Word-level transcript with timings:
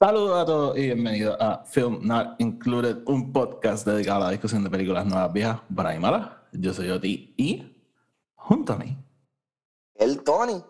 Saludos 0.00 0.40
a 0.40 0.46
todos 0.46 0.78
y 0.78 0.82
bienvenidos 0.82 1.36
a 1.40 1.64
Film 1.64 1.98
Not 2.02 2.40
Included, 2.40 2.98
un 3.06 3.32
podcast 3.32 3.84
dedicado 3.84 4.22
a 4.22 4.26
la 4.26 4.30
discusión 4.30 4.62
de 4.62 4.70
películas 4.70 5.04
nuevas, 5.04 5.32
viejas, 5.32 5.60
buenas 5.68 5.96
y 5.96 5.98
malas. 5.98 6.28
Yo 6.52 6.72
soy 6.72 6.88
Oti 6.90 7.34
y 7.36 7.76
junto 8.36 8.74
a 8.74 8.76
mí. 8.76 8.96
El 9.96 10.22
Tony. 10.22 10.62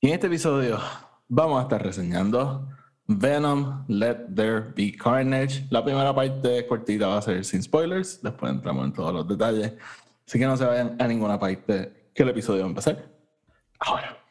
Y 0.00 0.08
en 0.08 0.14
este 0.14 0.26
episodio 0.26 0.80
vamos 1.28 1.60
a 1.60 1.62
estar 1.62 1.80
reseñando 1.80 2.68
Venom, 3.06 3.84
Let 3.86 4.34
There 4.34 4.72
Be 4.74 4.96
Carnage. 4.96 5.68
La 5.70 5.84
primera 5.84 6.12
parte 6.12 6.66
cortita 6.66 7.06
va 7.06 7.18
a 7.18 7.22
ser 7.22 7.44
sin 7.44 7.62
spoilers, 7.62 8.20
después 8.20 8.50
entramos 8.50 8.84
en 8.84 8.92
todos 8.94 9.14
los 9.14 9.28
detalles. 9.28 9.74
Así 10.26 10.40
que 10.40 10.46
no 10.46 10.56
se 10.56 10.64
vayan 10.64 10.96
a 11.00 11.06
ninguna 11.06 11.38
parte 11.38 12.10
que 12.12 12.24
el 12.24 12.30
episodio 12.30 12.62
va 12.62 12.66
a 12.66 12.70
empezar. 12.70 13.08
Ahora. 13.78 14.23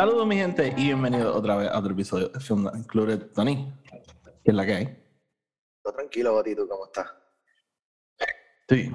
Saludos 0.00 0.26
mi 0.26 0.36
gente 0.36 0.72
y 0.78 0.84
bienvenidos 0.84 1.36
otra 1.36 1.56
vez 1.56 1.68
a 1.68 1.78
otro 1.78 1.92
episodio 1.92 2.30
de 2.30 2.40
Film 2.40 2.62
Not 2.62 2.74
Included. 2.74 3.32
Tony, 3.34 3.70
¿qué 4.42 4.50
es 4.50 4.54
la 4.54 4.64
que 4.64 4.74
hay? 4.74 5.04
Todo 5.82 5.92
tranquilo, 5.92 6.32
Boti, 6.32 6.56
¿tú 6.56 6.66
cómo 6.66 6.86
estás? 6.86 7.06
Sí, 8.66 8.90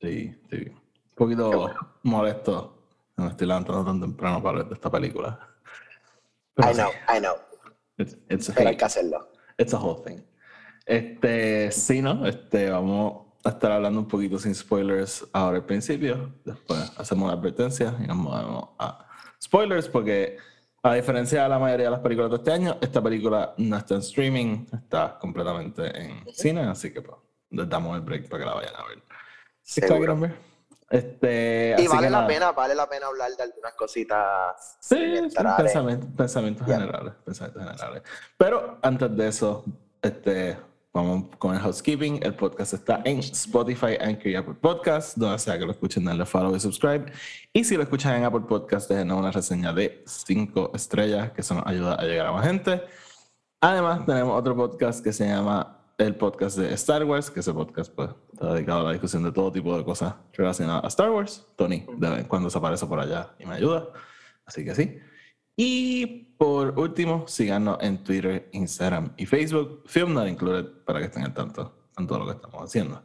sí, 0.00 0.42
sí. 0.50 0.56
Un 0.56 1.14
poquito 1.14 1.70
molesto. 2.02 2.88
No 3.16 3.26
me 3.26 3.30
estoy 3.30 3.46
levantando 3.46 3.84
tan 3.84 4.00
temprano 4.00 4.42
para 4.42 4.64
ver 4.64 4.72
esta 4.72 4.90
película. 4.90 5.38
Pero 6.54 6.68
I 6.68 6.74
sí, 6.74 6.80
know, 6.80 6.90
I 7.16 7.20
know. 7.20 7.36
It's, 7.98 8.16
it's 8.28 8.50
Pero 8.56 8.70
hay 8.70 8.76
que 8.76 8.84
hacerlo. 8.86 9.28
It's 9.56 9.72
a 9.72 9.78
whole 9.78 10.02
thing. 10.04 10.20
Este, 10.84 11.70
sí, 11.70 12.02
¿no? 12.02 12.26
Este, 12.26 12.70
vamos 12.70 13.36
a 13.44 13.50
estar 13.50 13.70
hablando 13.70 14.00
un 14.00 14.08
poquito 14.08 14.40
sin 14.40 14.52
spoilers 14.52 15.24
ahora 15.32 15.58
al 15.58 15.64
principio. 15.64 16.34
Después 16.44 16.90
hacemos 16.98 17.26
una 17.26 17.34
advertencia 17.34 17.94
y 18.02 18.08
nos 18.08 18.16
movemos 18.16 18.70
a 18.80 19.13
spoilers 19.44 19.88
porque 19.88 20.36
a 20.82 20.94
diferencia 20.94 21.44
de 21.44 21.48
la 21.48 21.58
mayoría 21.58 21.86
de 21.86 21.92
las 21.92 22.00
películas 22.00 22.30
de 22.30 22.36
este 22.36 22.52
año, 22.52 22.76
esta 22.80 23.02
película 23.02 23.54
no 23.56 23.76
está 23.76 23.94
en 23.94 24.00
streaming, 24.00 24.66
está 24.72 25.18
completamente 25.18 25.86
en 25.98 26.24
cine, 26.32 26.60
así 26.62 26.92
que 26.92 27.00
pues, 27.00 27.16
les 27.50 27.68
damos 27.68 27.96
el 27.96 28.02
break 28.02 28.28
para 28.28 28.42
que 28.42 28.48
la 28.50 28.54
vayan 28.54 28.76
a 28.76 28.84
ver. 28.88 29.02
Seguro. 29.62 30.16
ver. 30.18 30.34
Este, 30.90 31.74
Y 31.78 31.88
vale 31.88 32.10
la 32.10 32.18
nada. 32.18 32.26
pena, 32.26 32.52
vale 32.52 32.74
la 32.74 32.86
pena 32.86 33.06
hablar 33.06 33.30
de 33.34 33.42
algunas 33.42 33.72
cositas. 33.74 34.76
Sí, 34.78 34.96
pensamientos, 35.56 36.10
pensamientos 36.16 36.66
generales, 36.66 37.14
pensamientos 37.24 37.62
generales. 37.62 38.02
Pero 38.36 38.78
antes 38.82 39.16
de 39.16 39.28
eso, 39.28 39.64
este, 40.02 40.58
vamos 40.94 41.24
con 41.38 41.54
el 41.54 41.60
housekeeping. 41.60 42.20
El 42.22 42.34
podcast 42.36 42.72
está 42.72 43.02
en 43.04 43.18
Spotify, 43.18 43.96
Anchor 44.00 44.28
y 44.28 44.36
Apple 44.36 44.54
Podcasts, 44.54 45.18
donde 45.18 45.38
sea 45.40 45.58
que 45.58 45.66
lo 45.66 45.72
escuchen, 45.72 46.04
denle 46.04 46.24
follow 46.24 46.54
y 46.54 46.60
subscribe. 46.60 47.06
Y 47.52 47.64
si 47.64 47.76
lo 47.76 47.82
escuchan 47.82 48.16
en 48.16 48.24
Apple 48.24 48.42
Podcasts, 48.48 48.88
déjenos 48.88 49.18
una 49.18 49.32
reseña 49.32 49.72
de 49.72 50.04
5 50.06 50.70
estrellas, 50.74 51.32
que 51.32 51.40
eso 51.40 51.54
nos 51.54 51.66
ayuda 51.66 51.96
a 51.96 52.04
llegar 52.04 52.28
a 52.28 52.32
más 52.32 52.46
gente. 52.46 52.80
Además, 53.60 54.06
tenemos 54.06 54.38
otro 54.38 54.54
podcast 54.54 55.02
que 55.02 55.12
se 55.12 55.26
llama 55.26 55.80
el 55.98 56.14
podcast 56.14 56.58
de 56.58 56.72
Star 56.74 57.04
Wars, 57.04 57.28
que 57.28 57.40
ese 57.40 57.52
podcast 57.52 57.92
pues, 57.92 58.10
está 58.32 58.54
dedicado 58.54 58.80
a 58.80 58.84
la 58.84 58.92
discusión 58.92 59.24
de 59.24 59.32
todo 59.32 59.50
tipo 59.50 59.76
de 59.76 59.84
cosas 59.84 60.14
relacionadas 60.32 60.84
a 60.84 60.88
Star 60.88 61.10
Wars. 61.10 61.44
Tony, 61.56 61.84
de 61.96 62.10
vez 62.10 62.20
en 62.20 62.26
cuando 62.26 62.48
se 62.48 62.58
aparece 62.58 62.86
por 62.86 63.00
allá 63.00 63.34
y 63.40 63.46
me 63.46 63.54
ayuda. 63.54 63.88
Así 64.46 64.64
que 64.64 64.74
sí. 64.76 64.98
Y 65.56 66.23
por 66.36 66.78
último, 66.78 67.26
síganos 67.26 67.78
en 67.80 68.02
Twitter, 68.02 68.48
Instagram 68.52 69.12
y 69.16 69.26
Facebook, 69.26 69.82
Film 69.86 70.14
Not 70.14 70.28
Included, 70.28 70.66
para 70.84 70.98
que 70.98 71.06
estén 71.06 71.24
al 71.24 71.34
tanto 71.34 71.88
en 71.96 72.06
todo 72.06 72.20
lo 72.20 72.26
que 72.26 72.32
estamos 72.32 72.62
haciendo. 72.62 73.02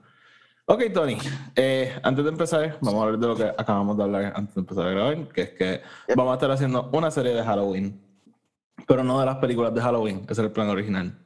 Ok, 0.65 0.83
Tony, 0.93 1.17
eh, 1.55 1.99
antes 2.03 2.23
de 2.23 2.29
empezar, 2.29 2.77
vamos 2.81 3.01
a 3.01 3.05
hablar 3.05 3.19
de 3.19 3.27
lo 3.27 3.35
que 3.35 3.43
acabamos 3.43 3.97
de 3.97 4.03
hablar 4.03 4.33
antes 4.35 4.53
de 4.53 4.61
empezar 4.61 4.85
a 4.85 4.89
grabar, 4.91 5.27
que 5.29 5.41
es 5.41 5.49
que 5.51 5.81
vamos 6.15 6.31
a 6.31 6.35
estar 6.35 6.51
haciendo 6.51 6.89
una 6.93 7.09
serie 7.09 7.33
de 7.33 7.43
Halloween, 7.43 7.99
pero 8.87 9.03
no 9.03 9.19
de 9.19 9.25
las 9.25 9.37
películas 9.37 9.73
de 9.73 9.81
Halloween, 9.81 10.25
ese 10.29 10.41
era 10.41 10.47
el 10.47 10.51
plan 10.53 10.69
original. 10.69 11.17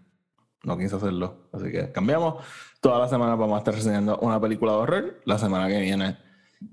No 0.64 0.78
quise 0.78 0.96
hacerlo, 0.96 1.50
así 1.52 1.70
que 1.72 1.92
cambiamos. 1.92 2.42
Toda 2.80 3.00
la 3.00 3.10
semana 3.10 3.36
vamos 3.36 3.56
a 3.56 3.58
estar 3.60 3.74
reseñando 3.74 4.18
una 4.20 4.40
película 4.40 4.72
de 4.72 4.78
horror. 4.78 5.22
La 5.26 5.38
semana 5.38 5.68
que 5.68 5.82
viene 5.82 6.18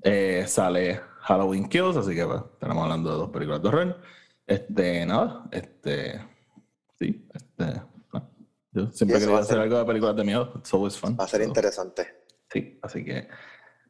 eh, 0.02 0.44
sale 0.46 1.00
Halloween 1.22 1.68
Kills, 1.68 1.96
así 1.96 2.14
que 2.14 2.24
pues, 2.24 2.40
estaremos 2.52 2.84
hablando 2.84 3.10
de 3.10 3.16
dos 3.16 3.30
películas 3.30 3.60
de 3.62 3.68
horror. 3.68 4.00
Este, 4.50 5.06
nada, 5.06 5.44
este, 5.52 6.20
sí, 6.98 7.28
este, 7.32 7.64
no. 8.12 8.30
yo 8.72 8.90
siempre 8.90 9.18
quería 9.20 9.36
hacer 9.38 9.46
ser- 9.54 9.60
algo 9.60 9.78
de 9.78 9.84
películas 9.84 10.16
de 10.16 10.24
miedo, 10.24 10.52
it's 10.56 10.74
always 10.74 10.96
fun. 10.98 11.16
Va 11.18 11.24
a 11.24 11.28
ser 11.28 11.42
So, 11.42 11.46
interesante. 11.48 12.24
Sí, 12.52 12.78
así 12.82 13.04
que, 13.04 13.28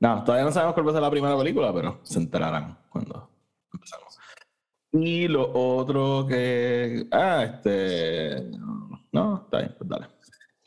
nada, 0.00 0.22
todavía 0.22 0.44
no 0.44 0.52
sabemos 0.52 0.74
cuál 0.74 0.86
va 0.86 0.90
a 0.90 0.94
ser 0.94 1.02
la 1.02 1.10
primera 1.10 1.36
película, 1.38 1.72
pero 1.72 2.00
se 2.02 2.18
enterarán 2.18 2.78
cuando 2.90 3.30
empezamos. 3.72 4.18
Y 4.92 5.28
lo 5.28 5.50
otro 5.54 6.26
que, 6.28 7.06
ah, 7.10 7.42
este, 7.44 8.50
no, 9.12 9.42
está 9.44 9.58
bien, 9.60 9.74
pues 9.78 9.88
dale. 9.88 10.08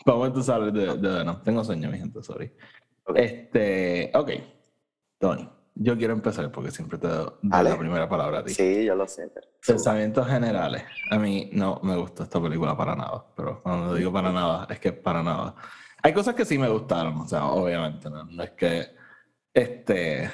Vamos 0.06 0.50
a 0.50 0.56
hablar 0.56 0.74
de, 0.74 0.98
de 0.98 1.18
Venom. 1.20 1.44
Tengo 1.44 1.64
sueño, 1.64 1.90
mi 1.92 2.00
gente, 2.00 2.22
sorry. 2.24 2.52
Ok. 3.06 3.18
Este, 3.20 4.12
ok, 4.16 4.32
Tony, 5.20 5.48
yo 5.76 5.98
quiero 5.98 6.14
empezar 6.14 6.52
porque 6.52 6.72
siempre 6.72 6.98
te 6.98 7.08
doy 7.08 7.32
la 7.42 7.78
primera 7.78 8.08
palabra 8.08 8.40
a 8.40 8.44
ti. 8.44 8.54
Sí, 8.54 8.86
yo 8.86 8.96
lo 8.96 9.08
sé. 9.08 9.28
pero- 9.34 9.48
Pensamientos 9.66 10.28
generales. 10.28 10.84
A 11.10 11.18
mí 11.18 11.50
no 11.54 11.80
me 11.84 11.96
gustó 11.96 12.24
esta 12.24 12.42
película 12.42 12.76
para 12.78 12.96
nada, 12.96 13.26
pero 13.36 13.62
cuando 13.64 13.96
digo 13.96 14.12
para 14.12 14.32
nada, 14.32 14.68
es 14.70 14.80
que 14.80 14.92
para 14.94 15.24
nada. 15.24 15.56
Hay 16.02 16.14
cosas 16.14 16.36
que 16.36 16.44
sí 16.46 16.58
me 16.58 16.68
gustaron, 16.70 17.16
o 17.22 17.28
sea, 17.28 17.46
obviamente, 17.46 18.10
no, 18.10 18.24
No 18.26 18.44
es 18.44 18.52
que 18.52 18.88
este, 19.54 20.30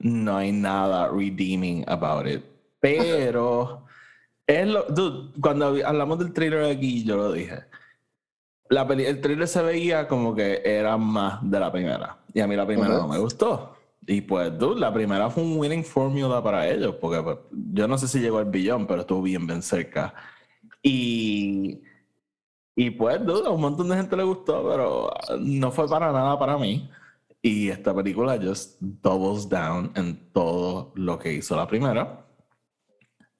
no 0.00 0.36
hay 0.36 0.50
nada 0.52 1.08
redeeming 1.08 1.84
about 1.88 2.26
it, 2.26 2.42
pero 2.80 3.84
es 4.46 4.66
lo, 4.66 4.82
dude, 4.84 5.30
cuando 5.40 5.76
hablamos 5.86 6.18
del 6.18 6.32
trailer 6.32 6.64
aquí, 6.76 7.04
yo 7.04 7.16
lo 7.16 7.32
dije. 7.32 7.60
La 8.68 8.86
peli- 8.86 9.04
el 9.04 9.20
trailer 9.20 9.46
se 9.46 9.62
veía 9.62 10.08
como 10.08 10.34
que 10.34 10.62
era 10.64 10.96
más 10.96 11.38
de 11.48 11.60
la 11.60 11.70
primera, 11.70 12.18
y 12.34 12.40
a 12.40 12.46
mí 12.48 12.56
la 12.56 12.66
primera 12.66 12.90
Ujú. 12.94 13.02
no 13.02 13.08
me 13.08 13.18
gustó. 13.18 13.71
Y 14.06 14.20
pues, 14.22 14.56
dude, 14.58 14.80
la 14.80 14.92
primera 14.92 15.30
fue 15.30 15.44
un 15.44 15.58
winning 15.58 15.84
formula 15.84 16.42
para 16.42 16.68
ellos, 16.68 16.96
porque 17.00 17.22
pues, 17.22 17.38
yo 17.50 17.86
no 17.86 17.96
sé 17.98 18.08
si 18.08 18.18
llegó 18.20 18.38
al 18.38 18.50
billón, 18.50 18.86
pero 18.86 19.02
estuvo 19.02 19.22
bien, 19.22 19.46
bien 19.46 19.62
cerca. 19.62 20.12
Y, 20.82 21.82
y 22.74 22.90
pues, 22.90 23.24
dude, 23.24 23.46
a 23.46 23.50
un 23.50 23.60
montón 23.60 23.88
de 23.88 23.96
gente 23.96 24.16
le 24.16 24.24
gustó, 24.24 24.68
pero 24.68 25.10
no 25.38 25.70
fue 25.70 25.88
para 25.88 26.10
nada 26.12 26.38
para 26.38 26.58
mí. 26.58 26.90
Y 27.40 27.68
esta 27.70 27.94
película 27.94 28.38
just 28.40 28.80
doubles 28.80 29.48
down 29.48 29.92
en 29.96 30.32
todo 30.32 30.92
lo 30.94 31.18
que 31.18 31.32
hizo 31.32 31.56
la 31.56 31.66
primera. 31.66 32.24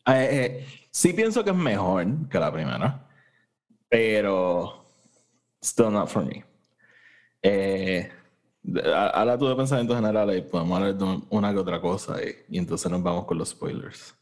Eh, 0.07 0.29
eh, 0.31 0.67
sí 0.91 1.13
pienso 1.13 1.45
que 1.45 1.51
es 1.51 1.57
mejor 1.57 2.29
que 2.29 2.39
la 2.39 2.53
primera, 2.53 3.09
pero 3.89 4.85
still 5.63 5.93
not 5.93 6.09
for 6.09 6.25
me. 6.25 6.45
Eh, 7.43 8.11
de- 8.63 8.95
Ahora 8.95 9.37
tuve 9.39 9.55
pensamientos 9.57 9.97
generales 9.97 10.39
y 10.39 10.43
podemos 10.43 10.79
hablar 10.79 10.95
de 10.95 11.21
una 11.31 11.53
que 11.53 11.59
otra 11.59 11.81
cosa 11.81 12.23
y, 12.23 12.37
y 12.49 12.59
entonces 12.59 12.91
nos 12.91 13.03
vamos 13.03 13.25
con 13.27 13.39
los 13.39 13.51
spoilers. 13.51 14.15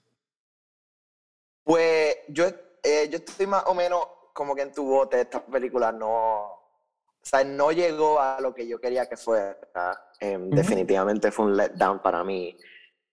Pues 1.65 2.17
yo, 2.29 2.47
eh, 2.83 3.09
yo 3.11 3.19
estoy 3.19 3.47
más 3.47 3.65
o 3.67 3.75
menos 3.75 4.01
como 4.33 4.55
que 4.55 4.63
en 4.63 4.73
tu 4.73 4.85
bote. 4.85 5.21
Esta 5.21 5.45
película 5.45 5.93
no. 5.93 6.45
O 7.23 7.23
sea, 7.23 7.45
no 7.45 7.71
llegó 7.71 8.19
a 8.19 8.41
lo 8.41 8.55
que 8.55 8.67
yo 8.67 8.81
quería 8.81 9.07
que 9.09 9.17
fuera. 9.17 9.57
Em. 10.19 10.51
Definitivamente 10.51 11.31
fue 11.31 11.45
un 11.47 11.57
letdown 11.57 12.01
para 12.01 12.25
mí. 12.25 12.57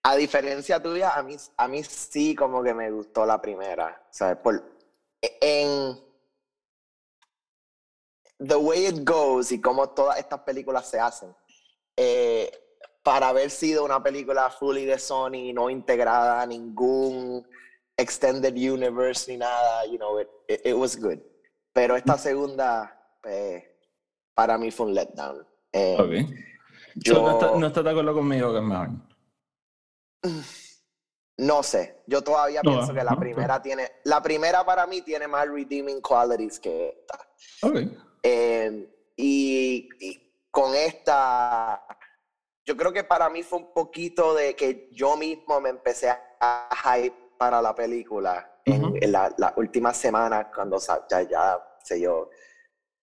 A 0.03 0.15
diferencia 0.15 0.81
tuya, 0.81 1.11
a 1.13 1.23
mí, 1.23 1.35
a 1.57 1.67
mí 1.67 1.83
sí 1.83 2.33
como 2.33 2.63
que 2.63 2.73
me 2.73 2.89
gustó 2.89 3.25
la 3.25 3.41
primera. 3.41 4.07
¿Sabes? 4.09 4.37
Por, 4.37 4.63
en 5.21 5.99
The 8.39 8.55
Way 8.55 8.87
It 8.87 9.07
Goes 9.09 9.51
y 9.51 9.59
cómo 9.61 9.89
todas 9.89 10.19
estas 10.19 10.39
películas 10.41 10.87
se 10.89 10.99
hacen. 10.99 11.35
eh, 11.95 12.51
para 13.03 13.29
haber 13.29 13.49
sido 13.49 13.85
una 13.85 14.03
película 14.03 14.49
fully 14.49 14.83
de 14.85 14.99
Sony, 14.99 15.53
no 15.53 15.69
integrada 15.69 16.41
a 16.41 16.45
ningún 16.45 17.47
extended 17.95 18.53
universe 18.53 19.31
ni 19.31 19.37
nada, 19.37 19.85
you 19.85 19.95
know, 19.97 20.19
it, 20.19 20.27
it, 20.49 20.61
it 20.65 20.73
was 20.75 20.99
good. 20.99 21.17
Pero 21.71 21.95
esta 21.95 22.17
segunda, 22.17 22.99
pues, 23.23 23.63
para 24.35 24.57
mí 24.57 24.71
fue 24.71 24.87
un 24.87 24.93
letdown. 24.93 25.47
Eh, 25.71 25.95
Ok. 25.97 26.29
Yo 26.95 27.13
no, 27.21 27.31
está, 27.31 27.55
no 27.55 27.83
de 27.83 27.89
acuerdo 27.89 28.13
conmigo 28.13 28.51
que 28.51 28.57
es 28.57 28.63
mejor. 28.63 28.89
No 31.37 31.61
sé, 31.63 32.01
yo 32.07 32.23
todavía 32.23 32.61
No, 32.63 32.71
pienso 32.71 32.93
que 32.93 33.03
la 33.03 33.11
no, 33.11 33.19
primera 33.19 33.61
tiene, 33.61 33.91
la 34.03 34.21
primera 34.21 34.65
para 34.65 34.85
mí 34.87 35.01
tiene 35.01 35.27
más 35.27 35.47
redeeming 35.47 36.01
qualities 36.01 36.59
que 36.59 36.89
esta. 36.89 37.19
Ok. 37.61 38.06
Eh, 38.29 38.89
y, 39.15 39.87
y 40.01 40.33
con 40.51 40.75
esta, 40.75 41.81
yo 42.65 42.75
creo 42.75 42.91
que 42.91 43.05
para 43.05 43.29
mí 43.29 43.41
fue 43.41 43.59
un 43.59 43.73
poquito 43.73 44.33
de 44.35 44.53
que 44.53 44.89
yo 44.91 45.15
mismo 45.15 45.61
me 45.61 45.69
empecé 45.69 46.09
a 46.09 46.69
hype 46.83 47.15
para 47.37 47.61
la 47.61 47.73
película 47.73 48.59
en, 48.65 48.83
Ujú. 48.83 48.95
en 48.99 49.11
la, 49.13 49.33
la 49.37 49.53
última 49.55 49.93
semana 49.93 50.51
cuando 50.53 50.77
ya, 51.09 51.21
ya 51.21 51.57
sé 51.81 52.01
yo, 52.01 52.29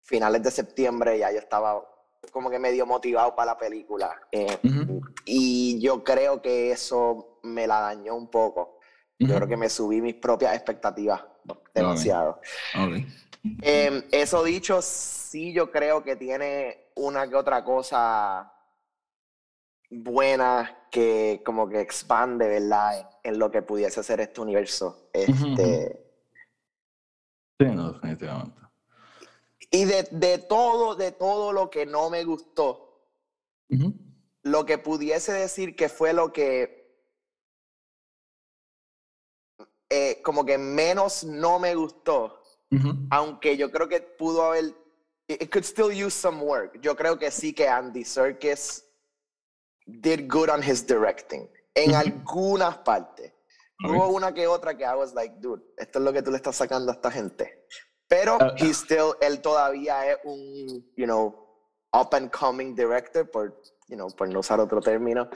finales 0.02 0.42
de 0.42 0.50
septiembre 0.50 1.18
ya 1.18 1.32
yo 1.32 1.38
estaba 1.38 1.82
como 2.30 2.50
que 2.50 2.58
medio 2.58 2.84
motivado 2.84 3.34
para 3.34 3.52
la 3.52 3.58
película. 3.58 4.20
Eh, 4.30 4.58
Ujú. 4.62 5.00
y 5.24 5.80
yo 5.80 6.04
creo 6.04 6.42
que 6.42 6.70
eso 6.70 7.38
me 7.44 7.66
la 7.66 7.80
dañó 7.80 8.14
un 8.14 8.28
poco. 8.30 8.78
Yo 9.18 9.36
creo 9.36 9.48
que 9.48 9.56
me 9.56 9.70
subí 9.70 10.02
mis 10.02 10.16
propias 10.16 10.54
expectativas 10.54 11.24
demasiado. 11.72 12.40
Ok. 12.74 12.96
Em, 13.62 14.02
eso 14.10 14.42
dicho, 14.42 14.80
sí 14.80 15.52
yo 15.52 15.70
creo 15.70 16.02
que 16.02 16.16
tiene 16.16 16.90
una 16.96 17.28
que 17.28 17.36
otra 17.36 17.62
cosa 17.62 18.52
buena 19.90 20.86
que 20.90 21.42
como 21.44 21.68
que 21.68 21.80
expande, 21.80 22.48
¿verdad? 22.48 22.98
En, 22.98 23.34
en 23.34 23.38
lo 23.38 23.50
que 23.50 23.62
pudiese 23.62 24.02
ser 24.02 24.20
este 24.20 24.40
universo. 24.40 25.08
Este, 25.12 26.04
Sí, 27.58 27.66
no, 27.66 27.92
definitivamente. 27.92 28.60
Y 29.70 29.84
de, 29.84 30.08
de 30.10 30.38
todo, 30.38 30.94
de 30.94 31.12
todo 31.12 31.52
lo 31.52 31.70
que 31.70 31.86
no 31.86 32.10
me 32.10 32.24
gustó, 32.24 32.80
lo 34.42 34.66
que 34.66 34.78
pudiese 34.78 35.32
decir 35.32 35.74
que 35.74 35.88
fue 35.88 36.12
lo 36.12 36.32
que 36.32 36.84
eh, 39.90 40.20
como 40.22 40.44
que 40.44 40.58
menos 40.58 41.24
no 41.24 41.58
me 41.58 41.74
gustó, 41.74 42.43
Aunque 43.10 43.56
yo 43.56 43.70
creo 43.70 43.88
que 43.88 44.00
pudo 44.00 44.44
haber, 44.44 44.74
it 45.28 45.50
could 45.50 45.64
still 45.64 45.90
use 45.90 46.14
some 46.14 46.42
work. 46.42 46.80
Yo 46.80 46.94
creo 46.96 47.18
que 47.18 47.30
sí 47.30 47.52
que 47.52 47.68
Andy 47.68 48.04
Serkis 48.04 48.84
did 49.86 50.28
good 50.28 50.48
on 50.48 50.62
his 50.62 50.86
directing, 50.86 51.48
en 51.74 51.94
algunas 51.94 52.78
partes. 52.78 53.32
Hubo 53.86 54.08
una 54.08 54.32
que 54.32 54.46
otra 54.46 54.76
que 54.76 54.84
I 54.84 54.94
was 54.96 55.12
like, 55.14 55.36
dude, 55.40 55.62
esto 55.76 55.98
es 55.98 56.04
lo 56.04 56.12
que 56.12 56.22
tú 56.22 56.30
le 56.30 56.36
estás 56.36 56.56
sacando 56.56 56.90
a 56.90 56.94
esta 56.94 57.10
gente. 57.10 57.66
Pero 58.08 58.38
Ah, 58.40 58.54
he 58.56 58.72
still, 58.72 59.14
él 59.20 59.40
todavía 59.40 60.10
es 60.10 60.18
un, 60.24 60.92
you 60.96 61.04
know, 61.04 61.34
up 61.92 62.14
and 62.14 62.30
coming 62.30 62.74
director, 62.74 63.28
por, 63.30 63.60
you 63.88 63.96
know, 63.96 64.08
por 64.10 64.28
no 64.28 64.40
usar 64.40 64.60
otro 64.60 64.80
término. 64.80 65.28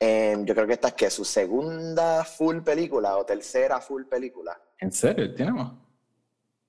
Em, 0.00 0.44
yo 0.44 0.54
creo 0.54 0.66
que 0.66 0.72
esta 0.74 0.88
es 0.88 0.94
que 0.94 1.10
su 1.10 1.24
segunda 1.24 2.24
full 2.24 2.60
película 2.62 3.16
o 3.16 3.24
tercera 3.24 3.80
full 3.80 4.04
película. 4.04 4.58
¿En 4.78 4.90
serio? 4.90 5.34
¿Tiene 5.34 5.52
más? 5.52 5.72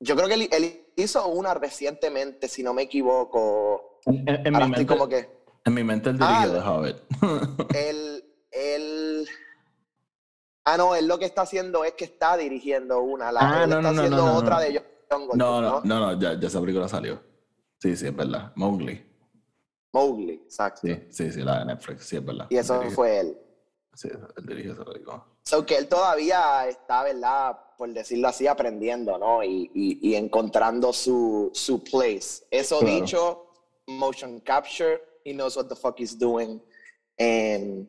Yo 0.06 0.16
creo 0.16 0.28
que 0.28 0.36
él, 0.36 0.50
él 0.52 0.86
hizo 0.96 1.28
una 1.28 1.54
recientemente, 1.56 2.48
si 2.48 2.62
no 2.62 2.74
me 2.74 2.84
equivoco. 2.84 4.00
En, 4.06 4.54
mi 4.54 4.60
mente, 4.60 4.86
como 4.86 5.08
que 5.08 5.28
en 5.66 5.74
mi 5.74 5.84
mente 5.84 6.12
el 6.12 6.18
Ah, 6.22 6.46
dirigió 6.46 6.54
de 6.54 6.70
Hobbit. 6.70 6.98
él, 7.76 8.24
él... 8.52 9.28
Ah, 10.64 10.78
no, 10.78 10.96
él 10.96 11.08
lo 11.08 11.18
que 11.18 11.26
está 11.26 11.42
haciendo 11.42 11.84
es 11.84 11.94
que 11.94 12.06
está 12.06 12.38
dirigiendo 12.38 13.02
una. 13.02 13.32
La, 13.32 13.40
Ah, 13.42 13.64
él 13.64 13.70
no, 13.72 13.78
está 13.78 13.92
no, 13.92 14.00
haciendo 14.00 14.26
no, 14.26 14.36
otra 14.38 14.60
de 14.60 14.76
John 14.76 15.28
no, 15.34 15.62
no, 15.62 15.82
no, 15.84 16.00
no, 16.00 16.20
ya, 16.20 16.40
ya 16.40 16.48
esa 16.48 16.60
película 16.62 16.88
salió. 16.88 17.22
Sí, 17.80 17.96
sí, 17.96 18.08
es 18.08 18.16
verdad. 18.16 18.52
Mowgli. 18.56 19.04
Mowgli, 19.92 20.34
exacto. 20.34 20.82
Sí, 20.84 21.04
sí, 21.10 21.32
sí, 21.32 21.42
la 21.42 21.60
de 21.60 21.66
Netflix, 21.66 22.06
sí, 22.06 22.18
es 22.18 22.26
verdad. 22.26 22.48
Y 22.50 22.58
eso 22.58 22.82
fue 22.92 23.20
él. 23.20 23.38
Sí, 23.96 24.10
él 24.10 24.46
película. 24.46 25.24
So 25.46 25.66
que 25.66 25.78
él 25.78 25.88
todavía 25.88 26.68
está, 26.68 27.04
¿verdad? 27.04 27.58
Por 27.78 27.90
decirlo 27.94 28.28
así, 28.28 28.46
aprendiendo, 28.48 29.18
¿no? 29.18 29.44
Y, 29.44 29.72
y, 29.74 30.10
y 30.10 30.16
encontrando 30.16 30.92
su, 30.94 31.50
su 31.54 31.84
place. 31.84 32.46
Eso 32.52 32.80
Claro. 32.80 32.96
dicho, 32.96 33.48
motion 33.88 34.40
capture, 34.42 35.02
he 35.24 35.34
knows 35.34 35.56
what 35.56 35.68
the 35.68 35.76
fuck 35.76 36.00
he's 36.00 36.18
doing. 36.18 36.62
And- 37.18 37.88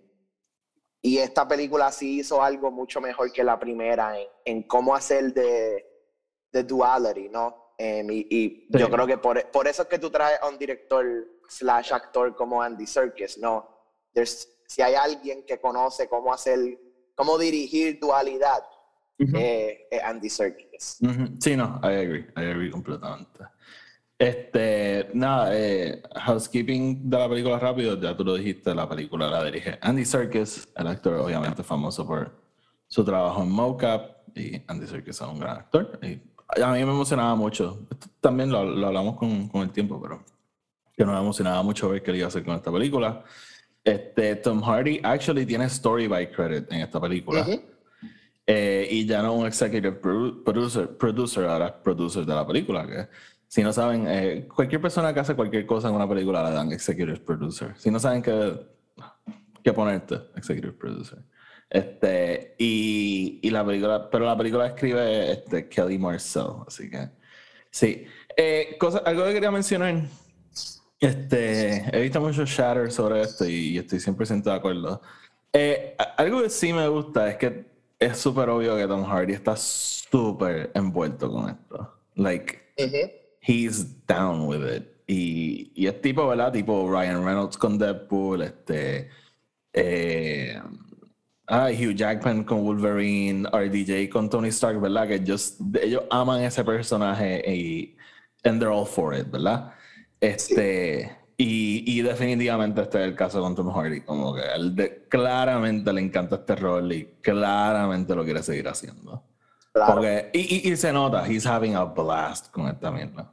y 1.02 1.18
esta 1.18 1.46
película 1.46 1.92
sí 1.92 2.18
hizo 2.20 2.42
algo 2.42 2.70
mucho 2.70 3.00
mejor 3.00 3.30
que 3.32 3.44
la 3.44 3.58
primera 3.58 4.18
en, 4.18 4.26
en 4.44 4.62
cómo 4.64 4.94
hacer 4.94 5.32
de, 5.32 5.86
de 6.52 6.62
duality, 6.64 7.28
¿no? 7.28 7.74
Em, 7.78 8.10
y 8.10 8.26
y 8.30 8.66
yo 8.70 8.86
Sí. 8.86 8.92
creo 8.92 9.06
que 9.06 9.18
por, 9.18 9.50
por 9.50 9.68
eso 9.68 9.82
es 9.82 9.88
que 9.88 9.98
tú 9.98 10.10
traes 10.10 10.40
a 10.42 10.48
un 10.48 10.58
director 10.58 11.04
slash 11.48 11.92
actor 11.92 12.34
como 12.34 12.60
Andy 12.62 12.86
Serkis, 12.86 13.38
¿no? 13.38 13.68
There's- 14.14 14.48
si 14.66 14.82
hay 14.82 14.94
alguien 14.94 15.44
que 15.46 15.58
conoce 15.60 16.08
cómo 16.08 16.32
hacer, 16.32 16.58
cómo 17.14 17.38
dirigir 17.38 17.98
dualidad, 18.00 18.62
Ujú. 19.18 19.36
eh, 19.36 19.86
es 19.90 20.02
Andy 20.02 20.28
Serkis. 20.28 20.98
Ujú. 21.00 21.34
Sí, 21.40 21.56
no, 21.56 21.80
I 21.82 21.86
agree, 21.86 22.26
I 22.36 22.44
agree 22.50 22.70
completamente. 22.70 23.40
Este, 24.18 25.10
nada, 25.12 25.50
eh, 25.52 26.02
housekeeping 26.14 27.08
de 27.10 27.18
la 27.18 27.28
película 27.28 27.58
rápido, 27.58 28.00
ya 28.00 28.16
tú 28.16 28.24
lo 28.24 28.34
dijiste, 28.34 28.74
la 28.74 28.88
película 28.88 29.28
la 29.28 29.44
dirige 29.44 29.78
Andy 29.82 30.04
Serkis, 30.06 30.66
el 30.74 30.86
actor 30.86 31.14
obviamente 31.20 31.62
famoso 31.62 32.06
por 32.06 32.32
su 32.88 33.04
trabajo 33.04 33.42
en 33.42 33.50
mocap, 33.50 34.16
y 34.34 34.62
Andy 34.66 34.86
Serkis 34.86 35.16
es 35.16 35.20
un 35.20 35.38
gran 35.38 35.58
actor. 35.58 35.98
Y 36.02 36.20
a 36.62 36.68
mí 36.72 36.84
me 36.84 36.90
emocionaba 36.92 37.34
mucho, 37.34 37.86
Esto 37.90 38.08
también 38.20 38.50
lo, 38.50 38.64
lo 38.64 38.86
hablamos 38.86 39.16
con, 39.16 39.48
con 39.48 39.62
el 39.62 39.70
tiempo, 39.70 40.00
pero 40.00 40.22
que 40.96 41.04
nos 41.04 41.18
emocionaba 41.20 41.62
mucho 41.62 41.88
ver 41.90 42.02
qué 42.02 42.10
él 42.10 42.18
iba 42.18 42.26
a 42.26 42.28
hacer 42.28 42.42
con 42.44 42.54
esta 42.54 42.72
película. 42.72 43.22
Este, 43.86 44.34
Tom 44.34 44.60
Hardy 44.62 45.00
actually 45.04 45.46
tiene 45.46 45.66
story 45.66 46.08
by 46.08 46.32
credit 46.32 46.70
en 46.72 46.80
esta 46.80 47.00
película. 47.00 47.42
Ujú. 47.42 47.62
Eh, 48.44 48.88
y 48.90 49.06
ya 49.06 49.22
no 49.22 49.34
un 49.34 49.46
executive 49.46 50.00
produ- 50.00 50.42
producer, 50.44 50.88
producer, 50.98 51.44
ahora 51.44 51.82
producer 51.82 52.24
de 52.26 52.34
la 52.34 52.44
película. 52.44 52.84
Que, 52.84 53.06
si 53.46 53.62
no 53.62 53.72
saben, 53.72 54.06
eh, 54.08 54.48
cualquier 54.52 54.80
persona 54.80 55.14
que 55.14 55.20
hace 55.20 55.36
cualquier 55.36 55.64
cosa 55.66 55.88
en 55.88 55.94
una 55.94 56.08
película 56.08 56.48
le 56.48 56.54
dan 56.54 56.72
executive 56.72 57.20
producer. 57.20 57.74
Si 57.76 57.88
no 57.92 58.00
saben 58.00 58.22
qué, 58.22 58.58
qué 59.62 59.72
ponerte, 59.72 60.16
executive 60.34 60.72
producer. 60.72 61.18
Este, 61.70 62.56
y, 62.58 63.38
y 63.40 63.50
la 63.50 63.64
película, 63.64 64.10
pero 64.10 64.24
la 64.24 64.36
película 64.36 64.66
escribe 64.66 65.30
este, 65.30 65.68
Kelly 65.68 65.98
Marcel, 65.98 66.46
así 66.66 66.90
que 66.90 67.08
sí. 67.70 68.04
Eh, 68.36 68.76
cosa, 68.80 68.98
algo 68.98 69.24
que 69.26 69.32
quería 69.34 69.50
mencionar, 69.52 70.02
este, 71.00 71.96
he 71.96 72.02
visto 72.02 72.20
muchos 72.20 72.48
shatters 72.48 72.94
sobre 72.94 73.22
esto 73.22 73.46
y, 73.46 73.78
estoy 73.78 73.98
100% 73.98 74.42
de 74.42 74.52
acuerdo. 74.52 75.02
Eh, 75.52 75.96
algo 76.16 76.42
que 76.42 76.50
sí 76.50 76.72
me 76.72 76.88
gusta 76.88 77.30
es 77.30 77.36
que 77.36 77.66
es 77.98 78.18
súper 78.18 78.48
obvio 78.48 78.76
que 78.76 78.86
Tom 78.86 79.04
Hardy 79.04 79.32
está 79.32 79.56
súper 79.56 80.70
envuelto 80.74 81.30
con 81.30 81.50
esto. 81.50 81.94
Like, 82.14 82.60
Ujú. 82.78 83.10
he's 83.40 84.06
down 84.06 84.46
with 84.46 84.64
it. 84.66 84.84
Y, 85.06 85.70
y 85.74 85.86
es 85.86 86.00
tipo, 86.00 86.26
¿verdad? 86.26 86.52
Tipo 86.52 86.90
Ryan 86.90 87.24
Reynolds 87.24 87.56
con 87.56 87.78
Deadpool, 87.78 88.42
este. 88.42 89.08
Eh, 89.72 90.60
ah, 91.46 91.68
Hugh 91.70 91.94
Jackman 91.94 92.44
con 92.44 92.64
Wolverine, 92.64 93.46
RDJ 93.48 94.08
con 94.10 94.28
Tony 94.28 94.48
Stark, 94.48 94.80
¿verdad? 94.80 95.06
Que 95.06 95.14
ellos, 95.16 95.56
ellos 95.80 96.02
aman 96.10 96.42
ese 96.42 96.64
personaje 96.64 97.42
y 97.46 97.96
and 98.44 98.60
they're 98.60 98.72
all 98.72 98.86
for 98.86 99.14
it, 99.14 99.30
¿verdad? 99.30 99.72
Este. 100.20 101.16
Y, 101.38 101.84
y 101.98 102.00
definitivamente 102.02 102.80
este 102.80 102.98
es 103.02 103.04
el 103.08 103.14
caso 103.14 103.42
con 103.42 103.54
Tom 103.54 103.70
Hardy, 103.70 104.00
como 104.00 104.34
que 104.34 104.40
él 104.54 104.74
de- 104.74 105.04
claramente 105.08 105.92
le 105.92 106.00
encanta 106.00 106.36
este 106.36 106.56
rol 106.56 106.90
y 106.92 107.04
claramente 107.20 108.14
lo 108.14 108.24
quiere 108.24 108.42
seguir 108.42 108.66
haciendo. 108.68 109.22
Claro. 109.72 109.94
Porque- 109.94 110.30
y, 110.32 110.68
y- 110.68 110.72
y 110.72 110.76
se 110.76 110.90
nota, 110.92 111.26
he's 111.30 111.44
having 111.46 111.74
a 111.74 111.84
blast 111.84 112.50
con 112.50 112.68
esta 112.68 112.90
mierda. 112.90 113.30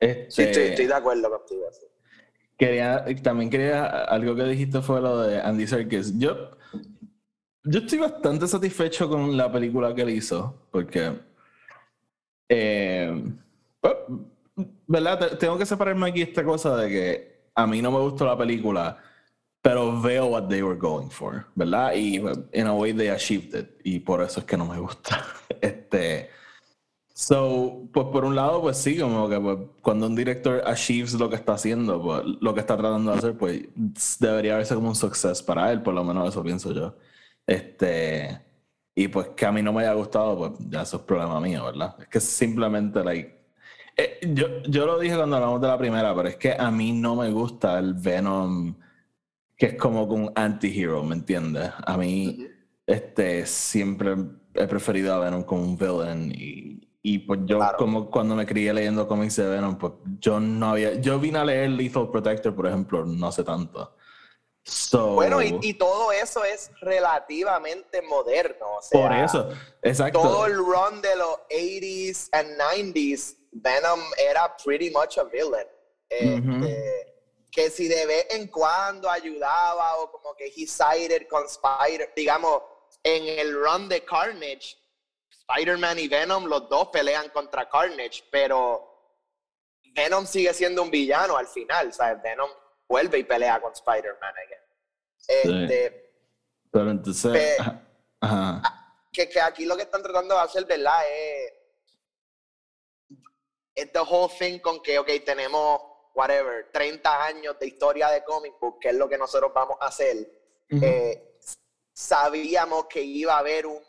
Este, 0.00 0.30
Sí, 0.30 0.42
estoy, 0.42 0.62
estoy 0.64 0.86
de 0.86 0.94
acuerdo 0.94 1.30
contigo. 1.30 1.62
sí. 1.72 1.86
quería, 2.58 3.04
también 3.22 3.50
quería, 3.50 3.86
algo 4.04 4.34
que 4.36 4.44
dijiste 4.44 4.80
fue 4.82 5.00
lo 5.00 5.18
de 5.22 5.40
Andy 5.40 5.66
Serkis. 5.66 6.16
Yo, 6.18 6.52
yo 7.64 7.80
estoy 7.80 7.98
bastante 7.98 8.46
satisfecho 8.46 9.08
con 9.08 9.36
la 9.36 9.50
película 9.52 9.94
que 9.94 10.02
él 10.02 10.10
hizo, 10.10 10.66
porque, 10.70 11.18
eh, 12.48 13.24
¿verdad? 14.86 15.18
Te- 15.18 15.36
Tengo 15.36 15.58
que 15.58 15.66
separarme 15.66 16.08
aquí 16.08 16.22
esta 16.22 16.44
cosa 16.44 16.76
de 16.76 16.88
que 16.88 17.42
a 17.54 17.66
mí 17.66 17.82
no 17.82 17.90
me 17.90 17.98
gustó 17.98 18.26
la 18.26 18.36
película, 18.36 18.98
pero 19.60 20.00
veo 20.00 20.26
what 20.26 20.48
they 20.48 20.62
were 20.62 20.78
going 20.78 21.08
for, 21.08 21.46
¿verdad? 21.54 21.94
Y 21.94 22.16
in 22.52 22.66
a 22.66 22.74
way 22.74 22.92
they 22.92 23.08
achieved 23.08 23.54
it, 23.58 23.80
y 23.84 24.00
por 24.00 24.22
eso 24.22 24.40
es 24.40 24.46
que 24.46 24.56
no 24.56 24.66
me 24.66 24.78
gusta. 24.78 25.24
Este, 25.60 26.28
so, 27.14 27.88
pues 27.92 28.06
por 28.08 28.24
un 28.24 28.34
lado, 28.34 28.62
pues 28.62 28.76
sí, 28.78 28.98
como 28.98 29.28
que 29.28 29.38
pues, 29.40 29.58
cuando 29.82 30.06
un 30.06 30.16
director 30.16 30.62
achieves 30.66 31.14
lo 31.14 31.28
que 31.30 31.36
está 31.36 31.52
haciendo, 31.54 32.02
pues 32.02 32.22
lo 32.40 32.54
que 32.54 32.60
está 32.60 32.76
tratando 32.76 33.12
de 33.12 33.18
hacer, 33.18 33.36
pues 33.38 33.62
debería 34.18 34.56
verse 34.56 34.74
como 34.74 34.88
un 34.88 34.96
success 34.96 35.42
para 35.42 35.70
él, 35.72 35.82
por 35.82 35.94
lo 35.94 36.02
menos 36.04 36.28
eso 36.28 36.42
pienso 36.42 36.72
yo. 36.72 36.96
Este, 37.46 38.40
y 38.94 39.08
pues 39.08 39.28
que 39.36 39.46
a 39.46 39.52
mí 39.52 39.62
no 39.62 39.72
me 39.72 39.82
haya 39.82 39.94
gustado, 39.94 40.36
pues 40.38 40.52
ya 40.70 40.82
eso 40.82 40.96
es 40.98 41.02
problema 41.04 41.40
mío, 41.40 41.64
¿verdad? 41.64 41.96
Es 42.00 42.08
que 42.08 42.20
simplemente, 42.20 43.04
like, 43.04 43.41
Eh, 43.96 44.20
yo, 44.22 44.62
yo 44.62 44.86
lo 44.86 44.98
dije 44.98 45.16
cuando 45.16 45.36
hablamos 45.36 45.60
de 45.60 45.68
la 45.68 45.78
primera, 45.78 46.14
pero 46.14 46.28
es 46.28 46.36
que 46.36 46.52
a 46.52 46.70
mí 46.70 46.92
no 46.92 47.16
me 47.16 47.30
gusta 47.30 47.78
el 47.78 47.94
Venom 47.94 48.74
que 49.62 49.66
es 49.66 49.74
como 49.76 50.02
un 50.02 50.32
anti-hero, 50.34 51.04
¿me 51.04 51.14
entiendes? 51.14 51.70
A 51.86 51.96
mí, 51.96 52.48
este, 52.84 53.46
siempre 53.46 54.16
he 54.54 54.66
preferido 54.66 55.14
a 55.14 55.20
Venom 55.20 55.44
como 55.44 55.62
un 55.62 55.78
villain 55.78 56.32
y, 56.36 56.88
y 57.00 57.20
pues 57.20 57.42
yo 57.44 57.60
como 57.78 58.10
cuando 58.10 58.34
me 58.34 58.44
crié 58.44 58.74
leyendo 58.74 59.06
cómics 59.06 59.36
de 59.36 59.46
Venom, 59.46 59.78
pues 59.78 59.92
yo 60.18 60.40
no 60.40 60.70
había, 60.70 60.94
yo 60.94 61.20
vine 61.20 61.38
a 61.38 61.44
leer 61.44 61.70
Lethal 61.70 62.10
Protector, 62.10 62.52
por 62.56 62.66
ejemplo, 62.66 63.04
no 63.04 63.30
sé 63.30 63.44
tanto. 63.44 63.94
bueno, 65.14 65.40
y, 65.40 65.56
y, 65.62 65.74
todo 65.74 66.10
eso 66.10 66.42
es 66.44 66.72
relativamente 66.80 68.02
moderno. 68.02 68.66
O 68.78 68.82
sea, 68.82 69.00
por 69.00 69.12
eso, 69.12 69.48
exacto. 69.80 70.22
Todo 70.22 70.46
el 70.46 70.56
run 70.56 71.00
de 71.02 71.14
los 71.14 71.36
80s 71.50 72.30
and 72.32 72.48
90s 72.58 73.36
Venom 73.52 74.00
era 74.18 74.54
pretty 74.56 74.90
much 74.90 75.18
a 75.18 75.24
villain. 75.24 75.66
Este, 76.08 77.14
que 77.50 77.70
si 77.70 77.86
de 77.88 78.06
vez 78.06 78.26
en 78.30 78.48
cuando 78.48 79.08
ayudaba 79.10 79.98
o 79.98 80.10
como 80.10 80.34
que 80.34 80.46
he 80.46 80.66
sided 80.66 81.26
con 81.28 81.44
Spider, 81.46 82.12
digamos, 82.16 82.62
en 83.02 83.38
el 83.38 83.54
run 83.54 83.88
de 83.88 84.04
Carnage, 84.04 84.76
Spider-Man 85.30 85.98
y 85.98 86.08
Venom, 86.08 86.46
los 86.46 86.68
dos 86.68 86.88
pelean 86.88 87.28
contra 87.30 87.68
Carnage, 87.68 88.24
pero 88.30 88.88
Venom 89.94 90.26
sigue 90.26 90.54
siendo 90.54 90.82
un 90.82 90.90
villano 90.90 91.36
al 91.36 91.46
final, 91.46 91.92
¿sabes? 91.92 92.22
Venom 92.22 92.50
vuelve 92.88 93.18
y 93.18 93.24
pelea 93.24 93.60
con 93.60 93.72
Spider-Man 93.72 94.34
again. 94.46 94.60
Este, 95.28 96.12
pero 96.70 96.90
entonces... 96.90 97.56
Que, 99.12 99.28
que 99.28 99.40
aquí 99.42 99.66
lo 99.66 99.76
que 99.76 99.82
están 99.82 100.02
tratando 100.02 100.34
de 100.34 100.40
hacer, 100.40 100.64
¿verdad? 100.64 101.02
Es 101.10 101.52
es 103.74 103.92
the 103.92 104.00
whole 104.00 104.32
thing 104.38 104.58
con 104.58 104.80
que, 104.82 104.98
ok, 104.98 105.08
tenemos, 105.24 105.80
whatever, 106.14 106.70
30 106.72 107.24
años 107.24 107.58
de 107.58 107.66
historia 107.66 108.08
de 108.08 108.22
comic 108.24 108.58
book, 108.60 108.78
que 108.80 108.88
es 108.90 108.94
lo 108.94 109.08
que 109.08 109.18
nosotros 109.18 109.52
vamos 109.54 109.76
a 109.80 109.86
hacer. 109.86 110.30
Eh, 110.68 111.38
sabíamos 111.92 112.86
que 112.86 113.02
iba 113.02 113.34
a 113.34 113.38
haber 113.38 113.66
un, 113.66 113.82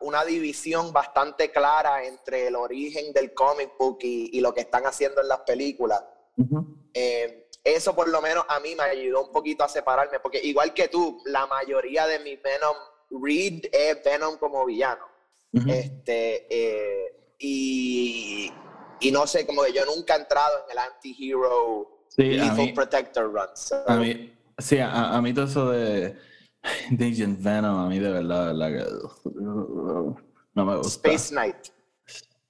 una 0.00 0.24
división 0.24 0.92
bastante 0.92 1.50
clara 1.50 2.04
entre 2.04 2.46
el 2.46 2.56
origen 2.56 3.12
del 3.12 3.34
comic 3.34 3.76
book 3.78 3.98
y, 4.02 4.40
lo 4.40 4.54
que 4.54 4.62
están 4.62 4.84
haciendo 4.86 5.20
en 5.20 5.28
las 5.28 5.40
películas. 5.40 6.02
Eh, 6.92 7.48
eso 7.62 7.94
por 7.94 8.08
lo 8.08 8.20
menos 8.20 8.44
a 8.48 8.60
mí 8.60 8.74
me 8.74 8.84
ayudó 8.84 9.22
un 9.22 9.32
poquito 9.32 9.64
a 9.64 9.68
separarme, 9.68 10.20
porque 10.20 10.40
igual 10.42 10.74
que 10.74 10.88
tú, 10.88 11.22
la 11.24 11.46
mayoría 11.46 12.06
de 12.06 12.18
mi 12.18 12.36
Venom 12.36 12.76
read 13.10 13.64
es 13.72 14.02
Venom 14.04 14.36
como 14.36 14.64
villano. 14.64 15.06
Este, 15.52 16.46
eh, 16.50 17.13
y, 17.38 18.50
y 19.00 19.10
no 19.10 19.26
sé, 19.26 19.46
como 19.46 19.62
que 19.62 19.72
yo 19.72 19.84
nunca 19.84 20.16
he 20.16 20.20
entrado 20.20 20.64
en 20.64 20.72
el 20.72 20.78
anti-hero 20.78 22.06
sí, 22.08 22.72
Protector 22.74 23.32
run. 23.32 23.48
A 23.86 23.96
mí, 23.96 24.32
sí, 24.58 24.78
a, 24.80 25.20
mí 25.20 25.32
todo 25.32 25.44
eso 25.46 25.70
de, 25.70 26.16
de 26.90 27.06
Agent 27.06 27.42
Venom, 27.42 27.86
a 27.86 27.88
mí 27.88 27.98
de 27.98 28.10
verdad, 28.10 28.54
no 30.54 30.64
me 30.64 30.76
gusta. 30.76 31.08
Space 31.08 31.34
Knight. 31.34 31.56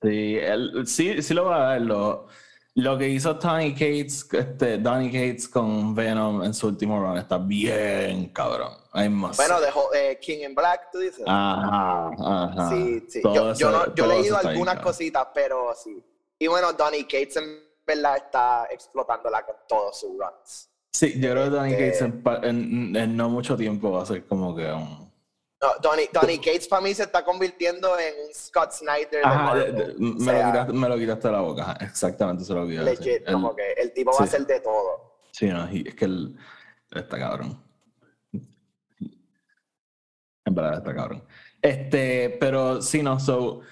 Sí, 0.02 0.38
sí, 0.86 1.22
sí 1.22 1.34
lo 1.34 1.46
va 1.46 1.56
a 1.56 1.68
dar. 1.70 1.80
Lo, 1.80 2.28
lo 2.74 2.98
que 2.98 3.08
hizo 3.08 3.38
Tony 3.38 3.72
Cates, 3.72 4.28
este, 4.32 4.78
Donny 4.78 5.10
Cates 5.10 5.48
con 5.48 5.94
Venom 5.94 6.42
en 6.42 6.52
su 6.52 6.66
último 6.66 7.00
run 7.00 7.16
está 7.16 7.38
bien 7.38 8.28
cabrón. 8.28 8.83
Bueno, 8.94 9.60
de 9.60 9.70
eh, 9.94 10.18
King 10.20 10.44
in 10.44 10.54
Black, 10.54 10.90
tú 10.92 10.98
dices. 10.98 11.24
Ajá, 11.26 12.10
ajá. 12.16 12.70
Sí, 12.70 13.04
sí. 13.08 13.20
Yo, 13.24 13.52
yo, 13.54 13.70
no, 13.72 13.92
yo 13.92 14.04
he 14.04 14.08
leído 14.08 14.36
algunas 14.36 14.78
cositas, 14.78 15.26
pero 15.34 15.74
sí. 15.74 16.00
Y 16.38 16.46
bueno, 16.46 16.72
Donny 16.72 17.02
Cates 17.02 17.36
en 17.38 17.64
verdad 17.84 18.16
está 18.18 18.68
explotándola 18.70 19.44
con 19.44 19.56
todos 19.68 19.98
sus 19.98 20.10
runs. 20.10 20.70
Sí, 20.92 21.20
yo 21.20 21.32
creo 21.32 21.44
que 21.44 21.50
Donny 21.50 21.72
este 21.72 22.12
Cates 22.12 22.44
en, 22.44 22.96
en, 22.96 23.16
no 23.16 23.28
mucho 23.28 23.56
tiempo 23.56 23.90
va 23.90 24.02
a 24.04 24.06
ser 24.06 24.24
como 24.26 24.54
que 24.54 24.70
un 24.70 25.12
no, 25.60 25.68
Donny, 25.80 26.08
Donny 26.12 26.38
Cates 26.38 26.68
para 26.68 26.82
mí 26.82 26.94
se 26.94 27.04
está 27.04 27.24
convirtiendo 27.24 27.98
en 27.98 28.14
un 28.26 28.34
Scott 28.34 28.72
Snyder. 28.72 29.24
me, 29.98 30.88
lo 30.88 30.96
quitaste, 30.98 31.28
de 31.28 31.32
la 31.32 31.40
boca, 31.40 31.76
exactamente 31.80 32.44
se 32.44 32.52
lo 32.52 32.62
olvidé. 32.62 32.84
Legit, 32.84 33.24
como 33.24 33.56
que 33.56 33.72
el 33.72 33.92
tipo 33.92 34.12
va 34.16 34.24
a 34.24 34.28
ser 34.28 34.46
de 34.46 34.60
todo. 34.60 35.18
Sí, 35.32 35.46
no, 35.48 35.64
es 35.64 35.94
que 35.94 36.04
él 36.04 36.36
está 36.92 37.18
cabrón. 37.18 37.63
En 40.54 40.62
verdad 40.62 40.78
está 40.78 40.94
cabrón. 40.94 41.24
Este, 41.60 42.36
pero 42.38 42.80
sí, 42.80 43.02
no, 43.02 43.18
so. 43.18 43.62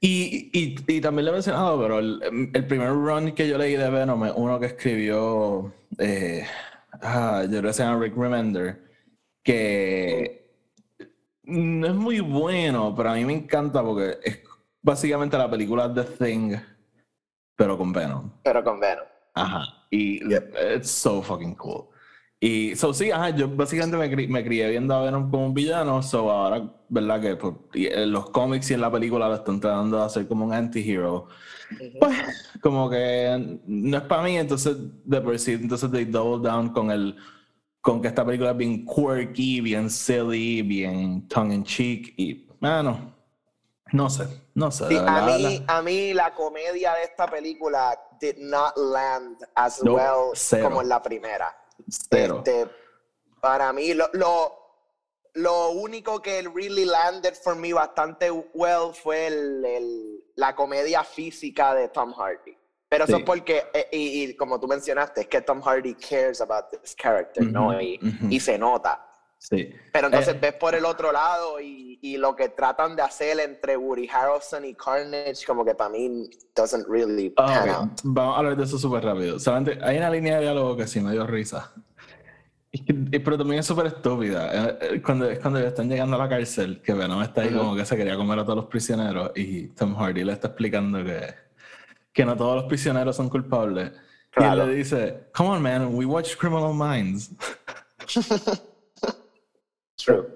Y, 0.00 0.50
y, 0.58 0.76
y 0.86 1.00
también 1.02 1.26
le 1.26 1.30
he 1.32 1.34
mencionado, 1.34 1.78
pero 1.82 1.98
el, 1.98 2.50
el, 2.54 2.66
primer 2.66 2.90
run 2.90 3.32
que 3.32 3.46
yo 3.46 3.58
leí 3.58 3.76
de 3.76 3.90
Venom 3.90 4.24
es 4.24 4.32
uno 4.34 4.58
que 4.58 4.66
escribió, 4.66 5.74
eh, 5.98 6.46
ah, 7.02 7.42
yo 7.42 7.58
creo 7.58 7.62
que 7.62 7.72
se 7.72 7.82
llama 7.82 8.00
Rick 8.00 8.16
Remender, 8.16 8.80
que 9.42 10.50
no 11.42 11.86
es 11.88 11.94
muy 11.94 12.20
bueno, 12.20 12.94
pero 12.96 13.10
a 13.10 13.14
mí 13.14 13.24
me 13.24 13.34
encanta 13.34 13.82
porque 13.82 14.18
es 14.22 14.40
básicamente 14.80 15.36
la 15.36 15.50
película 15.50 15.92
The 15.92 16.04
Thing, 16.04 16.56
pero 17.54 17.76
con 17.76 17.92
Venom. 17.92 18.30
Pero 18.44 18.64
con 18.64 18.80
Venom. 18.80 19.04
Ajá. 19.34 19.64
Y 19.90 20.22
it's 20.32 20.90
so 20.90 21.20
fucking 21.20 21.56
cool. 21.56 21.88
Y 22.40 22.76
so, 22.76 22.94
sí, 22.94 23.10
ajá, 23.10 23.30
yo 23.30 23.48
básicamente 23.48 23.96
me, 23.96 24.28
me 24.28 24.44
crié 24.44 24.68
viendo 24.68 24.94
a 24.94 25.02
Venom 25.02 25.28
como 25.28 25.46
un 25.46 25.54
villano, 25.54 26.02
so 26.02 26.30
ahora, 26.30 26.72
¿verdad? 26.88 27.20
Que 27.20 27.36
pues, 27.36 27.54
los 28.06 28.30
cómics 28.30 28.70
y 28.70 28.74
en 28.74 28.80
la 28.80 28.92
película 28.92 29.28
lo 29.28 29.34
están 29.34 29.58
tratando 29.58 29.96
de 29.98 30.04
hacer 30.04 30.28
como 30.28 30.44
un 30.44 30.52
anti-hero. 30.52 31.26
Pues, 31.98 32.16
como 32.62 32.88
que 32.88 33.58
no 33.66 33.96
es 33.96 34.02
para 34.04 34.22
mí, 34.22 34.36
entonces, 34.36 34.76
de 35.04 35.20
por 35.20 35.36
sí, 35.38 35.52
entonces 35.52 35.90
they 35.90 36.04
double 36.04 36.48
down 36.48 36.68
con 36.70 36.90
el 36.90 37.16
con 37.80 38.02
que 38.02 38.08
esta 38.08 38.24
película 38.24 38.50
es 38.50 38.56
bien 38.56 38.84
quirky, 38.84 39.60
bien 39.60 39.88
silly, 39.88 40.62
bien 40.62 41.26
tongue 41.28 41.54
in 41.54 41.64
cheek 41.64 42.14
y, 42.16 42.46
bueno, 42.60 43.14
no 43.92 44.10
sé, 44.10 44.26
no 44.54 44.70
sé. 44.70 44.84
a, 44.98 45.22
mí, 45.26 45.64
a 45.66 45.82
mí 45.82 46.12
la 46.12 46.34
comedia 46.34 46.94
de 46.94 47.04
esta 47.04 47.26
película 47.26 47.98
did 48.20 48.36
not 48.38 48.76
land 48.76 49.38
as 49.54 49.80
well 49.82 50.32
como 50.62 50.82
en 50.82 50.88
la 50.88 51.02
primera. 51.02 51.56
Este, 51.86 52.66
para 53.40 53.72
mí, 53.72 53.94
lo, 53.94 54.10
lo, 55.34 55.70
único 55.70 56.20
que 56.20 56.42
really 56.54 56.84
landed 56.84 57.34
for 57.34 57.54
me 57.54 57.72
bastante 57.72 58.30
well 58.30 58.92
fue 58.92 59.26
el, 59.28 60.24
la 60.34 60.54
comedia 60.54 61.04
física 61.04 61.74
de 61.74 61.88
Tom 61.88 62.12
Hardy. 62.12 62.56
Pero 62.88 63.04
eso 63.04 63.18
es 63.18 63.22
porque, 63.22 63.66
eh, 63.74 63.88
y, 63.92 64.34
como 64.34 64.58
tú 64.58 64.66
mencionaste, 64.66 65.22
es 65.22 65.26
que 65.28 65.42
Tom 65.42 65.60
Hardy 65.60 65.94
cares 65.94 66.40
about 66.40 66.70
this 66.70 66.96
character, 66.96 67.44
¿no? 67.44 67.78
Y, 67.80 68.00
y, 68.30 68.40
se 68.40 68.56
nota. 68.56 69.07
Sí. 69.38 69.72
Pero 69.92 70.08
entonces 70.08 70.34
eh, 70.34 70.38
ves 70.40 70.54
por 70.54 70.74
el 70.74 70.84
otro 70.84 71.12
lado 71.12 71.60
y, 71.60 71.98
y, 72.02 72.16
lo 72.16 72.34
que 72.34 72.48
tratan 72.48 72.96
de 72.96 73.02
hacer 73.02 73.38
entre 73.38 73.76
Woody 73.76 74.08
Harrelson 74.08 74.64
y 74.64 74.74
Carnage, 74.74 75.46
como 75.46 75.64
que 75.64 75.74
para 75.74 75.90
mí 75.90 76.28
doesn't 76.56 76.86
really 76.88 77.32
ah, 77.36 77.44
pan 77.46 77.68
out. 77.68 78.00
Vamos 78.02 78.34
a 78.34 78.38
hablar 78.38 78.56
de 78.56 78.64
eso 78.64 78.78
súper 78.78 79.04
rápido. 79.04 79.38
Solamente 79.38 79.78
hay 79.82 79.98
una 79.98 80.10
línea 80.10 80.36
de 80.36 80.42
diálogo 80.42 80.76
que 80.76 80.86
sí 80.86 81.00
me 81.00 81.12
dio 81.12 81.26
risa. 81.26 81.72
Pero 83.10 83.38
también 83.38 83.60
es 83.60 83.66
súper 83.66 83.86
estúpida. 83.86 84.76
Eh, 84.80 85.00
cuando, 85.02 85.28
cuando 85.40 85.60
están 85.60 85.88
llegando 85.88 86.16
a 86.16 86.18
la 86.18 86.28
cárcel, 86.28 86.82
que 86.82 86.92
Venom 86.92 87.22
está 87.22 87.42
ahí 87.42 87.54
como 87.54 87.76
que 87.76 87.84
se 87.84 87.96
quería 87.96 88.16
comer 88.16 88.40
a 88.40 88.44
todos 88.44 88.56
los 88.56 88.66
prisioneros 88.66 89.30
y 89.36 89.68
Tom 89.68 89.94
Hardy 89.94 90.24
le 90.24 90.32
está 90.32 90.48
explicando 90.48 91.02
que 91.04 91.48
que 92.18 92.24
no 92.24 92.36
todos 92.36 92.56
los 92.56 92.64
prisioneros 92.64 93.14
son 93.14 93.28
culpables. 93.28 93.92
Y 94.36 94.42
él 94.42 94.58
le 94.58 94.74
dice, 94.74 95.28
come 95.32 95.50
on 95.50 95.62
man, 95.62 95.94
we 95.94 96.04
watch 96.04 96.36
Criminal 96.36 96.74
Minds. 96.74 97.30
True. 100.04 100.26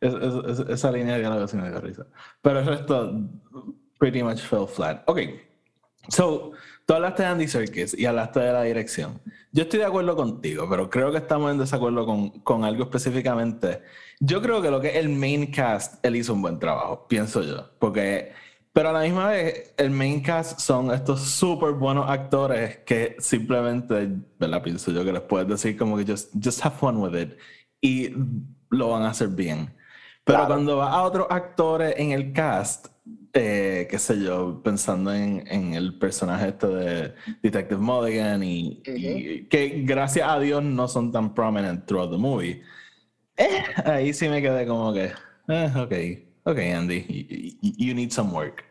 esa 0.00 0.92
línea 0.92 1.14
de 1.14 1.20
diálogo 1.20 1.48
sí 1.48 1.56
me 1.56 1.70
dio 1.70 1.80
risa. 1.80 2.06
Pero 2.42 2.60
el 2.60 2.66
resto, 2.66 3.12
pretty 3.98 4.22
much 4.22 4.40
fell 4.40 4.66
flat. 4.66 5.02
Ok, 5.06 5.20
so, 6.08 6.52
tú 6.84 6.94
hablaste 6.94 7.22
de 7.22 7.28
Andy 7.28 7.48
Serkis 7.48 7.96
y 7.96 8.04
hablaste 8.06 8.40
de 8.40 8.52
la 8.52 8.62
dirección. 8.62 9.20
Yo 9.52 9.62
estoy 9.62 9.78
de 9.78 9.86
acuerdo 9.86 10.16
contigo, 10.16 10.66
pero 10.68 10.90
creo 10.90 11.10
que 11.10 11.18
estamos 11.18 11.50
en 11.52 11.58
desacuerdo 11.58 12.04
con, 12.04 12.30
con 12.40 12.64
algo 12.64 12.84
específicamente. 12.84 13.82
Yo 14.20 14.42
creo 14.42 14.60
que 14.60 14.70
lo 14.70 14.80
que 14.80 14.88
es 14.88 14.96
el 14.96 15.08
main 15.08 15.50
cast, 15.50 16.04
él 16.04 16.16
hizo 16.16 16.34
un 16.34 16.42
buen 16.42 16.58
trabajo, 16.58 17.06
pienso 17.08 17.42
yo. 17.42 17.70
Porque 17.78 18.32
pero 18.74 18.88
a 18.88 18.92
la 18.92 19.02
misma 19.02 19.28
vez, 19.28 19.72
el 19.76 19.90
main 19.90 20.20
cast 20.20 20.58
son 20.58 20.92
estos 20.92 21.20
súper 21.20 21.74
buenos 21.74 22.10
actores 22.10 22.78
que 22.78 23.14
simplemente, 23.20 24.08
¿verdad? 24.36 24.64
Pienso 24.64 24.90
yo 24.90 25.04
que 25.04 25.12
les 25.12 25.22
puedes 25.22 25.46
decir 25.46 25.78
como 25.78 25.96
que 25.96 26.04
just, 26.04 26.34
just 26.42 26.64
have 26.64 26.74
fun 26.76 26.96
with 26.96 27.14
it 27.16 27.38
y 27.80 28.10
lo 28.74 28.90
van 28.90 29.02
a 29.02 29.10
hacer 29.10 29.28
bien. 29.28 29.74
Pero 30.24 30.46
cuando 30.46 30.78
va 30.78 30.90
a 30.90 31.02
otros 31.02 31.26
actores 31.28 31.94
en 31.98 32.12
el 32.12 32.32
cast, 32.32 32.86
eh, 33.34 33.86
qué 33.90 33.98
sé 33.98 34.20
yo, 34.20 34.62
pensando 34.62 35.12
en, 35.12 35.44
en, 35.48 35.74
el 35.74 35.98
personaje 35.98 36.48
este 36.48 36.66
de 36.66 37.14
Detective 37.42 37.80
Mulligan 37.80 38.42
y, 38.42 38.80
que 39.50 39.82
gracias 39.84 40.28
a 40.28 40.38
Dios 40.38 40.62
no 40.62 40.88
son 40.88 41.12
tan 41.12 41.34
prominent 41.34 41.84
throughout 41.84 42.10
the 42.10 42.16
movie, 42.16 42.62
eh, 43.36 43.64
ahí 43.84 44.14
sí 44.14 44.28
me 44.28 44.40
quedé 44.40 44.66
como 44.66 44.94
que, 44.94 45.12
eh, 45.48 45.72
ok, 45.76 46.50
ok, 46.50 46.58
Andy, 46.58 47.58
you, 47.60 47.94
need 47.94 48.10
some 48.10 48.32
work. 48.32 48.64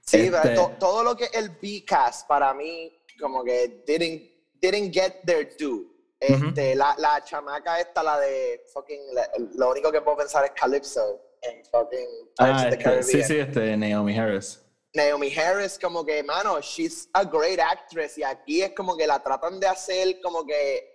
Sí, 0.00 0.18
Este- 0.18 0.54
to- 0.54 0.72
todo 0.78 1.02
lo 1.02 1.16
que 1.16 1.26
el 1.34 1.50
B-cast 1.60 2.26
para 2.28 2.54
mí, 2.54 2.92
como 3.20 3.42
que 3.44 3.82
didn't, 3.86 4.22
didn't 4.60 4.94
get 4.94 5.22
their 5.26 5.50
due. 5.58 5.93
Este, 6.26 6.74
la, 6.74 6.94
la 6.98 7.22
chamaca 7.24 7.80
esta, 7.80 8.02
la 8.02 8.18
de 8.18 8.62
fucking, 8.72 9.14
la- 9.14 9.30
lo 9.56 9.70
único 9.70 9.90
que 9.92 10.00
puedo 10.00 10.16
pensar 10.18 10.44
es 10.44 10.52
Calypso 10.52 11.20
en 11.42 11.64
fucking 11.66 12.08
Pirates 12.36 12.38
Ah, 12.38 12.54
of 12.54 12.62
the 12.62 12.68
este, 12.70 12.78
Caribbean. 12.84 13.04
sí, 13.04 13.22
sí, 13.22 13.38
este, 13.38 13.76
Naomi 13.76 14.16
Harris. 14.18 14.60
Naomi 14.94 15.34
Harris, 15.34 15.78
como 15.78 16.04
que, 16.04 16.22
mano, 16.22 16.60
she's 16.60 17.08
a 17.12 17.24
great 17.24 17.58
actress 17.58 18.16
y 18.16 18.22
aquí 18.22 18.62
es 18.62 18.72
como 18.74 18.96
que 18.96 19.06
la 19.06 19.20
tratan 19.22 19.58
de 19.58 19.66
hacer 19.66 20.20
como 20.22 20.46
que, 20.46 20.88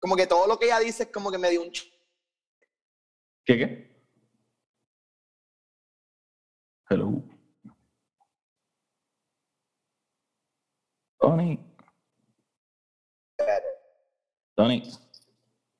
como 0.00 0.16
que 0.16 0.26
todo 0.26 0.46
lo 0.46 0.58
que 0.58 0.66
ella 0.66 0.78
dice 0.78 1.02
es 1.04 1.10
como 1.10 1.30
que 1.30 1.38
me 1.38 1.50
dio 1.50 1.60
un 1.62 1.70
ch- 1.70 1.92
¿Qué 3.44 3.56
qué? 3.58 3.88
Hello. 6.90 7.22
Tony. 11.20 11.58
Tony, 14.58 14.82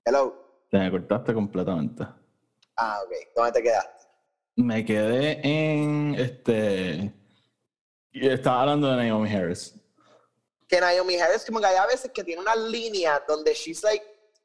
Hello. 0.05 0.33
te 0.71 0.79
me 0.79 0.89
cortaste 0.89 1.35
completamente. 1.35 2.07
Ah, 2.77 3.01
ok. 3.05 3.13
¿Dónde 3.35 3.51
te 3.51 3.63
quedaste? 3.65 4.07
Me 4.55 4.85
quedé 4.85 5.41
en 5.43 6.15
este. 6.15 7.13
Estaba 8.13 8.61
hablando 8.61 8.87
de 8.89 8.97
Naomi 9.09 9.29
Harris. 9.35 9.75
que 10.69 10.81
Naomi 10.81 11.17
Harris 11.17 11.45
como 11.45 11.59
que 11.59 11.67
hay 11.67 11.75
a 11.75 11.87
veces 11.87 12.13
que 12.15 12.23
tiene 12.23 12.41
una 12.41 12.55
línea 12.55 13.21
donde 13.27 13.53
she's 13.53 13.83
like, 13.83 14.05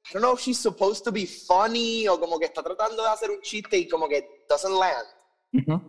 I 0.09 0.13
don't 0.13 0.23
know 0.23 0.33
if 0.33 0.39
she's 0.39 0.57
supposed 0.59 1.03
to 1.03 1.11
be 1.11 1.27
funny 1.27 2.07
o 2.07 2.19
como 2.19 2.39
que 2.39 2.45
está 2.47 2.63
tratando 2.63 3.03
de 3.03 3.09
hacer 3.09 3.29
un 3.29 3.39
chiste 3.41 3.77
y 3.77 3.87
como 3.87 4.07
que 4.07 4.45
doesn't 4.49 4.73
land. 4.79 5.05
Ujú. 5.53 5.79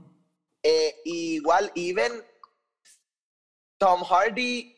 Eh, 0.62 1.00
igual, 1.06 1.72
even 1.76 2.12
Tom 3.78 4.02
Hardy, 4.04 4.73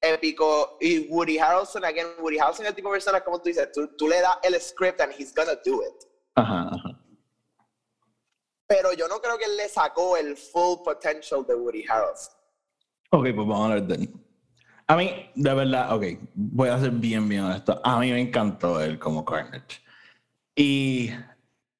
épico, 0.00 0.76
y 0.80 1.08
Woody 1.08 1.38
Harrelson, 1.38 1.84
again, 1.84 2.06
Woody 2.20 2.38
Harrelson 2.38 2.64
es 2.66 2.70
el 2.70 2.76
tipo 2.76 2.88
de 2.90 2.94
persona, 2.94 3.20
como 3.22 3.38
tú 3.40 3.48
dices, 3.48 3.70
tú, 3.72 3.88
tú 3.96 4.08
le 4.08 4.20
das 4.20 4.38
el 4.42 4.60
script 4.60 5.00
and 5.00 5.12
he's 5.18 5.34
gonna 5.34 5.54
do 5.64 5.82
it. 5.82 6.04
Ajá, 6.34 6.68
ajá. 6.72 7.00
Pero 8.68 8.92
yo 8.92 9.06
no 9.08 9.20
creo 9.20 9.38
que 9.38 9.44
él 9.44 9.56
le 9.56 9.68
sacó 9.68 10.16
el 10.16 10.36
full 10.36 10.82
potential 10.84 11.46
de 11.46 11.54
Woody 11.54 11.84
Harrelson. 11.88 12.34
Ok, 13.10 13.22
pues 13.34 13.36
vamos 13.36 13.70
a 13.70 13.74
ver. 13.74 13.82
de- 13.84 14.10
A 14.88 14.96
mí, 14.96 15.10
de 15.34 15.54
verdad, 15.54 15.94
ok, 15.96 16.04
voy 16.34 16.68
a 16.68 16.78
ser 16.78 16.90
bien, 16.90 17.28
bien 17.28 17.42
honesto. 17.44 17.80
A 17.82 17.98
mí 18.00 18.10
me 18.12 18.20
encantó 18.20 18.80
él 18.80 18.98
como 18.98 19.24
Carnage. 19.24 19.80
Y 20.56 21.10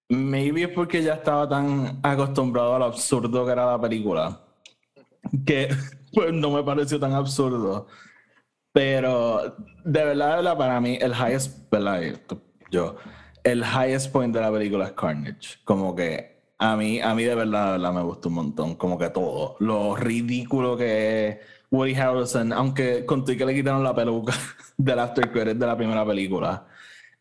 maybe 0.09 0.63
es 0.65 0.69
porque 0.71 1.03
ya 1.03 1.15
estaba 1.15 1.49
tan 1.49 1.99
acostumbrado 2.03 2.75
a 2.75 2.79
lo 2.79 2.85
absurdo 2.87 3.45
que 3.45 3.53
era 3.53 3.67
la 3.67 3.81
película, 3.81 4.41
que 5.45 5.69
pues 6.15 6.33
no 6.33 6.51
me 6.51 6.63
pareció 6.63 6.99
tan 7.01 7.13
absurdo. 7.13 7.87
Pero 8.77 9.57
de 9.85 10.05
verdad, 10.05 10.45
de 10.45 10.55
para 10.55 10.79
mí, 10.83 10.99
el 11.01 11.13
highest, 11.13 11.71
¿verdad? 11.71 12.03
Yo, 12.71 12.97
el 13.43 13.65
highest 13.65 14.13
point 14.13 14.35
de 14.35 14.43
la 14.43 14.53
película 14.53 14.85
es 14.85 14.93
Carnage. 14.93 15.57
Como 15.65 15.97
que 15.97 16.43
a 16.59 16.77
mí, 16.77 17.01
a 17.01 17.15
mí 17.15 17.25
de 17.25 17.35
verdad, 17.35 17.69
de 17.69 17.73
verdad 17.79 17.95
me 17.95 18.03
gustó 18.03 18.29
un 18.29 18.35
montón. 18.35 18.75
Como 18.75 18.99
que 18.99 19.09
todo. 19.09 19.57
Lo 19.61 19.97
ridículo 19.97 20.77
que 20.77 21.27
es 21.27 21.39
Woody 21.71 21.95
Harrelson, 21.95 22.53
aunque 22.53 23.07
conté 23.07 23.39
que 23.39 23.47
le 23.47 23.55
quitaron 23.55 23.83
la 23.83 23.95
peluca 23.95 24.35
del 24.77 24.99
after 24.99 25.33
credit 25.33 25.57
de 25.57 25.67
la 25.67 25.77
primera 25.79 26.05
película. 26.05 26.67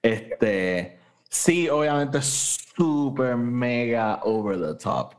Este, 0.01 0.99
sí, 1.29 1.69
obviamente 1.69 2.17
es 2.17 2.59
súper 2.75 3.37
mega 3.37 4.19
over 4.23 4.59
the 4.59 4.73
top. 4.73 5.13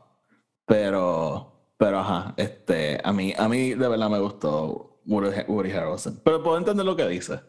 Pero, 0.67 1.71
pero 1.77 1.97
ajá, 1.97 2.35
este, 2.37 3.01
a 3.03 3.11
mí, 3.11 3.33
a 3.35 3.49
mí 3.49 3.73
de 3.73 3.87
verdad 3.87 4.11
me 4.11 4.19
gustó 4.19 4.96
Woody, 5.07 5.71
Harrelson. 5.71 6.21
Pero 6.23 6.43
puedo 6.43 6.57
entender 6.57 6.85
lo 6.85 6.95
que 6.95 7.07
dice. 7.07 7.39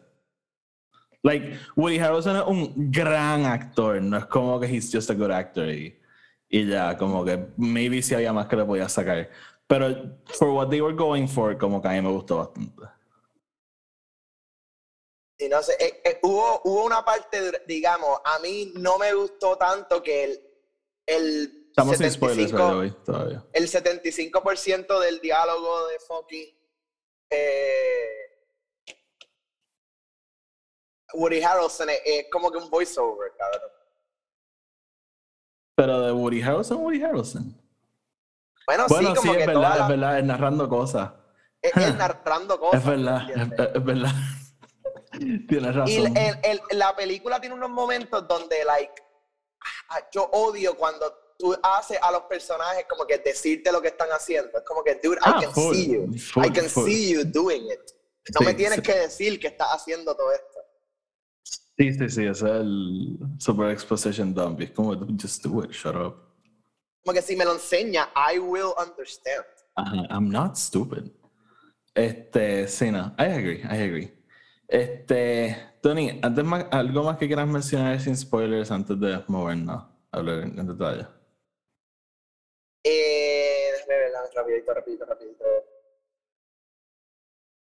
Like, 1.21 1.59
Woody 1.75 1.99
Harrelson 1.99 2.37
es 2.37 2.43
un 2.47 2.91
gran 2.91 3.45
actor, 3.45 4.01
no 4.01 4.17
es 4.17 4.25
como 4.25 4.59
que 4.59 4.67
he's 4.67 4.89
just 4.91 5.09
a 5.09 5.13
good 5.13 5.31
actor 5.31 5.69
y, 5.69 5.99
y 6.47 6.65
ya, 6.65 6.97
como 6.97 7.25
que 7.25 7.47
maybe 7.57 8.01
si 8.01 8.15
había 8.15 8.31
más 8.31 8.47
que 8.47 8.55
le 8.55 8.65
podía 8.65 8.87
sacar. 8.87 9.29
Pero 9.67 10.17
for 10.25 10.49
what 10.51 10.69
they 10.69 10.81
were 10.81 10.95
going 10.95 11.27
for, 11.27 11.57
como 11.57 11.81
que 11.81 11.89
a 11.89 11.91
mí 11.91 12.01
me 12.01 12.09
gustó 12.09 12.37
bastante. 12.37 12.83
Y 15.37 15.47
no 15.49 15.61
sé, 15.61 15.73
eh, 15.79 16.01
eh, 16.03 16.19
hubo, 16.23 16.61
hubo 16.63 16.85
una 16.85 17.03
parte, 17.03 17.63
digamos, 17.67 18.19
a 18.25 18.39
mí 18.39 18.71
no 18.75 18.97
me 18.97 19.13
gustó 19.13 19.57
tanto 19.57 20.01
que 20.01 20.23
el, 20.23 20.41
el 21.05 21.65
Estamos 21.69 21.97
sin 21.97 22.11
spoilers, 22.11 22.51
by 22.51 22.59
the 22.59 22.75
75 22.75 22.79
way, 22.79 22.91
todavía. 23.05 23.45
el 23.53 23.67
75% 23.69 24.99
del 24.99 25.19
diálogo 25.21 25.87
de 25.87 25.99
fucking 25.99 26.58
eh, 27.29 28.05
Woody 31.13 31.41
Harrelson 31.41 31.89
es, 31.89 32.01
es 32.05 32.25
como 32.31 32.51
que 32.51 32.57
un 32.57 32.69
voiceover, 32.69 33.31
cabrón. 33.37 33.71
Pero 35.75 36.01
de 36.01 36.11
Woody 36.11 36.41
Harrelson, 36.41 36.77
Woody 36.77 37.01
Harrelson. 37.03 37.55
Bueno, 38.67 38.85
Bueno, 38.87 39.09
sí, 39.09 39.15
sí, 39.15 39.19
como 39.21 39.31
es 39.33 39.37
que 39.39 39.47
verdad, 39.47 39.61
toda 39.73 39.81
es 39.83 39.87
verdad, 39.89 40.19
es 40.19 40.25
narrando 40.25 40.69
cosas. 40.69 41.11
es, 41.61 41.75
es 41.75 41.95
narrando 41.97 42.59
cosas. 42.59 42.81
Es 42.81 42.85
verdad, 42.87 43.23
¿me 43.27 43.33
es, 43.33 43.75
es 43.75 43.83
verdad. 43.85 44.11
Tienes 45.47 45.75
razón. 45.75 45.87
Y 45.87 45.95
el- 45.97 46.17
el- 46.17 46.39
el- 46.69 46.77
la 46.79 46.95
película 46.95 47.39
tiene 47.39 47.55
unos 47.55 47.69
momentos 47.71 48.27
donde, 48.27 48.63
like, 48.65 48.93
ah, 49.89 49.99
yo 50.11 50.25
odio 50.33 50.75
cuando 50.77 51.11
tú 51.39 51.55
haces 51.63 51.97
a 52.01 52.11
los 52.11 52.23
personajes 52.23 52.85
como 52.89 53.07
que 53.07 53.17
decirte 53.17 53.71
lo 53.71 53.81
que 53.81 53.87
están 53.87 54.09
haciendo. 54.09 54.57
Es 54.57 54.63
como 54.65 54.83
que, 54.83 54.99
dude, 55.01 55.15
I 55.17 55.19
Ah, 55.23 55.39
can 55.41 55.51
full, 55.53 55.73
see 55.73 55.87
you. 55.93 56.13
full, 56.19 56.45
I 56.45 56.49
can 56.51 56.65
full. 56.69 56.85
see 56.85 57.13
you 57.13 57.23
doing 57.23 57.63
it. 57.71 57.79
No 58.33 58.39
Sí, 58.41 58.45
me 58.45 58.53
tienes 58.53 58.75
sí. 58.75 58.81
que 58.83 58.93
decir 58.93 59.39
que 59.39 59.47
estás 59.47 59.69
haciendo 59.71 60.13
todo 60.15 60.31
esto. 60.33 60.45
Sí, 61.77 61.93
sí, 61.93 62.09
sí, 62.09 62.25
ese 62.25 62.29
es 62.29 62.43
el 62.43 63.17
super 63.39 63.71
exposition 63.71 64.33
dump. 64.33 64.59
Es 64.59 64.71
como, 64.71 64.93
just 65.19 65.41
do 65.45 65.63
it, 65.63 65.71
shut 65.71 65.95
up. 65.95 66.15
Como 67.05 67.13
que 67.13 67.21
si 67.21 67.37
me 67.37 67.45
lo 67.45 67.53
enseña, 67.53 68.09
I 68.15 68.37
will 68.37 68.73
understand. 68.77 69.45
I'm 70.09 70.29
not 70.29 70.57
stupid. 70.57 71.09
Este, 71.95 72.67
sí, 72.67 72.91
no, 72.91 73.15
I 73.17 73.23
agree, 73.23 73.61
I 73.63 73.81
agree. 73.83 74.13
Este, 74.67 75.57
Tony, 75.81 76.19
antes 76.21 76.43
más, 76.43 76.65
algo 76.71 77.03
más 77.03 77.17
que 77.17 77.27
quieras 77.27 77.47
mencionar 77.47 77.99
sin 78.01 78.15
spoilers 78.15 78.69
antes 78.71 78.99
de 78.99 79.23
movernos 79.27 79.85
a 80.11 80.17
hablar 80.17 80.39
en 80.43 80.67
detalle. 80.67 81.07
Eh, 82.91 83.71
déjame 83.71 83.97
ver, 83.97 84.11
dame, 84.11 84.29
rapidito, 84.33 84.73
rapidito, 84.73 85.05
rapidito. 85.05 85.45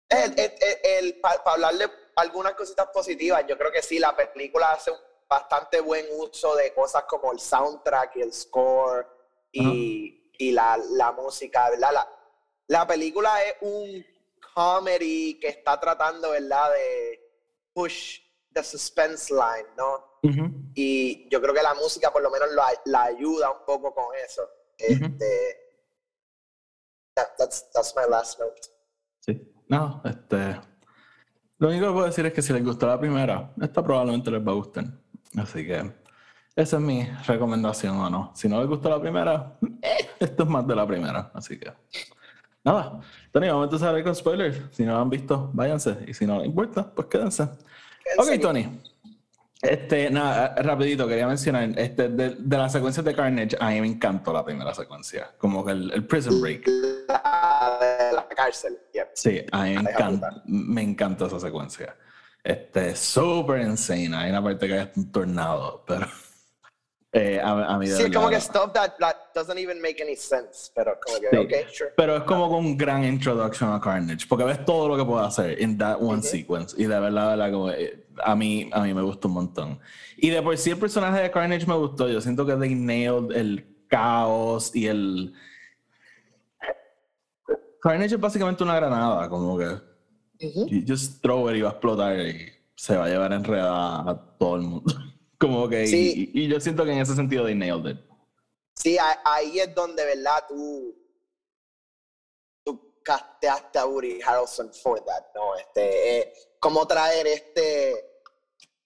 El, 0.10 0.40
el, 0.40 0.54
el, 0.84 1.20
para 1.20 1.42
hablarle 1.46 1.86
algunas 2.16 2.54
cositas 2.54 2.88
positivas, 2.88 3.46
yo 3.46 3.58
creo 3.58 3.72
que 3.72 3.82
sí, 3.82 4.00
la 4.00 4.16
película 4.16 4.72
hace 4.72 4.92
un 4.92 4.98
bastante 5.28 5.82
buen 5.82 6.06
uso 6.12 6.56
de 6.56 6.74
cosas 6.74 7.04
como 7.04 7.34
el 7.34 7.40
soundtrack 7.40 8.16
y 8.16 8.22
el 8.22 8.32
score 8.34 9.06
y, 9.52 10.32
y 10.38 10.52
la, 10.52 10.78
la 10.92 11.12
música, 11.12 11.70
¿verdad? 11.70 11.92
La, 11.92 12.08
la 12.68 12.88
película 12.88 13.44
es 13.44 13.56
un 13.62 14.06
comedy 14.54 15.40
que 15.42 15.50
está 15.50 15.78
tratando, 15.78 16.32
¿verdad? 16.32 16.72
De 16.72 17.20
push 17.74 18.22
the 18.54 18.64
suspense 18.64 19.34
line, 19.34 19.68
¿no? 19.76 20.20
Y 20.74 21.30
yo 21.30 21.42
creo 21.42 21.54
que 21.54 21.62
la 21.62 21.74
música 21.74 22.12
por 22.12 22.22
lo 22.22 22.30
menos 22.30 22.50
la 22.86 23.04
ayuda 23.04 23.52
un 23.52 23.66
poco 23.66 23.94
con 23.94 24.16
eso. 24.16 24.50
Este, 24.78 25.26
that- 27.16 27.36
that's, 27.38 27.70
that's 27.74 27.94
my 27.96 28.04
last 28.10 28.40
note. 28.40 28.62
Sí. 29.20 29.52
No, 29.70 30.02
este. 30.06 30.60
Lo 31.60 31.70
único 31.70 31.88
que 31.88 31.94
puedo 31.94 32.06
decir 32.06 32.26
es 32.26 32.34
que 32.34 32.42
si 32.42 32.54
les 32.54 32.64
gustó 32.64 32.86
la 32.88 33.00
primera, 33.00 33.52
esta 33.62 33.84
probablemente 33.84 34.30
les 34.30 34.46
va 34.46 34.52
a 34.52 34.56
gustar. 34.56 34.86
Así 35.38 35.66
que 35.66 35.92
esa 36.56 36.78
es 36.78 36.82
mi 36.82 37.04
recomendación 37.26 37.98
o 37.98 38.10
no. 38.10 38.32
Si 38.36 38.48
no 38.48 38.60
les 38.60 38.68
gustó 38.70 38.90
la 38.90 39.00
primera, 39.02 39.58
eh, 39.82 40.08
esto 40.20 40.44
es 40.44 40.50
más 40.50 40.68
de 40.68 40.76
la 40.76 40.86
primera. 40.88 41.32
Así 41.34 41.60
que 41.60 41.74
nada. 42.64 43.00
Tony, 43.32 43.48
vamos 43.48 43.64
a 43.64 43.66
empezar 43.66 44.04
con 44.04 44.16
spoilers. 44.16 44.62
Si 44.72 44.86
no 44.86 44.94
lo 44.94 45.00
han 45.00 45.10
visto, 45.10 45.50
váyanse. 45.54 45.98
Y 46.08 46.14
si 46.14 46.26
no 46.28 46.38
les 46.38 46.46
importa, 46.46 46.94
pues 46.94 47.08
quédense. 47.08 47.44
¿En 47.44 48.20
Ok? 48.20 48.40
Tony. 48.42 48.80
Este, 49.62 50.10
nada, 50.12 50.54
eh, 50.56 50.62
rapidito, 50.62 51.08
quería 51.08 51.28
mencionar, 51.28 51.70
este, 51.78 52.10
de, 52.10 52.36
de 52.38 52.58
las 52.58 52.72
secuencias 52.72 53.04
de 53.04 53.16
Carnage, 53.16 53.58
a 53.60 53.70
mí 53.72 53.82
me 53.82 53.88
encantó 53.88 54.32
la 54.32 54.46
primera 54.46 54.72
secuencia, 54.74 55.32
como 55.40 55.66
que 55.66 55.72
el, 55.72 55.92
el 55.92 56.06
Prison 56.06 56.40
Break. 56.40 56.68
La 57.08 57.78
de 57.82 58.14
la 58.16 58.28
cárcel. 58.28 58.78
yep. 58.94 59.10
Sí, 59.14 59.44
a 59.52 59.64
mí 59.64 59.74
me 59.76 59.90
encanta, 59.92 60.44
me 60.46 60.82
encanta 60.84 61.26
esa 61.26 61.40
secuencia. 61.40 61.96
Este, 62.44 62.96
súper 62.96 63.62
insane. 63.62 64.16
Hay 64.16 64.30
una 64.30 64.44
parte 64.44 64.68
que 64.68 64.74
hay 64.80 64.92
un 64.96 65.12
tornado, 65.12 65.84
pero 65.88 66.06
eh, 67.12 67.42
a, 67.44 67.74
a 67.74 67.78
mí 67.80 67.88
Sí, 67.88 68.04
es 68.04 68.12
como 68.16 68.30
que 68.30 68.40
stuff 68.40 68.72
that, 68.74 68.92
that 69.00 69.16
doesn't 69.34 69.58
even 69.58 69.82
make 69.82 70.02
any 70.02 70.16
sense. 70.16 70.72
Pero 70.76 70.98
como 71.04 71.20
que, 71.20 71.30
Sí. 71.32 71.36
ok, 71.36 71.70
sure. 71.74 71.92
Pero 71.98 72.16
es 72.18 72.24
como 72.24 72.48
con 72.48 72.60
un 72.66 72.78
gran 72.78 73.04
introduction 73.04 73.74
a 73.74 73.82
Carnage, 73.82 74.28
porque 74.30 74.46
ves 74.46 74.64
todo 74.66 74.88
lo 74.88 74.96
que 74.98 75.04
puede 75.04 75.26
hacer 75.26 75.62
en 75.62 75.78
that 75.80 75.98
one 76.00 76.20
Ujú. 76.20 76.28
sequence. 76.28 76.76
Y 76.78 76.86
de 76.86 77.00
verdad, 77.00 77.32
de 77.32 77.38
verdad, 77.38 77.52
como, 77.52 77.72
eh, 77.72 78.04
a, 78.24 78.36
mí, 78.36 78.70
a 78.74 78.82
mí 78.82 78.94
me 78.94 79.02
gustó 79.02 79.28
un 79.28 79.36
montón. 79.36 79.80
Y 80.18 80.30
de 80.30 80.42
por 80.42 80.58
sí 80.58 80.72
el 80.72 80.78
personaje 80.78 81.22
de 81.22 81.32
Carnage 81.32 81.66
me 81.66 81.76
gustó. 81.76 82.10
Yo 82.10 82.22
siento 82.22 82.46
que 82.46 82.56
they 82.56 82.76
nailed 82.76 83.36
el 83.36 83.86
caos 83.88 84.76
y 84.76 84.88
el... 84.88 85.34
Carnage 87.82 88.16
es 88.16 88.20
básicamente 88.20 88.64
una 88.64 88.76
granada, 88.76 89.30
como 89.30 89.58
que 89.58 89.66
you 90.40 90.84
just 90.88 91.22
throw 91.22 91.50
it 91.50 91.58
y 91.58 91.62
va 91.62 91.70
a 91.70 91.72
explotar 91.74 92.20
y 92.20 92.52
se 92.76 92.96
va 92.96 93.06
a 93.06 93.10
llevar 93.10 93.34
enredada 93.34 94.10
a 94.12 94.38
todo 94.38 94.56
el 94.56 94.62
mundo. 94.64 94.94
como 95.40 95.68
que, 95.70 95.88
Sí. 95.88 96.32
y, 96.34 96.44
y 96.44 96.48
yo 96.48 96.60
siento 96.60 96.84
que 96.86 96.92
en 96.92 97.00
ese 97.00 97.16
sentido 97.16 97.46
they 97.46 97.56
nailed 97.56 97.92
it. 97.92 97.98
Sí, 98.76 98.98
ahí 99.26 99.60
es 99.60 99.74
donde, 99.74 100.06
¿verdad? 100.06 100.44
Tú, 100.48 100.96
tú 102.64 102.94
casteaste 103.04 103.80
a 103.80 103.86
Woody 103.86 104.20
Harrelson 104.22 104.72
for 104.84 105.00
that, 105.04 105.24
¿no? 105.34 105.56
Este, 105.56 106.20
eh, 106.20 106.34
cómo 106.60 106.86
traer 106.86 107.26
este 107.28 107.94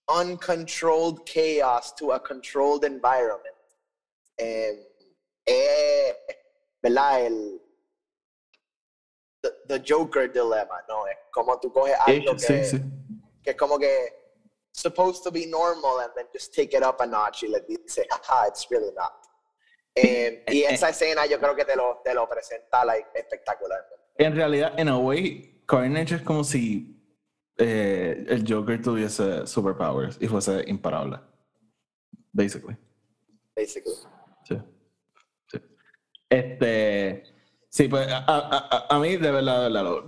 uncontrolled 0.08 1.26
chaos 1.26 1.94
to 1.94 2.12
a 2.12 2.20
controlled 2.20 2.84
environment. 2.84 3.56
Eh, 4.38 4.74
eh. 5.48 6.12
El 6.84 7.60
the, 9.44 9.52
the 9.68 9.80
Joker 9.80 10.28
dilemma, 10.28 10.82
¿no? 10.88 11.06
Es 11.08 11.18
como 11.32 11.60
tú 11.60 11.72
coges 11.72 11.96
algo 12.00 12.38
Sí, 12.38 12.48
que, 12.48 12.64
sí. 12.64 12.78
que 13.44 13.52
es 13.52 13.58
como 13.58 13.78
que 13.78 14.10
supposed 14.74 15.24
to 15.24 15.32
be 15.32 15.46
normal 15.46 16.00
and 16.00 16.12
then 16.16 16.26
just 16.34 16.54
take 16.54 16.74
it 16.74 16.84
up 16.84 17.02
a 17.02 17.06
notch 17.06 17.44
y 17.44 17.48
le 17.48 17.60
dice, 17.68 18.06
haha, 18.10 18.48
it's 18.48 18.68
really 18.70 18.92
not. 18.96 19.28
Eh, 19.96 20.44
y 20.48 20.64
esa 20.70 20.90
escena 20.90 21.26
yo 21.26 21.40
creo 21.40 21.56
que 21.56 21.66
te 21.66 21.76
lo, 21.76 22.02
te 22.04 22.14
lo 22.14 22.28
presenta 22.28 22.86
like, 22.86 23.10
espectacular. 23.14 23.86
En 24.18 24.36
realidad, 24.36 24.74
en 24.78 24.88
a 24.88 24.98
way, 24.98 25.64
Carnage 25.66 26.16
es 26.16 26.22
como 26.22 26.44
si 26.44 27.01
eh, 27.62 28.26
el 28.28 28.46
Joker 28.52 28.82
tuviese 28.82 29.46
superpowers 29.48 30.18
y 30.22 30.28
fuese 30.28 30.64
imparable. 30.68 31.20
Basically. 32.34 32.76
Basically. 33.56 33.96
Sí. 34.44 34.58
Sí. 35.48 35.58
Este. 36.30 37.24
Sí, 37.70 37.88
pues 37.88 38.08
a, 38.12 38.18
a- 38.18 38.68
a- 38.70 38.88
a 38.96 39.00
mí, 39.00 39.16
de 39.16 39.32
verdad, 39.32 39.58
de 39.58 39.74
verdad, 39.74 39.84
lo, 39.84 40.06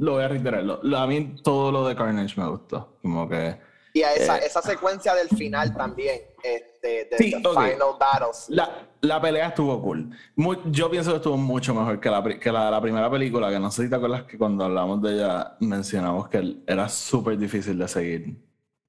lo 0.00 0.12
voy 0.12 0.22
a 0.24 0.28
reiterar. 0.28 0.64
lo- 0.64 0.98
a 0.98 1.06
mí 1.06 1.36
todo 1.44 1.70
lo 1.70 1.86
de 1.86 1.94
Carnage 1.94 2.40
me 2.40 2.48
gustó. 2.48 2.98
Como 3.02 3.28
que. 3.28 3.58
Y 3.92 4.02
a 4.02 4.14
esa, 4.14 4.38
Eh. 4.38 4.46
esa 4.46 4.62
secuencia 4.62 5.14
del 5.14 5.28
final 5.28 5.74
también, 5.76 6.20
este, 6.42 7.06
de 7.06 7.16
Sí, 7.18 7.30
the 7.42 7.48
final 7.50 7.96
battles. 7.98 8.46
La, 8.48 8.86
la 9.00 9.20
pelea 9.20 9.48
estuvo 9.48 9.80
cool. 9.82 10.10
Mu- 10.36 10.70
yo 10.70 10.90
pienso 10.90 11.10
que 11.10 11.16
estuvo 11.16 11.36
mucho 11.36 11.74
mejor 11.74 11.98
que 12.00 12.08
la, 12.10 12.22
que 12.38 12.52
la 12.52 12.80
primera 12.80 13.10
película, 13.10 13.50
que 13.50 13.58
no 13.58 13.70
sé 13.70 13.82
si 13.84 13.90
te 13.90 13.96
acuerdas 13.96 14.24
que 14.24 14.38
cuando 14.38 14.64
hablamos 14.64 15.02
de 15.02 15.14
ella 15.14 15.56
mencionamos 15.60 16.28
que 16.28 16.58
era 16.66 16.88
súper 16.88 17.36
difícil 17.36 17.78
de 17.78 17.88
seguir. 17.88 18.36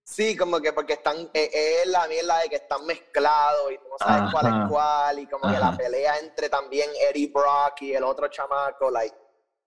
Sí, 0.03 0.35
como 0.35 0.59
que 0.59 0.73
porque 0.73 0.93
están, 0.93 1.15
eh, 1.33 1.49
es 1.83 1.87
la 1.89 2.05
mierda 2.07 2.39
de 2.39 2.49
que 2.49 2.57
están 2.57 2.85
mezclados 2.85 3.71
y 3.71 3.77
tú 3.77 3.83
no 3.89 3.97
sabes 3.97 4.29
cuál 4.31 4.45
es 4.47 4.69
cuál, 4.69 5.19
y 5.19 5.25
como 5.27 5.51
que 5.53 5.57
la 5.59 5.75
pelea 5.77 6.17
entre 6.19 6.49
también 6.49 6.89
Eddie 7.09 7.31
Brock 7.33 7.81
y 7.81 7.93
el 7.93 8.03
otro 8.03 8.27
chamaco, 8.27 8.91
like, 8.91 9.15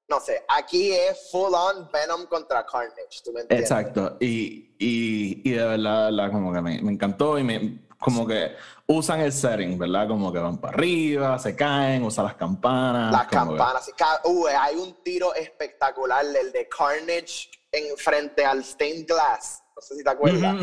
no 0.09 0.21
sé, 0.21 0.45
aquí 0.49 0.93
es 0.93 1.31
full 1.31 1.53
on 1.55 1.89
Venom 1.93 2.27
contra 2.27 2.65
Carnage, 2.67 3.23
¿tú 3.25 3.33
me 3.33 3.41
entiendes? 3.41 3.71
Exacto. 3.71 4.17
Y, 4.21 4.75
y, 4.79 5.43
y 5.49 5.53
de 5.53 5.65
verdad, 5.67 6.31
como 6.31 6.53
que 6.53 6.61
me, 6.61 6.83
me 6.83 6.93
encantó 6.93 7.39
y 7.39 7.43
me, 7.43 7.87
como 7.99 8.27
que 8.27 8.55
usan 8.87 9.21
el 9.21 9.33
setting, 9.33 9.79
¿verdad? 9.79 10.07
Como 10.09 10.31
que 10.33 10.39
van 10.39 10.61
para 10.61 10.75
arriba, 10.77 11.39
se 11.39 11.57
caen, 11.57 12.03
usan 12.03 12.27
las 12.27 12.35
campanas. 12.35 13.13
Las 13.13 13.27
que- 13.29 13.35
campanas. 13.37 13.91
ca- 13.97 14.21
uh, 14.25 14.47
hay 14.49 14.77
un 14.77 15.03
tiro 15.03 15.35
espectacular, 15.35 16.25
el 16.25 16.53
de 16.53 16.69
Carnage 16.69 17.49
en 17.73 17.97
frente 17.97 18.45
al 18.45 18.63
stained 18.63 19.07
glass. 19.07 19.63
No 19.75 19.83
sé 19.83 19.97
si 19.97 20.05
te 20.05 20.11
acuerdas. 20.11 20.55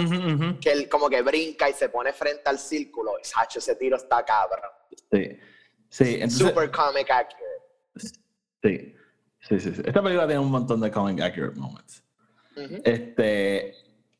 Que 0.62 0.72
él 0.72 0.88
como 0.88 1.10
que 1.10 1.22
brinca 1.22 1.68
y 1.70 1.74
se 1.74 1.90
pone 1.90 2.14
frente 2.14 2.44
al 2.46 2.58
círculo. 2.60 3.14
Y, 3.22 3.26
Sacho, 3.26 3.60
ese 3.60 3.76
tiro 3.76 3.98
está 3.98 4.24
cabrón. 4.24 4.70
Sí. 5.12 5.38
Sí, 5.90 6.14
entonces, 6.14 6.48
Super 6.48 6.72
comic 6.72 7.10
accurate. 7.12 8.16
sí. 8.64 8.96
Sí, 9.52 9.60
sí, 9.60 9.74
sí. 9.76 9.82
Esta 9.84 10.02
película 10.02 10.26
tiene 10.28 10.40
un 10.40 10.50
montón 10.50 10.80
de 10.80 10.90
comic 10.90 11.20
accurate 11.20 11.60
moments. 11.60 12.04
Este, 12.86 13.76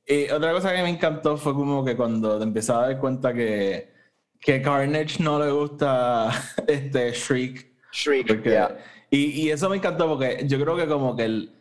y 0.06 0.30
otra 0.30 0.52
cosa 0.52 0.76
que 0.76 0.82
me 0.84 0.90
encantó 0.90 1.38
fue 1.38 1.54
como 1.54 1.86
que 1.86 1.96
cuando 1.96 2.38
te 2.38 2.44
empiezas 2.44 2.76
a 2.76 2.82
dar 2.82 3.00
cuenta 3.00 3.34
que, 3.34 3.94
que 4.42 4.62
Carnage 4.62 5.24
no 5.24 5.40
le 5.40 5.52
gusta 5.52 6.32
este 6.68 7.12
Shriek. 7.14 7.72
Shriek, 7.94 8.28
Porque, 8.28 8.50
yeah. 8.50 8.78
y, 9.10 9.44
y 9.44 9.52
eso 9.52 9.70
me 9.70 9.78
encantó 9.78 10.08
porque 10.08 10.44
yo 10.48 10.60
creo 10.60 10.76
que 10.76 10.88
como 10.88 11.16
que 11.16 11.26
el, 11.26 11.52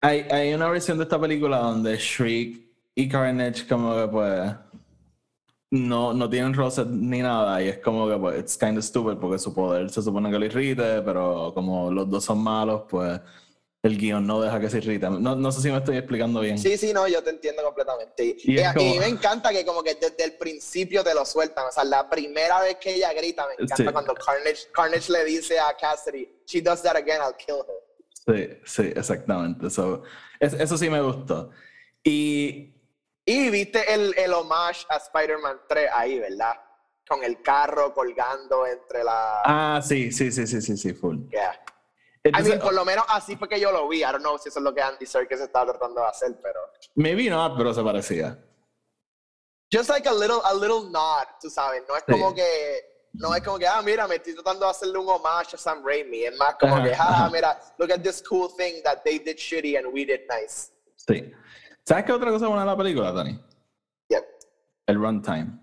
hay, 0.00 0.20
hay 0.30 0.54
una 0.54 0.70
versión 0.70 0.96
de 0.96 1.04
esta 1.04 1.20
película 1.20 1.58
donde 1.58 1.96
Shriek 1.96 2.66
y 2.94 3.08
Carnage 3.08 3.66
como 3.66 3.94
que 3.94 4.08
pues 4.08 4.52
no, 5.70 6.14
no 6.14 6.30
tienen 6.30 6.54
roces 6.54 6.86
ni 6.86 7.20
nada 7.20 7.62
y 7.62 7.68
es 7.68 7.78
como 7.78 8.08
que 8.08 8.16
pues 8.16 8.38
it's 8.40 8.56
kind 8.56 8.78
of 8.78 8.84
stupid 8.84 9.18
porque 9.18 9.38
su 9.38 9.52
poder 9.52 9.90
se 9.90 10.02
supone 10.02 10.30
que 10.30 10.38
lo 10.38 10.44
irrite, 10.46 11.02
pero 11.02 11.52
como 11.54 11.90
los 11.90 12.08
dos 12.08 12.24
son 12.24 12.38
malos 12.42 12.82
pues 12.88 13.20
el 13.82 13.96
guion 13.96 14.26
no 14.26 14.40
deja 14.40 14.58
que 14.58 14.68
se 14.70 14.78
irriten. 14.78 15.22
No, 15.22 15.36
no 15.36 15.52
sé 15.52 15.60
si 15.62 15.70
me 15.70 15.78
estoy 15.78 15.96
explicando 15.98 16.40
bien. 16.40 16.58
Sí, 16.58 16.76
sí, 16.76 16.92
no, 16.92 17.06
yo 17.06 17.22
te 17.22 17.30
entiendo 17.30 17.62
completamente. 17.62 18.24
Y, 18.24 18.36
Y 18.44 18.58
y- 18.60 18.64
como- 18.74 18.94
y 18.94 18.98
me 18.98 19.06
encanta 19.06 19.50
que 19.50 19.64
como 19.64 19.82
que 19.84 19.94
desde 19.94 20.24
el 20.24 20.32
principio 20.32 21.04
te 21.04 21.14
lo 21.14 21.24
sueltan. 21.24 21.66
O 21.68 21.70
sea, 21.72 21.84
la 21.84 22.08
primera 22.10 22.60
vez 22.60 22.76
que 22.80 22.94
ella 22.96 23.12
grita, 23.12 23.46
me 23.46 23.52
encanta 23.52 23.76
Sí. 23.76 23.84
cuando 23.92 24.14
Carnage, 24.14 24.66
Carnage 24.72 25.12
le 25.12 25.24
dice 25.26 25.60
a 25.60 25.76
Cassidy, 25.80 26.28
she 26.44 26.60
does 26.60 26.82
that 26.82 26.96
again, 26.96 27.20
I'll 27.22 27.36
kill 27.36 27.58
her. 27.58 27.76
Sí, 28.36 28.58
sí, 28.64 28.92
exactamente. 28.96 29.70
So, 29.70 30.02
es- 30.40 30.54
eso 30.54 30.76
sí 30.76 30.90
me 30.90 31.00
gustó. 31.00 31.50
Y 32.02 32.74
Y 33.28 33.50
viste 33.50 33.92
el, 33.92 34.14
el 34.16 34.32
homage 34.32 34.86
a 34.88 34.96
Spider-Man 34.96 35.60
3 35.68 35.90
ahí, 35.92 36.18
¿verdad? 36.18 36.54
Con 37.06 37.22
el 37.22 37.42
carro 37.42 37.92
colgando 37.92 38.66
entre 38.66 39.04
la... 39.04 39.42
ah, 39.44 39.82
sí, 39.86 40.10
sí, 40.10 40.32
sí, 40.32 40.46
sí, 40.46 40.62
sí, 40.62 40.76
sí, 40.78 40.94
full. 40.94 41.28
Yeah. 41.30 41.52
I 42.24 42.28
Entonces, 42.30 42.48
mean, 42.54 42.60
por 42.62 42.72
lo 42.72 42.86
menos 42.86 43.04
así 43.08 43.36
fue 43.36 43.46
que 43.46 43.60
yo 43.60 43.70
lo 43.70 43.86
vi. 43.86 43.98
I 43.98 44.04
don't 44.12 44.20
know 44.20 44.38
si 44.38 44.48
eso 44.48 44.60
es 44.60 44.64
lo 44.64 44.74
que 44.74 44.80
Andy 44.80 45.04
Serkis 45.04 45.40
estaba 45.40 45.72
tratando 45.72 46.00
de 46.00 46.06
hacer, 46.08 46.38
pero... 46.42 46.58
maybe 46.94 47.28
not, 47.28 47.54
pero 47.58 47.74
se 47.74 47.82
parecía. 47.82 48.38
Just 49.70 49.90
like 49.90 50.08
a 50.08 50.12
little, 50.12 50.40
a 50.44 50.54
little 50.54 50.88
nod, 50.90 51.26
tú 51.38 51.50
sabes. 51.50 51.82
No 51.86 51.96
es 51.96 52.04
Sí. 52.06 52.12
como 52.12 52.34
que... 52.34 52.80
No 53.12 53.34
es 53.34 53.42
como 53.42 53.58
que, 53.58 53.66
ah, 53.66 53.82
mira, 53.82 54.06
me 54.08 54.14
estoy 54.16 54.32
tratando 54.34 54.64
de 54.64 54.70
hacerle 54.70 54.98
un 54.98 55.08
homage 55.08 55.54
a 55.54 55.58
Sam 55.58 55.82
Raimi. 55.84 56.24
Es 56.24 56.36
más 56.38 56.54
como 56.58 56.76
Ajá, 56.76 56.84
que, 56.84 56.94
ah, 56.94 56.96
ajá. 57.08 57.30
mira, 57.30 57.60
look 57.76 57.92
at 57.92 58.00
this 58.02 58.22
cool 58.26 58.48
thing 58.56 58.82
that 58.84 59.02
they 59.04 59.18
did 59.18 59.36
shitty 59.36 59.76
and 59.76 59.86
we 59.92 60.06
did 60.06 60.20
nice. 60.30 60.70
Sí. 60.96 61.30
¿Sabes 61.88 62.04
qué 62.04 62.12
otra 62.12 62.30
cosa 62.30 62.46
buena 62.48 62.64
de 62.64 62.66
la 62.66 62.76
película, 62.76 63.14
Tony? 63.14 63.40
Yep. 64.10 64.24
El 64.88 64.96
runtime. 64.96 65.58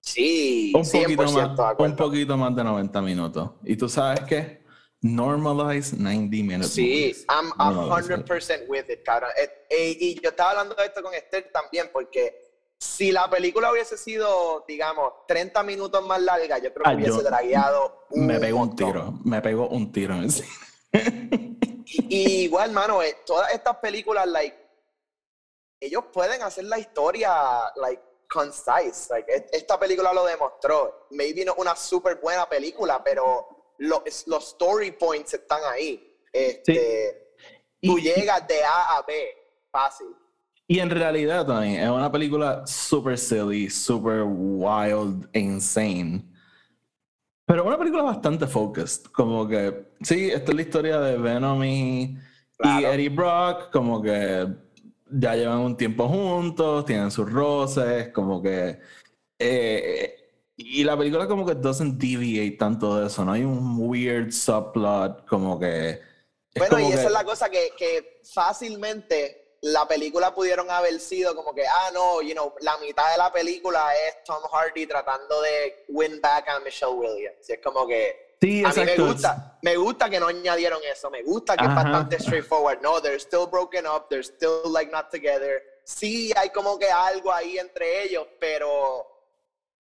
Sí, 0.00 0.72
Un 0.74 0.82
100% 0.82 1.16
poquito, 1.16 1.22
más, 1.30 1.74
un 1.78 1.96
poquito 1.96 2.36
más 2.36 2.56
de 2.56 2.64
90 2.64 3.00
minutos. 3.02 3.50
¿Y 3.62 3.76
tú 3.76 3.88
sabes 3.88 4.22
qué? 4.22 4.64
Normalize 5.00 5.96
90 5.96 6.36
minutes. 6.38 6.70
Sí, 6.70 7.14
I'm 7.28 7.52
a 7.56 7.70
Normalize 7.70 8.12
it. 8.12 8.26
100% 8.26 8.64
with 8.68 8.90
it, 8.90 9.04
cabrón. 9.04 9.30
Eh, 9.40 9.48
eh, 9.70 9.96
y 10.00 10.20
yo 10.20 10.30
estaba 10.30 10.50
hablando 10.50 10.74
de 10.74 10.86
esto 10.86 11.00
con 11.04 11.14
Esther 11.14 11.48
también, 11.52 11.88
porque 11.92 12.34
si 12.76 13.12
la 13.12 13.30
película 13.30 13.70
hubiese 13.70 13.96
sido, 13.96 14.64
digamos, 14.66 15.12
30 15.28 15.62
minutos 15.62 16.04
más 16.04 16.20
larga, 16.20 16.58
yo 16.58 16.74
creo 16.74 16.82
que 16.82 16.90
Ah, 16.90 16.94
hubiese 16.94 17.22
dragueado 17.22 18.06
un 18.10 18.26
Me 18.26 18.40
pegó 18.40 18.58
un 18.60 18.74
tiro. 18.74 19.20
Me 19.24 19.40
pegó 19.40 19.68
un 19.68 19.92
tiro 19.92 20.14
en 20.14 20.24
el 20.24 20.30
cine. 20.32 20.48
Y, 21.86 22.06
y 22.08 22.42
igual, 22.46 22.72
mano, 22.72 23.00
eh, 23.04 23.18
todas 23.24 23.52
estas 23.54 23.76
películas, 23.76 24.26
like, 24.26 24.63
ellos 25.86 26.04
pueden 26.12 26.42
hacer 26.42 26.64
la 26.64 26.78
historia, 26.78 27.32
like, 27.76 28.02
concise. 28.28 29.08
Like, 29.10 29.32
es- 29.32 29.44
esta 29.52 29.78
película 29.78 30.12
lo 30.12 30.24
demostró. 30.24 31.06
Maybe 31.10 31.44
no 31.44 31.52
es 31.52 31.58
una 31.58 31.76
súper 31.76 32.16
buena 32.20 32.48
película, 32.48 33.02
pero 33.02 33.74
lo- 33.78 34.02
es- 34.04 34.26
los 34.26 34.48
story 34.48 34.92
points 34.92 35.34
están 35.34 35.60
ahí. 35.72 36.16
Este, 36.32 37.20
Tú 37.82 37.98
Y- 37.98 38.02
llegas 38.02 38.48
de 38.48 38.64
A 38.64 38.96
a 38.96 39.02
B, 39.02 39.28
fácil. 39.70 40.06
Y 40.66 40.78
en 40.78 40.88
realidad, 40.88 41.44
Tony, 41.44 41.76
es 41.76 41.88
una 41.90 42.10
película 42.10 42.66
super 42.66 43.18
silly, 43.18 43.68
super 43.68 44.22
wild 44.24 45.28
e 45.34 45.40
insane. 45.40 46.24
Pero 47.46 47.64
una 47.64 47.76
película 47.76 48.02
bastante 48.04 48.46
focused. 48.46 49.04
Como 49.12 49.46
que, 49.46 49.92
sí, 50.00 50.30
esta 50.30 50.50
es 50.52 50.56
la 50.56 50.62
historia 50.62 50.98
de 51.00 51.18
Venom 51.18 51.62
y. 51.62 52.16
Eddie 52.58 53.10
Brock. 53.10 53.70
Como 53.70 54.00
que 54.00 54.46
ya 55.18 55.34
llevan 55.36 55.58
un 55.60 55.76
tiempo 55.76 56.08
juntos, 56.08 56.84
tienen 56.84 57.10
sus 57.10 57.30
roces, 57.30 58.08
como 58.12 58.42
que. 58.42 58.78
eh, 59.38 60.20
y 60.56 60.84
la 60.84 60.96
película, 60.96 61.26
como 61.26 61.44
que 61.44 61.54
doesn't 61.54 61.98
deviate 62.00 62.56
tanto 62.56 62.96
de 63.00 63.08
eso. 63.08 63.24
No 63.24 63.32
hay 63.32 63.42
un 63.42 63.76
weird 63.78 64.30
subplot, 64.30 65.26
como 65.26 65.58
que. 65.58 65.90
es 65.90 66.00
Bueno, 66.58 66.76
como 66.76 66.88
y 66.88 66.92
esa 66.92 67.00
que- 67.02 67.06
es 67.06 67.12
la 67.12 67.24
cosa 67.24 67.48
que, 67.50 67.70
que 67.76 68.20
fácilmente 68.32 69.56
la 69.62 69.88
película 69.88 70.34
pudieron 70.34 70.70
haber 70.70 71.00
sido 71.00 71.34
como 71.34 71.54
que, 71.54 71.66
ah, 71.66 71.90
no, 71.92 72.20
you 72.22 72.32
know, 72.34 72.52
la 72.60 72.76
mitad 72.78 73.10
de 73.12 73.18
la 73.18 73.32
película 73.32 73.82
es 74.06 74.22
Tom 74.24 74.42
Hardy 74.52 74.86
tratando 74.86 75.40
de 75.42 75.84
win 75.88 76.20
back 76.20 76.48
a 76.48 76.60
Michelle 76.60 76.92
Williams. 76.92 77.48
Y 77.48 77.52
es 77.54 77.60
como 77.64 77.86
que 77.86 78.14
Sí, 78.40 78.62
a 78.64 78.68
mí 78.68 78.84
me 78.84 78.96
gusta, 78.96 79.58
me 79.62 79.76
gusta 79.76 80.10
que 80.10 80.20
no 80.20 80.26
añadieron 80.26 80.80
eso, 80.84 81.10
me 81.10 81.22
gusta 81.22 81.56
que 81.56 81.64
Ajá. 81.64 81.80
es 81.80 81.84
bastante 81.84 82.18
straightforward. 82.18 82.80
No, 82.82 83.00
they're 83.00 83.18
still 83.18 83.46
broken 83.46 83.86
up, 83.86 84.08
they're 84.08 84.22
still 84.24 84.70
like 84.70 84.92
not 84.92 85.10
together. 85.10 85.62
Sí, 85.84 86.32
hay 86.36 86.50
como 86.50 86.78
que 86.78 86.90
algo 86.90 87.32
ahí 87.32 87.58
entre 87.58 88.02
ellos, 88.04 88.26
pero 88.38 89.13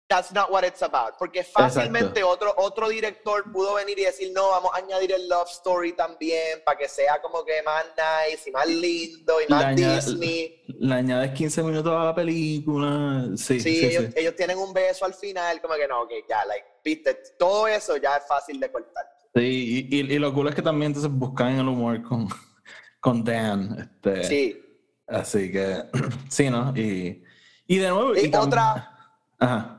that's 0.08 0.32
not 0.32 0.50
what 0.50 0.64
it's 0.64 0.82
about. 0.82 1.18
Porque 1.18 1.44
fácilmente 1.44 2.22
otro, 2.22 2.52
otro 2.56 2.88
director 2.88 3.44
pudo 3.52 3.74
venir 3.74 3.98
y 3.98 4.04
decir, 4.04 4.32
no, 4.34 4.48
vamos 4.50 4.70
a 4.74 4.78
añadir 4.78 5.12
el 5.12 5.28
love 5.28 5.48
story 5.50 5.92
también 5.92 6.62
para 6.64 6.78
que 6.78 6.88
sea 6.88 7.20
como 7.20 7.44
que 7.44 7.62
más 7.62 7.84
nice 7.96 8.48
y 8.48 8.52
más 8.52 8.66
lindo 8.66 9.34
y 9.40 9.52
más 9.52 9.76
Disney. 9.76 10.62
Le 10.66 10.94
añades 10.94 11.32
15 11.32 11.62
minutos 11.62 11.92
a 11.92 12.06
la 12.06 12.14
película. 12.14 13.26
Sí, 13.36 13.60
sí, 13.60 13.84
ellos, 14.16 14.34
tienen 14.34 14.58
un 14.58 14.72
beso 14.72 15.04
al 15.04 15.14
final, 15.14 15.60
como 15.60 15.74
que 15.74 15.86
no, 15.86 16.02
ok, 16.02 16.10
ya, 16.28 16.44
like, 16.46 16.66
viste, 16.82 17.14
todo 17.38 17.68
eso 17.68 17.96
ya 17.96 18.16
es 18.16 18.26
fácil 18.26 18.58
de 18.58 18.72
cortar. 18.72 19.04
Sí, 19.34 19.86
y, 19.90 20.00
y, 20.00 20.18
lo 20.18 20.32
cool 20.32 20.48
es 20.48 20.54
que 20.54 20.62
también 20.62 20.90
entonces 20.90 21.12
buscan 21.12 21.58
el 21.58 21.68
humor 21.68 22.02
con, 22.02 22.28
con 23.00 23.22
Dan. 23.22 23.78
Este, 23.78 24.24
sí. 24.24 24.64
Así 25.06 25.52
que, 25.52 25.84
sí, 26.28 26.50
¿no? 26.50 26.72
Y, 26.74 27.22
y 27.66 27.78
de 27.78 27.88
nuevo. 27.88 28.16
Y, 28.16 28.34
otra. 28.34 28.94
Ajá. 29.38 29.77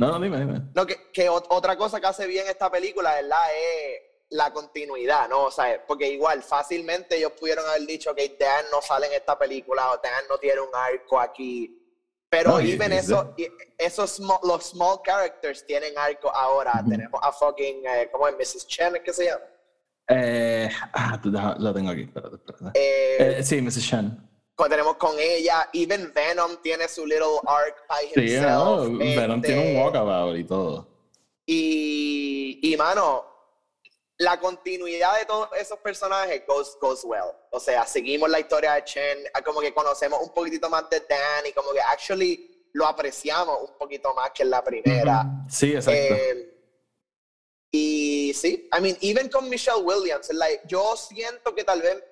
No, 0.00 0.12
no, 0.12 0.18
dime, 0.18 0.38
dime. 0.38 0.62
No, 0.74 0.86
que, 0.86 1.28
otra 1.28 1.76
cosa 1.76 2.00
que 2.00 2.06
hace 2.06 2.26
bien 2.26 2.46
esta 2.48 2.70
película, 2.70 3.16
¿verdad? 3.16 3.42
Es 3.54 4.00
la 4.30 4.50
continuidad, 4.50 5.28
¿no? 5.28 5.44
O 5.44 5.50
sea, 5.50 5.84
porque 5.86 6.08
igual, 6.08 6.42
fácilmente 6.42 7.18
ellos 7.18 7.32
pudieron 7.38 7.68
haber 7.68 7.86
dicho 7.86 8.14
que 8.14 8.34
Dan 8.40 8.64
no 8.72 8.80
sale 8.80 9.08
en 9.08 9.12
esta 9.12 9.38
película 9.38 9.90
o 9.90 10.00
Dan 10.02 10.24
no 10.30 10.38
tiene 10.38 10.62
un 10.62 10.74
arco 10.74 11.20
aquí. 11.20 11.76
Pero 12.30 12.60
even 12.60 12.92
eso, 12.92 13.34
esos 13.76 14.20
los 14.42 14.70
small 14.70 15.00
characters 15.04 15.66
tienen 15.66 15.92
arco 15.98 16.34
ahora. 16.34 16.82
Tenemos 16.88 17.20
a 17.22 17.30
fucking, 17.30 17.82
eh, 17.86 18.08
¿cómo 18.10 18.26
es? 18.26 18.36
Mrs. 18.36 18.66
Chen, 18.68 18.94
¿qué 19.04 19.12
se 19.12 19.26
llama? 19.26 19.44
Eh, 20.08 20.70
ah, 20.94 21.20
lo 21.58 21.74
tengo 21.74 21.90
aquí, 21.90 22.02
espérate, 22.04 22.36
espérate. 22.36 22.80
Eh, 22.80 23.38
eh, 23.38 23.42
sí, 23.42 23.60
Mrs. 23.60 23.86
Chen 23.86 24.29
tenemos 24.68 24.96
con 24.96 25.18
ella. 25.18 25.68
Even 25.72 26.12
Venom 26.12 26.56
tiene 26.62 26.88
su 26.88 27.06
little 27.06 27.40
arc 27.46 27.86
by 27.88 28.04
himself. 28.04 28.86
Sí, 28.86 29.16
Venom 29.16 29.42
tiene 29.42 29.60
un 29.60 29.66
este, 29.66 29.82
walkabout 29.82 30.36
y 30.38 30.44
todo. 30.44 30.88
Y, 31.46 32.60
y, 32.62 32.76
mano, 32.76 33.24
la 34.18 34.38
continuidad 34.38 35.18
de 35.18 35.24
todos 35.24 35.48
esos 35.58 35.78
personajes 35.78 36.42
goes, 36.46 36.76
goes 36.80 37.00
well. 37.04 37.32
O 37.50 37.58
sea, 37.58 37.86
seguimos 37.86 38.28
la 38.28 38.38
historia 38.38 38.74
de 38.74 38.84
Chen, 38.84 39.18
como 39.44 39.60
que 39.60 39.72
conocemos 39.72 40.20
un 40.22 40.32
poquitito 40.34 40.68
más 40.68 40.88
de 40.90 41.00
Dan 41.00 41.46
y 41.48 41.52
como 41.52 41.72
que 41.72 41.80
actually 41.80 42.68
lo 42.72 42.86
apreciamos 42.86 43.70
un 43.70 43.78
poquito 43.78 44.14
más 44.14 44.30
que 44.30 44.42
en 44.42 44.50
la 44.50 44.62
primera. 44.62 45.24
Sí, 45.48 45.72
exacto. 45.72 46.14
Eh, 46.14 46.56
y 47.72 48.32
sí, 48.34 48.68
I 48.76 48.80
mean, 48.80 48.96
even 49.00 49.28
con 49.28 49.48
Michelle 49.48 49.82
Williams, 49.82 50.30
like, 50.32 50.62
yo 50.66 50.96
siento 50.96 51.54
que 51.54 51.64
tal 51.64 51.80
vez 51.80 52.02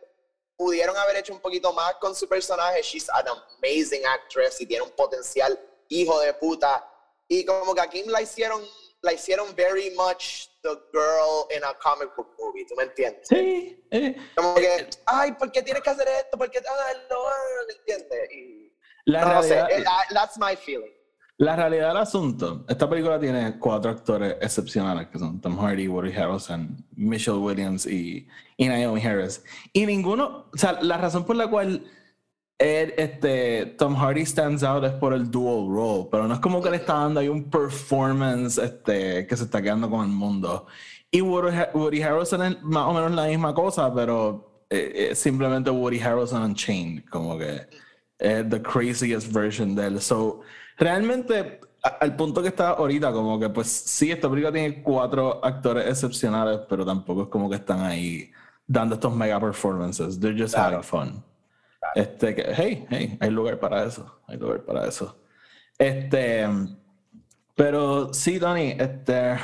pudieron 0.58 0.96
haber 0.96 1.16
hecho 1.16 1.32
un 1.32 1.40
poquito 1.40 1.72
más 1.72 1.94
con 1.94 2.14
su 2.14 2.28
personaje. 2.28 2.82
She's 2.82 3.08
an 3.10 3.26
amazing 3.28 4.04
actress 4.04 4.60
y 4.60 4.66
tiene 4.66 4.82
un 4.82 4.90
potencial 4.90 5.58
hijo 5.88 6.18
de 6.20 6.34
puta. 6.34 6.84
Y 7.28 7.44
como 7.44 7.74
que 7.74 7.80
a 7.80 7.88
Kim 7.88 8.08
la 8.08 8.20
hicieron, 8.20 8.60
la 9.02 9.12
hicieron 9.12 9.54
very 9.54 9.90
much 9.90 10.48
the 10.62 10.74
girl 10.92 11.46
in 11.56 11.62
a 11.62 11.72
comic 11.74 12.14
book 12.16 12.34
movie, 12.38 12.66
¿tú 12.66 12.74
me 12.74 12.82
entiendes? 12.84 13.28
Sí. 13.28 13.80
Eh, 13.90 14.16
como 14.34 14.54
que, 14.56 14.74
eh, 14.74 14.90
ay, 15.06 15.32
¿por 15.32 15.52
qué 15.52 15.62
tienes 15.62 15.82
que 15.82 15.90
hacer 15.90 16.08
esto? 16.08 16.36
¿Por 16.36 16.50
qué? 16.50 16.58
Ah, 16.58 16.92
no, 17.08 17.24
¿me 17.66 17.74
entiendes? 17.74 18.32
Y, 18.32 18.72
la 19.04 19.20
no, 19.20 19.28
realidad, 19.42 19.68
sé, 19.68 19.84
that's 20.12 20.36
my 20.36 20.56
feeling. 20.56 20.92
La 21.40 21.54
realidad 21.54 21.88
del 21.88 21.98
asunto, 21.98 22.64
esta 22.68 22.90
película 22.90 23.20
tiene 23.20 23.60
cuatro 23.60 23.92
actores 23.92 24.34
excepcionales 24.40 25.06
que 25.06 25.20
son 25.20 25.40
Tom 25.40 25.56
Hardy, 25.56 25.86
Woody 25.86 26.12
Harrelson, 26.12 26.84
Michelle 26.96 27.38
Williams 27.38 27.86
y, 27.86 28.26
Naomi 28.58 29.00
Harris. 29.00 29.44
Y 29.72 29.86
ninguno, 29.86 30.46
o 30.52 30.56
sea, 30.56 30.80
la 30.82 30.98
razón 30.98 31.24
por 31.24 31.36
la 31.36 31.46
cual 31.46 31.84
este, 32.58 33.66
Tom 33.78 33.94
Hardy 33.94 34.26
stands 34.26 34.64
out 34.64 34.82
es 34.82 34.90
por 34.94 35.12
el 35.12 35.30
dual 35.30 35.68
role, 35.72 36.08
pero 36.10 36.26
no 36.26 36.34
es 36.34 36.40
como 36.40 36.60
que 36.60 36.70
le 36.70 36.78
está 36.78 36.94
dando 36.94 37.20
ahí 37.20 37.28
un 37.28 37.48
performance 37.48 38.58
este, 38.58 39.24
que 39.28 39.36
se 39.36 39.44
está 39.44 39.62
quedando 39.62 39.88
con 39.88 40.04
el 40.06 40.10
mundo. 40.10 40.66
Y 41.08 41.20
Woody, 41.20 42.02
Harrelson 42.02 42.42
es 42.42 42.62
más 42.62 42.88
o 42.88 42.94
menos 42.94 43.12
la 43.12 43.26
misma 43.26 43.54
cosa, 43.54 43.94
pero 43.94 44.64
eh, 44.70 45.12
simplemente 45.14 45.70
Woody 45.70 46.00
Harrelson 46.00 46.42
Unchained, 46.42 47.04
como 47.08 47.38
que 47.38 47.60
es 48.18 48.50
the 48.50 48.60
craziest 48.60 49.32
version 49.32 49.76
de 49.76 49.86
él. 49.86 50.00
So, 50.00 50.40
realmente, 50.78 51.60
al 52.00 52.16
punto 52.16 52.42
que 52.42 52.48
está 52.48 52.70
ahorita, 52.70 53.12
como 53.12 53.38
que 53.38 53.48
pues 53.48 53.68
sí, 53.68 54.10
esta 54.10 54.28
película 54.28 54.52
tiene 54.52 54.82
cuatro 54.82 55.44
actores 55.44 55.86
excepcionales, 55.86 56.60
pero 56.68 56.84
tampoco 56.84 57.22
es 57.24 57.28
como 57.28 57.50
que 57.50 57.56
están 57.56 57.80
ahí 57.80 58.30
dando 58.66 58.94
estos 58.94 59.14
mega 59.14 59.40
performances. 59.40 60.18
They're 60.18 60.40
just 60.40 60.56
having 60.56 60.82
fun. 60.82 61.24
Este, 61.94 62.34
que, 62.34 62.52
hey, 62.54 62.86
hey, 62.90 63.18
hay 63.20 63.30
lugar 63.30 63.58
para 63.58 63.84
eso. 63.84 64.20
Hay 64.26 64.36
lugar 64.36 64.62
para 64.62 64.86
eso. 64.86 65.16
Este, 65.78 66.46
pero 67.54 68.12
sí, 68.12 68.38
Tony, 68.38 68.76
este, 68.78 69.36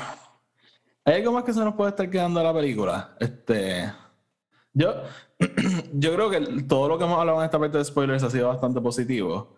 ¿hay 1.04 1.14
algo 1.14 1.32
más 1.32 1.44
que 1.44 1.52
se 1.52 1.60
nos 1.60 1.74
puede 1.74 1.90
estar 1.90 2.08
quedando 2.10 2.40
de 2.40 2.46
la 2.46 2.54
película? 2.54 3.16
Este, 3.18 3.92
yo, 4.72 4.94
yo 5.92 6.14
creo 6.14 6.30
que 6.30 6.40
todo 6.64 6.88
lo 6.88 6.98
que 6.98 7.04
hemos 7.04 7.18
hablado 7.18 7.38
en 7.38 7.44
esta 7.44 7.58
parte 7.58 7.78
de 7.78 7.84
spoilers 7.84 8.22
ha 8.22 8.30
sido 8.30 8.48
bastante 8.48 8.80
positivo. 8.80 9.56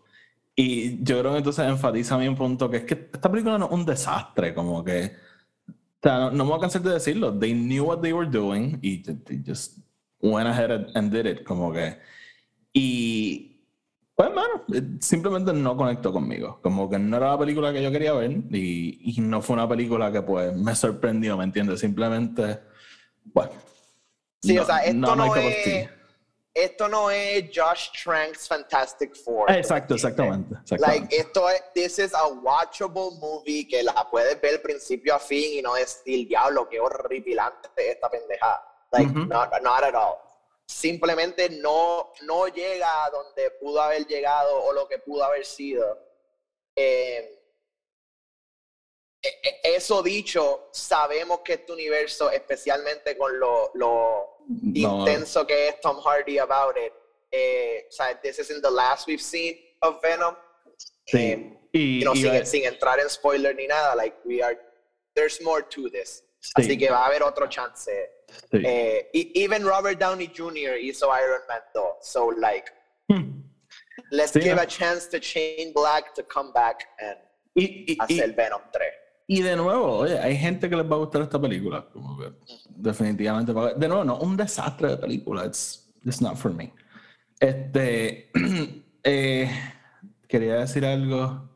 Y 0.59 1.05
yo 1.05 1.21
creo 1.21 1.33
que 1.33 1.38
entonces 1.38 1.69
enfatiza 1.69 2.14
a 2.14 2.19
mí 2.19 2.27
un 2.27 2.35
punto 2.35 2.71
que 2.71 2.79
es 2.79 2.85
que 2.85 3.11
esta 3.12 3.31
película 3.31 3.59
no 3.59 3.66
es 3.66 3.73
un 3.73 3.85
desastre, 3.85 4.55
como 4.55 4.83
que. 4.83 5.12
O 5.69 5.73
sea, 6.03 6.31
no, 6.31 6.45
me 6.45 6.51
voy 6.51 6.57
a 6.57 6.61
cansar 6.61 6.81
de 6.81 6.95
decirlo. 6.95 7.38
They 7.38 7.53
knew 7.53 7.85
what 7.85 8.01
they 8.01 8.12
were 8.14 8.29
doing 8.29 8.79
y 8.81 9.03
they 9.03 9.42
just 9.47 9.79
went 10.23 10.49
ahead 10.49 10.71
and 10.95 11.12
did 11.12 11.27
it, 11.27 11.45
como 11.45 11.73
que. 11.73 11.99
Y. 12.73 13.53
Pues, 14.14 14.31
bueno, 14.33 14.64
simplemente 14.99 15.53
no 15.53 15.77
conectó 15.77 16.11
conmigo. 16.11 16.59
Como 16.62 16.88
que 16.88 16.99
no 16.99 17.19
era 17.19 17.33
la 17.33 17.38
película 17.38 17.71
que 17.71 17.83
yo 17.83 17.92
quería 17.92 18.14
ver 18.14 18.31
y, 18.51 19.14
y 19.14 19.21
no 19.21 19.42
fue 19.42 19.55
una 19.55 19.69
película 19.69 20.11
que, 20.11 20.23
pues, 20.23 20.57
me 20.57 20.75
sorprendió, 20.75 21.37
¿me 21.37 21.45
entiendes? 21.45 21.81
Simplemente. 21.81 22.61
Bueno. 23.25 23.53
Sí, 24.40 24.57
o 24.57 24.64
sea, 24.64 24.79
esto 24.79 24.97
no, 24.97 25.16
no 25.16 25.37
es 25.37 25.90
esto 26.57 26.88
no 26.88 27.11
es 27.11 27.45
Josh 27.55 27.90
Trank's 28.03 28.49
Fantastic 28.49 29.14
Four. 29.14 29.51
Exacto, 29.51 29.95
exactamente, 29.95 30.55
exactamente. 30.62 31.01
Like, 31.01 31.16
esto 31.16 31.51
es, 31.51 31.62
this 31.75 31.99
is 31.99 32.14
a 32.14 32.27
watchable 32.29 33.11
movie 33.21 33.69
que 33.69 33.83
la 33.83 34.09
puedes 34.11 34.40
ver 34.40 34.62
principio 34.62 35.14
a 35.14 35.19
fin 35.19 35.59
y 35.59 35.62
no 35.62 35.75
decir, 35.75 36.27
diablo, 36.27 36.66
qué 36.66 36.81
horripilante 36.81 37.69
esta 37.77 38.09
pendejada. 38.11 38.62
Like, 38.90 39.12
not, 39.12 39.51
not, 39.62 39.85
at 39.85 39.95
all. 39.95 40.16
Simplemente 40.66 41.51
no, 41.51 42.12
no 42.23 42.47
llega 42.49 43.05
a 43.05 43.11
donde 43.11 43.51
pudo 43.61 43.83
haber 43.83 44.07
llegado 44.07 44.64
o 44.64 44.73
lo 44.73 44.88
que 44.88 44.99
pudo 44.99 45.25
haber 45.25 45.45
sido. 45.45 45.99
Eh, 46.75 47.37
e, 49.23 49.29
e, 49.42 49.77
eso 49.77 50.03
dicho, 50.03 50.69
sabemos 50.73 51.40
que 51.40 51.55
este 51.55 51.73
universo, 51.73 52.31
especialmente 52.31 53.16
con 53.19 53.38
lo, 53.38 54.36
intenso 54.74 55.46
que 55.46 55.68
es 55.68 55.80
Tom 55.80 55.98
Hardy 55.98 56.38
about 56.38 56.76
it. 56.76 56.92
Eh, 57.32 57.85
o 57.88 57.92
sea, 57.92 58.18
this 58.22 58.38
isn't 58.38 58.62
the 58.62 58.70
last 58.70 59.06
we've 59.06 59.20
seen 59.20 59.56
of 59.82 60.00
Venom. 60.02 60.37
Sí. 61.06 61.18
Eh, 61.18 61.59
y, 61.72 62.02
no, 62.04 62.14
sin, 62.14 62.46
sin, 62.46 62.64
entrar 62.64 62.98
en 62.98 63.09
spoiler 63.09 63.54
ni 63.54 63.66
nada, 63.66 63.94
like, 63.94 64.16
we 64.24 64.42
are, 64.42 64.56
there's 65.14 65.40
more 65.42 65.62
to 65.62 65.90
this. 65.90 66.22
Así 66.56 66.78
que 66.78 66.88
va 66.88 67.04
a 67.04 67.06
haber 67.06 67.22
otro 67.22 67.48
chance. 67.48 67.90
Sí. 68.50 68.62
Eh, 68.64 69.09
even 69.12 69.64
Robert 69.64 69.98
Downey 69.98 70.28
Jr. 70.28 70.76
hizo 70.80 71.11
Iron 71.11 71.42
Man 71.48 71.61
2. 71.74 71.96
So, 72.02 72.32
like, 72.38 72.70
hmm. 73.09 73.40
let's 74.12 74.32
give 74.32 74.59
a 74.59 74.66
chance 74.66 75.06
to 75.06 75.20
Shane 75.20 75.72
Black 75.74 76.14
to 76.14 76.22
come 76.22 76.52
back 76.52 76.87
and 76.98 77.18
y, 77.54 77.96
hacer 78.00 78.35
Venom 78.35 78.62
3. 78.72 78.87
Y 79.29 79.43
de 79.43 79.57
nuevo, 79.57 79.99
oye, 79.99 80.19
hay 80.19 80.37
gente 80.37 80.71
que 80.71 80.77
les 80.77 80.91
va 80.91 80.95
a 80.95 81.01
gustar 81.01 81.23
esta 81.23 81.41
película. 81.41 81.89
Como 81.93 82.17
que 82.19 82.33
definitivamente. 82.69 83.53
De 83.53 83.89
nuevo, 83.89 84.05
no, 84.05 84.19
un 84.19 84.37
desastre 84.37 84.91
de 84.91 84.97
película. 84.97 85.45
It's, 85.45 85.93
it's 86.05 86.21
not 86.21 86.37
for 86.37 86.53
me. 86.53 86.73
Este. 87.41 88.31
eh, 89.03 89.51
quería 90.29 90.57
decir 90.57 90.85
algo. 90.85 91.51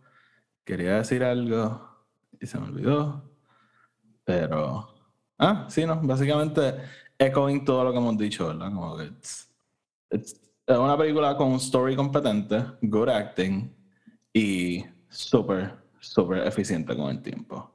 Quería 0.64 0.96
decir 0.96 1.22
algo. 1.22 1.88
Y 2.40 2.46
se 2.46 2.58
me 2.58 2.66
olvidó. 2.66 3.30
Pero. 4.24 4.88
Ah, 5.38 5.66
sí, 5.68 5.86
no. 5.86 6.00
Básicamente, 6.02 6.74
echoing 7.18 7.64
todo 7.64 7.84
lo 7.84 7.92
que 7.92 7.98
hemos 7.98 8.18
dicho, 8.18 8.48
¿verdad? 8.48 8.72
Como 8.72 8.96
que 8.96 9.12
es 9.22 10.40
una 10.66 10.96
película 10.96 11.36
con 11.36 11.48
un 11.48 11.56
story 11.56 11.96
competente, 11.96 12.64
good 12.82 13.08
acting 13.08 13.74
y 14.32 14.84
súper 15.08 15.79
súper 16.00 16.46
eficiente 16.46 16.96
con 16.96 17.10
el 17.10 17.22
tiempo. 17.22 17.70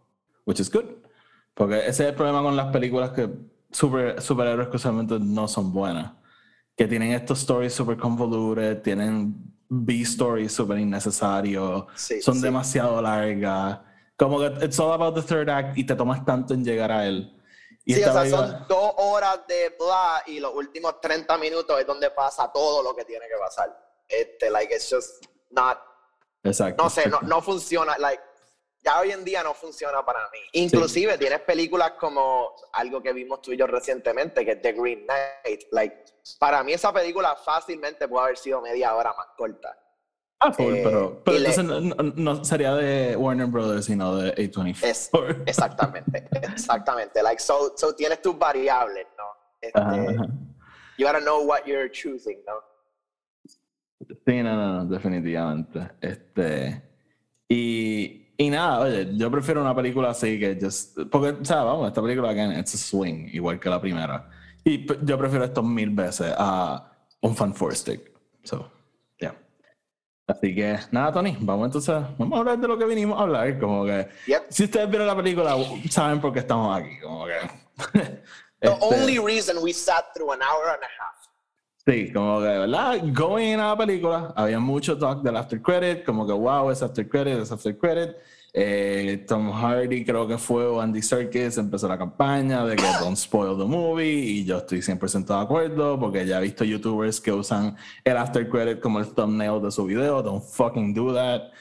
Which 0.46 0.60
is 0.60 0.72
good. 0.72 0.86
Porque 1.54 1.80
ese 1.80 2.04
es 2.04 2.10
el 2.10 2.16
problema 2.16 2.42
con 2.42 2.56
las 2.56 2.72
películas 2.72 3.12
que 3.12 3.30
super, 3.72 4.22
superhéroes 4.22 4.68
que 4.68 4.76
usualmente 4.76 5.18
no 5.20 5.48
son 5.48 5.72
buenas. 5.72 6.14
Que 6.76 6.88
tienen 6.88 7.14
estos 7.14 7.40
stories 7.40 7.74
super 7.74 7.98
convoluted, 7.98 8.82
tienen 8.82 9.34
B-stories 9.70 10.52
super 10.52 10.78
innecesarios, 10.78 11.86
son 12.22 12.42
demasiado 12.42 13.02
largas. 13.02 13.80
Como 14.18 14.40
que 14.40 14.66
it's 14.66 14.80
all 14.80 14.92
about 14.92 15.16
the 15.16 15.22
third 15.22 15.50
act 15.50 15.78
y 15.78 15.86
te 15.86 15.96
tomas 15.96 16.24
tanto 16.26 16.54
en 16.54 16.64
llegar 16.64 16.92
a 16.92 17.06
él. 17.06 17.32
Y 17.86 17.94
sí, 17.94 18.04
o 18.04 18.12
sea, 18.12 18.26
son 18.26 18.66
dos 18.68 18.94
horas 18.98 19.42
de 19.48 19.76
bla 19.78 20.24
y 20.26 20.40
los 20.40 20.54
últimos 20.56 21.00
30 21.00 21.38
minutos 21.38 21.80
es 21.80 21.86
donde 21.86 22.10
pasa 22.10 22.52
todo 22.52 22.82
lo 22.82 22.96
que 22.96 23.06
tiene 23.06 23.26
que 23.28 23.38
pasar. 23.40 23.70
Este, 24.08 24.50
like, 24.50 24.74
it's 24.74 24.90
just 24.90 25.26
not 25.52 25.78
Exacto. 26.46 26.84
No 26.84 26.90
sé, 26.90 27.10
no, 27.10 27.20
no 27.22 27.42
funciona. 27.42 27.98
Like, 27.98 28.22
ya 28.84 29.00
hoy 29.00 29.12
en 29.12 29.26
día 29.26 29.44
no 29.44 29.54
funciona 29.54 30.06
para 30.06 30.20
mí. 30.32 30.40
Inclusive 30.54 31.18
tienes 31.18 31.42
películas 31.42 31.94
como 32.00 32.56
algo 32.74 33.02
que 33.02 33.12
vimos 33.14 33.42
tú 33.42 33.52
y 33.52 33.58
yo 33.58 33.66
recientemente, 33.66 34.46
que 34.46 34.52
es 34.52 34.62
The 34.62 34.74
Green 34.74 35.06
Knight. 35.06 35.64
Like, 35.72 36.06
para 36.40 36.64
mí 36.64 36.74
esa 36.74 36.94
película 36.94 37.36
fácilmente 37.36 38.08
puede 38.08 38.26
haber 38.26 38.38
sido 38.38 38.62
media 38.62 38.96
hora 38.96 39.14
más 39.18 39.28
corta. 39.36 39.76
Ah, 40.40 40.52
full, 40.52 40.74
pero, 40.84 41.24
pero 41.24 41.38
entonces 41.38 41.64
no, 41.64 42.44
sería 42.44 42.76
de 42.76 43.16
Warner 43.16 43.48
Brothers, 43.48 43.86
sino 43.86 44.18
de 44.18 44.36
A24. 44.36 45.44
exactamente, 45.48 46.28
exactamente. 46.44 47.24
Like, 47.24 47.42
so, 47.42 47.74
so 47.76 47.96
tienes 47.96 48.22
tus 48.22 48.38
variables, 48.38 49.08
¿no? 49.18 49.24
Este, 49.62 49.80
you 50.98 51.08
gotta 51.08 51.22
know 51.22 51.42
what 51.44 51.66
you're 51.66 51.90
choosing, 51.90 52.44
¿no? 52.46 52.62
Sí, 54.00 54.44
no, 54.44 54.56
no, 54.56 54.74
no, 54.74 54.86
definitivamente. 54.86 55.92
Este, 56.02 56.82
y, 57.48 58.28
y 58.38 58.50
nada, 58.50 58.82
oye, 58.82 59.10
yo 59.16 59.32
prefiero 59.32 59.62
una 59.62 59.76
película 59.76 60.10
así 60.10 60.40
que 60.40 60.58
just, 60.62 61.00
porque, 61.10 61.30
o 61.42 61.46
sea, 61.46 61.64
vamos, 61.64 61.88
esta 61.88 62.02
película, 62.02 62.30
again, 62.30 62.52
it's 62.60 62.74
a 62.74 62.78
swing, 62.78 63.30
igual 63.34 63.60
que 63.60 63.70
la 63.70 63.80
primera. 63.80 64.30
Y 64.64 64.86
yo 65.06 65.18
prefiero 65.18 65.46
esto 65.46 65.64
mil 65.64 65.92
veces 65.92 66.34
a 66.38 66.92
un 67.22 67.36
fan 67.36 67.54
stick. 67.72 68.12
So, 68.44 68.70
yeah. 69.20 69.36
Así 70.28 70.54
que, 70.54 70.78
nada, 70.92 71.14
Tony, 71.14 71.38
vamos 71.40 71.68
entonces, 71.68 71.96
vamos 72.18 72.36
a 72.36 72.40
hablar 72.40 72.60
de 72.60 72.68
lo 72.68 72.78
que 72.78 72.86
vinimos 72.86 73.18
a 73.18 73.24
hablar. 73.24 73.60
Como 73.60 73.86
que, 73.86 74.08
si 74.50 74.66
ustedes 74.66 74.90
vieron 74.90 75.08
la 75.08 75.16
película, 75.16 75.56
saben 75.90 76.20
por 76.20 76.34
qué 76.34 76.40
estamos 76.40 76.78
aquí. 76.78 77.00
Como 77.02 77.26
que. 77.26 77.36
The 78.62 78.72
este, 78.72 78.86
only 78.86 79.20
reason 79.20 79.62
we 79.62 79.74
sat 79.74 80.14
through 80.16 80.32
an 80.32 80.42
hour 80.42 80.70
and 80.74 80.82
a 80.82 80.92
half. 81.00 81.15
Sí, 81.86 82.12
como 82.12 82.40
que, 82.40 82.48
¿verdad? 82.48 83.00
Going 83.14 83.54
in 83.54 83.60
a 83.60 83.68
la 83.68 83.78
película, 83.78 84.34
había 84.36 84.60
mucho 84.60 84.98
talk 84.98 85.22
del 85.22 85.38
after 85.38 85.62
credit, 85.62 86.04
como 86.04 86.26
que, 86.26 86.34
wow, 86.34 86.72
es 86.72 86.82
after 86.82 87.08
credit, 87.08 87.40
es 87.40 87.52
after 87.52 87.78
credit. 87.78 88.16
Eh, 88.58 89.26
Tom 89.28 89.52
Hardy 89.52 90.06
creo 90.06 90.26
que 90.26 90.38
fue 90.38 90.66
o 90.66 90.80
Andy 90.80 91.02
Serkis 91.02 91.58
empezó 91.58 91.90
la 91.90 91.98
campaña 91.98 92.66
de 92.66 92.78
que 92.78 92.86
don't 93.02 93.18
spoil 93.18 93.58
the 93.58 93.66
movie 93.66 94.14
y 94.14 94.46
yo 94.46 94.60
estoy 94.60 94.80
100% 94.80 95.26
de 95.26 95.44
acuerdo 95.44 96.00
porque 96.00 96.26
ya 96.26 96.40
he 96.40 96.44
visto 96.44 96.64
youtubers 96.64 97.20
que 97.20 97.34
usan 97.34 97.76
el 98.06 98.16
after 98.16 98.50
credit 98.50 98.80
como 98.80 99.00
el 99.00 99.14
thumbnail 99.14 99.62
de 99.62 99.72
su 99.72 99.84
video, 99.84 100.24
don't 100.24 100.42
fucking 100.42 100.94
do 100.94 101.14
that. 101.14 101.52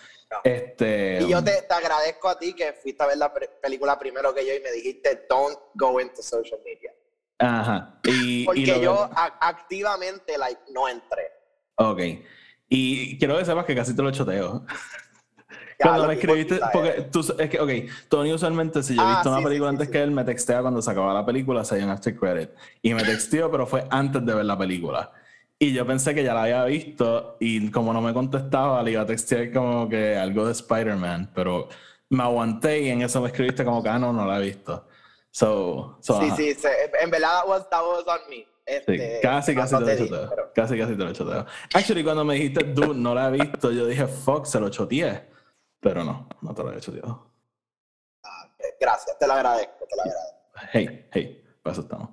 Este, 0.44 1.18
y 1.22 1.30
yo 1.30 1.42
te, 1.42 1.62
te, 1.62 1.74
agradezco 1.74 2.28
a 2.28 2.38
ti 2.38 2.54
que 2.54 2.72
fuiste 2.74 3.02
a 3.02 3.08
ver 3.08 3.18
la 3.18 3.34
película 3.34 3.98
primero 3.98 4.32
que 4.32 4.46
yo 4.46 4.54
y 4.54 4.60
me 4.60 4.70
dijiste 4.70 5.26
don't 5.28 5.58
go 5.74 6.00
into 6.00 6.22
social 6.22 6.60
media. 6.64 6.93
Ajá. 7.38 7.98
Y, 8.04 8.44
Porque 8.44 8.80
yo 8.80 9.10
activamente 9.40 10.38
like, 10.38 10.60
no 10.72 10.88
entré. 10.88 11.30
Ok. 11.76 12.00
Y 12.68 13.18
quiero 13.18 13.38
que 13.38 13.44
sepas 13.44 13.64
que 13.64 13.74
casi 13.74 13.94
te 13.94 14.02
lo 14.02 14.10
choteo. 14.10 14.64
cuando 15.80 16.06
me 16.06 16.14
escribiste, 16.14 16.60
porque 16.72 17.08
tú, 17.12 17.20
es 17.38 17.50
que, 17.50 17.60
ok, 17.60 17.70
Tony 18.08 18.32
usualmente 18.32 18.82
si 18.82 18.94
yo 18.94 19.02
he 19.02 19.04
ah, 19.04 19.14
visto 19.16 19.30
una 19.30 19.42
película 19.42 19.70
antes 19.70 19.88
que 19.88 20.02
él, 20.02 20.10
me 20.10 20.24
textea 20.24 20.62
cuando 20.62 20.80
se 20.80 20.90
acaba 20.90 21.12
la 21.12 21.26
película, 21.26 21.64
se 21.64 21.76
hay 21.76 21.82
un 21.82 21.90
after 21.90 22.16
credit. 22.16 22.50
Y 22.82 22.94
me 22.94 23.02
texteó, 23.02 23.50
pero 23.50 23.66
fue 23.66 23.86
antes 23.90 24.24
de 24.24 24.34
ver 24.34 24.44
la 24.44 24.56
película. 24.56 25.12
Y 25.58 25.72
yo 25.72 25.86
pensé 25.86 26.14
que 26.14 26.24
ya 26.24 26.34
la 26.34 26.42
había 26.42 26.64
visto 26.64 27.36
y 27.40 27.70
como 27.70 27.92
no 27.92 28.00
me 28.00 28.12
contestaba, 28.12 28.82
le 28.82 28.92
iba 28.92 29.02
a 29.02 29.06
textear 29.06 29.52
como 29.52 29.88
que 29.88 30.16
algo 30.16 30.46
de 30.46 30.52
Spider-Man, 30.52 31.30
pero 31.34 31.68
me 32.10 32.22
aguanté 32.22 32.82
y 32.82 32.88
en 32.90 33.02
eso 33.02 33.20
me 33.20 33.28
escribiste 33.28 33.64
como 33.64 33.82
que, 33.82 33.88
ah, 33.88 33.98
no, 33.98 34.12
no 34.12 34.26
la 34.26 34.38
he 34.38 34.42
visto. 34.42 34.88
So, 35.34 35.98
sí, 36.00 36.30
sí, 36.36 36.54
sí, 36.54 36.68
en 37.00 37.10
verdad 37.10 37.42
was, 37.44 37.68
that 37.68 37.82
was 37.82 38.06
on 38.06 38.20
me. 38.30 38.46
Este, 38.64 39.18
casi, 39.20 39.52
casi 39.52 39.74
te 39.74 39.80
lo 39.80 39.96
choteo. 39.96 40.30
Pero... 40.30 40.52
Casi, 40.54 40.78
casi 40.78 40.96
te 40.96 41.04
lo 41.04 41.12
choteo. 41.12 41.44
Actually, 41.74 42.04
cuando 42.04 42.24
me 42.24 42.34
dijiste, 42.34 42.62
dude, 42.62 42.94
no 42.94 43.16
la 43.16 43.26
he 43.26 43.32
visto, 43.32 43.72
yo 43.72 43.84
dije, 43.84 44.06
fuck, 44.06 44.46
se 44.46 44.60
lo 44.60 44.68
choteé. 44.68 45.28
Pero 45.80 46.04
no, 46.04 46.28
no 46.40 46.54
te 46.54 46.62
lo 46.62 46.72
he 46.72 46.78
choteado. 46.78 47.28
Ah, 48.22 48.48
gracias, 48.80 49.18
te 49.18 49.26
lo 49.26 49.32
agradezco, 49.32 49.84
te 49.90 49.96
lo 49.96 50.02
agradezco. 50.02 50.38
Hey, 50.72 51.08
hey, 51.12 51.44
para 51.64 51.72
eso 51.72 51.82
estamos. 51.82 52.10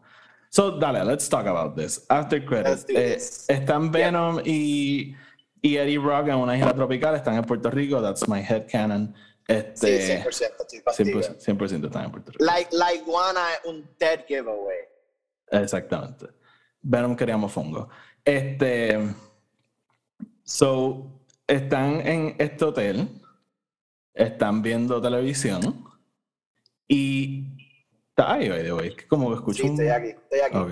So, 0.49 0.71
dale, 0.79 1.05
let's 1.05 1.29
talk 1.29 1.45
about 1.45 1.75
this. 1.75 2.03
After 2.09 2.43
credits. 2.43 2.89
Eh, 2.89 3.17
están 3.53 3.91
Venom 3.91 4.41
y, 4.43 5.15
y 5.61 5.77
Eddie 5.77 5.99
Rock 5.99 6.29
en 6.29 6.37
una 6.37 6.57
isla 6.57 6.73
tropical, 6.73 7.13
están 7.13 7.35
en 7.35 7.43
Puerto 7.43 7.69
Rico, 7.69 8.01
that's 8.01 8.27
my 8.27 8.41
head 8.41 8.65
canon. 8.67 9.13
Este, 9.47 10.21
sí, 10.21 10.47
100%, 10.93 11.37
100%, 11.37 11.85
están 11.85 12.05
en 12.05 12.11
Puerto 12.11 12.31
Rico. 12.31 12.43
Like, 12.43 12.69
la 12.75 12.93
iguana 12.93 13.41
un 13.65 13.89
dead 13.99 14.25
giveaway. 14.27 14.79
Exactamente. 15.51 16.27
Venom 16.81 17.15
queríamos 17.15 17.51
fungo. 17.51 17.89
Este. 18.23 18.97
So, 20.43 21.21
están 21.47 22.05
en 22.07 22.35
este 22.39 22.65
hotel, 22.65 23.07
están 24.13 24.61
viendo 24.61 25.01
televisión 25.01 25.85
y. 26.87 27.57
Está 28.09 28.33
ahí, 28.33 28.49
by 28.49 28.63
the 28.63 28.73
way. 28.73 28.95
Como 29.07 29.29
que 29.29 29.35
escucho. 29.35 29.63
Sí, 29.63 29.69
estoy 29.69 29.87
aquí, 29.87 30.09
estoy 30.09 30.39
aquí. 30.39 30.57
Ok. 30.57 30.71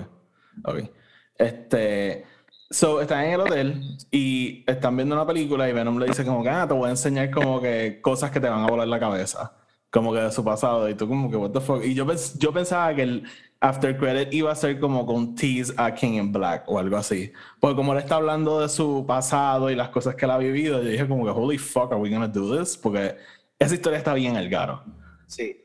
Ok. 0.64 0.90
Este. 1.36 2.24
So, 2.72 3.00
están 3.00 3.24
en 3.24 3.32
el 3.32 3.40
hotel 3.40 3.98
y 4.12 4.62
están 4.64 4.96
viendo 4.96 5.16
una 5.16 5.26
película 5.26 5.68
y 5.68 5.72
Venom 5.72 5.98
le 5.98 6.06
dice 6.06 6.24
como 6.24 6.42
que, 6.44 6.50
ah, 6.50 6.68
te 6.68 6.74
voy 6.74 6.86
a 6.86 6.90
enseñar 6.90 7.30
como 7.32 7.60
que 7.60 8.00
cosas 8.00 8.30
que 8.30 8.38
te 8.38 8.48
van 8.48 8.62
a 8.62 8.68
volar 8.68 8.86
la 8.86 9.00
cabeza. 9.00 9.52
Como 9.90 10.12
que 10.12 10.20
de 10.20 10.30
su 10.30 10.44
pasado. 10.44 10.88
Y 10.88 10.94
tú 10.94 11.08
como 11.08 11.28
que, 11.28 11.36
what 11.36 11.50
the 11.50 11.60
fuck. 11.60 11.84
Y 11.84 11.94
yo, 11.94 12.06
yo 12.38 12.52
pensaba 12.52 12.94
que 12.94 13.02
el 13.02 13.24
after 13.60 13.96
credit 13.98 14.32
iba 14.32 14.52
a 14.52 14.54
ser 14.54 14.78
como 14.78 15.04
con 15.04 15.34
tease 15.34 15.74
a 15.76 15.92
King 15.92 16.12
in 16.12 16.32
Black 16.32 16.62
o 16.68 16.78
algo 16.78 16.96
así. 16.96 17.32
Porque 17.58 17.74
como 17.74 17.92
él 17.92 17.98
está 17.98 18.16
hablando 18.16 18.60
de 18.60 18.68
su 18.68 19.04
pasado 19.04 19.68
y 19.68 19.74
las 19.74 19.88
cosas 19.88 20.14
que 20.14 20.24
él 20.26 20.30
ha 20.30 20.38
vivido, 20.38 20.80
yo 20.80 20.88
dije 20.90 21.08
como 21.08 21.24
que, 21.24 21.30
holy 21.32 21.58
fuck, 21.58 21.90
are 21.90 22.00
we 22.00 22.08
gonna 22.08 22.28
do 22.28 22.56
this? 22.56 22.76
Porque 22.76 23.16
esa 23.58 23.74
historia 23.74 23.98
está 23.98 24.14
bien 24.14 24.36
el 24.36 24.48
garo. 24.48 24.84
Sí. 25.26 25.56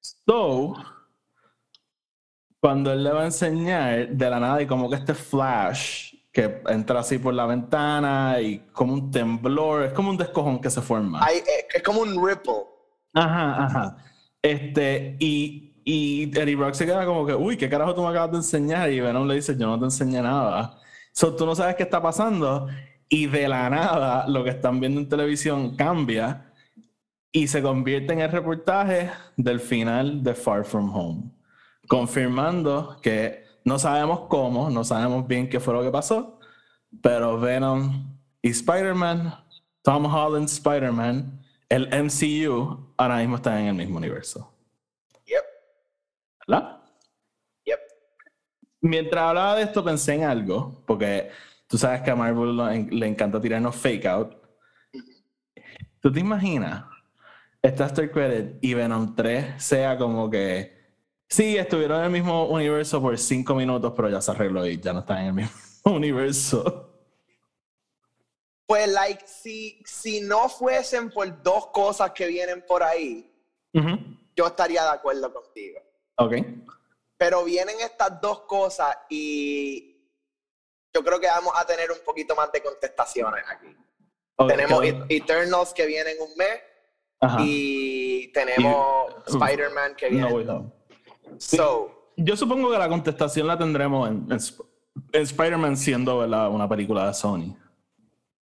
So, 0.00 0.74
cuando 2.62 2.92
él 2.92 3.02
le 3.02 3.10
va 3.10 3.22
a 3.22 3.24
enseñar 3.24 4.10
de 4.10 4.30
la 4.30 4.38
nada 4.38 4.62
y 4.62 4.68
como 4.68 4.88
que 4.88 4.94
este 4.94 5.14
flash 5.14 6.14
que 6.32 6.62
entra 6.68 7.00
así 7.00 7.18
por 7.18 7.34
la 7.34 7.44
ventana 7.44 8.40
y 8.40 8.60
como 8.72 8.92
un 8.94 9.10
temblor, 9.10 9.82
es 9.82 9.92
como 9.92 10.10
un 10.10 10.16
descojón 10.16 10.60
que 10.60 10.70
se 10.70 10.80
forma. 10.80 11.26
Eh, 11.28 11.42
es 11.74 11.82
como 11.82 12.02
un 12.02 12.24
ripple. 12.24 12.62
Ajá, 13.14 13.64
ajá. 13.64 13.96
Este, 14.40 15.16
y, 15.18 15.74
y 15.84 16.30
Eddie 16.38 16.54
Brock 16.54 16.74
se 16.74 16.86
queda 16.86 17.04
como 17.04 17.26
que, 17.26 17.34
uy, 17.34 17.56
¿qué 17.56 17.68
carajo 17.68 17.96
tú 17.96 18.02
me 18.02 18.10
acabas 18.10 18.30
de 18.30 18.36
enseñar? 18.36 18.92
Y 18.92 19.00
Venom 19.00 19.26
le 19.26 19.34
dice, 19.34 19.56
yo 19.58 19.66
no 19.66 19.76
te 19.76 19.86
enseñé 19.86 20.22
nada. 20.22 20.78
So, 21.10 21.34
tú 21.34 21.44
no 21.44 21.56
sabes 21.56 21.74
qué 21.74 21.82
está 21.82 22.00
pasando 22.00 22.68
y 23.08 23.26
de 23.26 23.48
la 23.48 23.68
nada 23.70 24.28
lo 24.28 24.44
que 24.44 24.50
están 24.50 24.78
viendo 24.78 25.00
en 25.00 25.08
televisión 25.08 25.74
cambia 25.74 26.52
y 27.32 27.48
se 27.48 27.60
convierte 27.60 28.12
en 28.12 28.20
el 28.20 28.30
reportaje 28.30 29.10
del 29.36 29.58
final 29.58 30.22
de 30.22 30.34
Far 30.34 30.64
From 30.64 30.94
Home 30.94 31.41
confirmando 31.88 32.98
que 33.02 33.44
no 33.64 33.78
sabemos 33.78 34.26
cómo, 34.28 34.70
no 34.70 34.84
sabemos 34.84 35.26
bien 35.26 35.48
qué 35.48 35.60
fue 35.60 35.74
lo 35.74 35.82
que 35.82 35.90
pasó, 35.90 36.38
pero 37.00 37.38
Venom 37.38 38.18
y 38.40 38.50
Spider-Man, 38.50 39.34
Tom 39.82 40.06
Holland 40.06 40.48
Spider-Man, 40.48 41.40
el 41.68 41.88
MCU, 41.88 42.94
ahora 42.96 43.18
mismo 43.18 43.36
están 43.36 43.60
en 43.60 43.66
el 43.68 43.74
mismo 43.74 43.96
universo. 43.96 44.52
Yep. 45.26 45.44
¿Verdad? 46.46 46.82
Yep. 47.64 47.80
Mientras 48.80 49.24
hablaba 49.24 49.56
de 49.56 49.62
esto 49.62 49.84
pensé 49.84 50.14
en 50.14 50.24
algo, 50.24 50.82
porque 50.86 51.30
tú 51.66 51.78
sabes 51.78 52.02
que 52.02 52.10
a 52.10 52.16
Marvel 52.16 52.88
le 52.90 53.06
encanta 53.06 53.40
tirarnos 53.40 53.76
fake 53.76 54.06
out. 54.06 54.36
¿Tú 56.00 56.12
te 56.12 56.20
imaginas? 56.20 56.84
Esta 57.62 57.84
After 57.84 58.10
Credit 58.10 58.58
y 58.60 58.74
Venom 58.74 59.14
3 59.14 59.62
sea 59.62 59.96
como 59.96 60.28
que 60.28 60.81
Sí, 61.32 61.56
estuvieron 61.56 62.00
en 62.00 62.04
el 62.04 62.10
mismo 62.10 62.44
universo 62.44 63.00
por 63.00 63.16
cinco 63.16 63.54
minutos, 63.54 63.94
pero 63.96 64.10
ya 64.10 64.20
se 64.20 64.32
arregló 64.32 64.66
y 64.66 64.78
ya 64.78 64.92
no 64.92 64.98
están 64.98 65.20
en 65.20 65.26
el 65.28 65.32
mismo 65.32 65.50
universo. 65.84 66.90
Pues, 68.66 68.86
like, 68.86 69.24
si, 69.26 69.82
si 69.86 70.20
no 70.20 70.50
fuesen 70.50 71.10
por 71.10 71.42
dos 71.42 71.68
cosas 71.68 72.10
que 72.10 72.26
vienen 72.26 72.62
por 72.66 72.82
ahí, 72.82 73.34
yo 74.36 74.46
estaría 74.46 74.82
de 74.82 74.90
acuerdo 74.90 75.32
contigo. 75.32 75.80
Ok. 76.16 76.34
Pero 77.16 77.44
vienen 77.44 77.80
estas 77.80 78.20
dos 78.20 78.40
cosas 78.42 78.94
y 79.08 80.06
yo 80.92 81.02
creo 81.02 81.18
que 81.18 81.28
vamos 81.28 81.54
a 81.56 81.64
tener 81.64 81.90
un 81.90 82.00
poquito 82.04 82.36
más 82.36 82.52
de 82.52 82.62
contestaciones 82.62 83.42
aquí. 83.48 83.74
Tenemos 84.48 84.84
Eternals 85.08 85.72
que 85.72 85.86
vienen 85.86 86.18
un 86.20 86.36
mes 86.36 86.60
y 87.38 88.30
tenemos 88.32 89.14
Spider-Man 89.28 89.94
que 89.96 90.10
viene. 90.10 90.44
No, 90.44 90.81
yo 92.16 92.36
supongo 92.36 92.70
que 92.70 92.78
la 92.78 92.88
contestación 92.88 93.46
la 93.46 93.58
tendremos 93.58 94.08
en, 94.08 94.28
Spider-Man 95.12 95.76
siendo 95.76 96.18
una 96.18 96.68
película 96.68 97.06
de 97.06 97.14
Sony. 97.14 97.56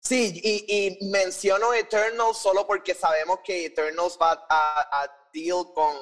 Sí, 0.00 0.40
y, 0.42 1.06
menciono 1.06 1.72
Eternals 1.72 2.38
solo 2.38 2.66
porque 2.66 2.94
sabemos 2.94 3.38
que 3.42 3.66
Eternals 3.66 4.18
va 4.20 4.46
a, 4.48 5.06
deal 5.32 5.72
con 5.74 5.94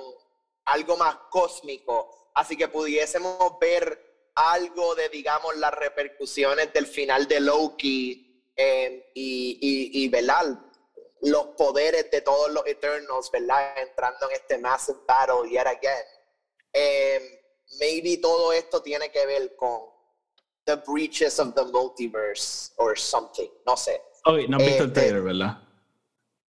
algo 0.64 0.96
más 0.96 1.16
cósmico, 1.30 2.30
así 2.34 2.56
que 2.56 2.68
pudiésemos 2.68 3.58
ver 3.60 4.30
algo 4.34 4.94
de, 4.94 5.08
digamos, 5.08 5.56
las 5.56 5.72
repercusiones 5.72 6.72
del 6.72 6.86
final 6.86 7.28
de 7.28 7.40
Loki 7.40 8.42
eh, 8.56 9.10
y, 9.14 9.58
y, 9.60 10.04
y 10.04 10.10
los 11.22 11.46
poderes 11.56 12.10
de 12.10 12.20
todos 12.20 12.50
los 12.50 12.66
Eternals, 12.66 13.30
¿verdad? 13.30 13.78
Entrando 13.78 14.28
en 14.28 14.36
este 14.36 14.58
massive 14.58 14.98
battle 15.06 15.48
yet 15.48 15.66
again. 15.66 16.04
Em, 16.72 17.22
maybe 17.80 18.16
todo 18.18 18.52
esto 18.52 18.80
tiene 18.82 19.10
que 19.10 19.26
ver 19.26 19.54
con 19.56 19.80
the 20.64 20.76
breaches 20.86 21.38
of 21.40 21.54
the 21.54 21.64
multiverse 21.64 22.72
or 22.78 22.96
something, 22.98 23.48
no 23.66 23.76
sé. 23.76 24.00
Ok, 24.24 24.48
no 24.48 24.56
has 24.56 24.62
visto 24.64 24.84
el 24.84 24.88
Este- 24.88 25.00
trailer, 25.00 25.22
¿verdad? 25.22 25.58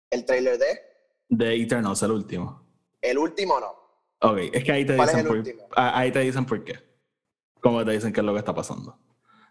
¿El 0.09 0.25
trailer 0.25 0.57
de? 0.57 0.79
De 1.29 1.55
Eternals, 1.61 2.03
el 2.03 2.11
último. 2.11 2.61
El 3.01 3.17
último 3.17 3.59
no. 3.59 3.71
Ok, 4.21 4.37
es 4.53 4.63
que 4.63 4.71
ahí 4.71 4.85
te 4.85 4.95
¿Cuál 4.95 5.09
es 5.09 5.15
dicen 5.15 5.31
el 5.35 5.55
por, 5.57 5.67
ah, 5.75 5.97
ahí 5.99 6.11
te 6.11 6.19
dicen 6.19 6.45
por 6.45 6.63
qué. 6.63 6.79
Como 7.61 7.83
te 7.83 7.91
dicen 7.91 8.13
qué 8.13 8.19
es 8.19 8.25
lo 8.25 8.33
que 8.33 8.39
está 8.39 8.53
pasando. 8.53 8.97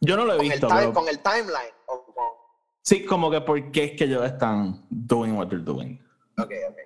Yo 0.01 0.17
no 0.17 0.25
lo 0.25 0.35
he 0.35 0.37
Con 0.37 0.47
el, 0.47 0.53
visto, 0.53 0.67
time- 0.69 0.81
pero 0.81 0.93
con 0.93 1.09
el 1.09 1.19
timeline. 1.21 1.75
o 1.87 2.05
con- 2.05 2.15
sí, 2.83 3.05
como 3.05 3.31
que 3.31 3.41
por 3.41 3.71
qué 3.73 3.85
es 3.85 3.93
que 3.97 4.05
ellos 4.05 4.25
están 4.25 4.87
doing 4.91 5.33
what 5.37 5.49
they're 5.49 5.65
doing. 5.65 5.99
Ok, 6.39 6.51
ok. 6.71 6.79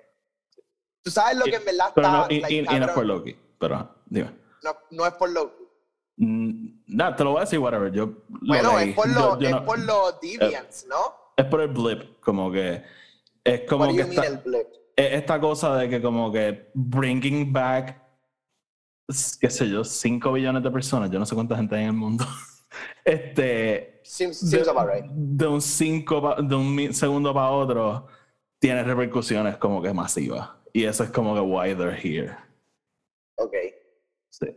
Tú 1.03 1.11
sabes 1.11 1.37
lo 1.37 1.45
que 1.45 1.55
en 1.55 1.65
verdad 1.65 1.91
Pero 1.95 2.07
está. 2.07 2.17
no, 2.19 2.25
y, 2.29 2.39
like, 2.41 2.53
y- 2.53 2.57
y 2.59 2.79
no 2.79 2.85
es 2.85 2.91
por 2.91 3.05
Loki, 3.05 3.37
pero 3.59 3.89
dime. 4.05 4.31
no, 4.63 4.71
no 4.91 5.05
es 5.05 5.13
por 5.13 5.29
Loki. 5.31 5.63
Mm, 6.17 6.79
Nada, 6.87 7.15
te 7.15 7.23
lo 7.23 7.31
voy 7.31 7.37
a 7.39 7.41
decir, 7.41 7.59
whatever. 7.59 7.91
Yo 7.91 8.05
lo 8.07 8.15
Bueno, 8.47 8.79
es 8.79 8.95
por, 8.95 9.07
lo, 9.09 9.39
yo 9.39 9.47
es 9.47 9.51
no- 9.55 9.65
por 9.65 9.79
los 9.79 10.19
Deviants, 10.21 10.87
¿no? 10.89 10.97
es 11.37 11.45
por 11.45 11.61
el 11.61 11.67
blip, 11.67 12.19
como 12.19 12.51
que 12.51 12.81
es 13.43 13.61
como 13.69 13.93
que 13.93 14.01
está, 14.01 14.23
el 14.25 14.37
blip? 14.37 14.67
es 14.95 15.13
esta 15.13 15.39
cosa 15.39 15.75
de 15.75 15.87
que 15.89 16.01
como 16.01 16.31
que 16.31 16.71
bringing 16.73 17.53
back, 17.53 18.01
qué 19.39 19.49
sé 19.49 19.69
yo, 19.69 19.83
5 19.83 20.31
billones 20.33 20.63
de 20.63 20.71
personas, 20.71 21.11
yo 21.11 21.19
no 21.19 21.25
sé 21.27 21.35
cuánta 21.35 21.55
gente 21.55 21.75
hay 21.75 21.83
en 21.83 21.87
el 21.89 21.93
mundo, 21.93 22.25
este, 23.05 24.01
Seems, 24.03 24.41
de, 24.49 24.57
seems 24.63 24.67
about 24.69 24.89
right. 24.91 25.05
de 25.11 25.47
un, 25.47 25.61
cinco 25.61 26.21
pa- 26.21 26.41
de 26.41 26.55
un 26.55 26.93
segundo 26.93 27.31
para 27.33 27.51
otro, 27.51 28.07
tiene 28.59 28.83
repercusiones 28.83 29.57
como 29.57 29.81
que 29.81 29.93
masivas. 29.93 30.49
Y 30.73 30.85
eso 30.85 31.03
es 31.03 31.11
como 31.11 31.35
que 31.35 31.41
why 31.41 31.75
they're 31.75 31.93
here. 31.95 32.35
Ok. 33.35 33.53
Sí. 34.29 34.47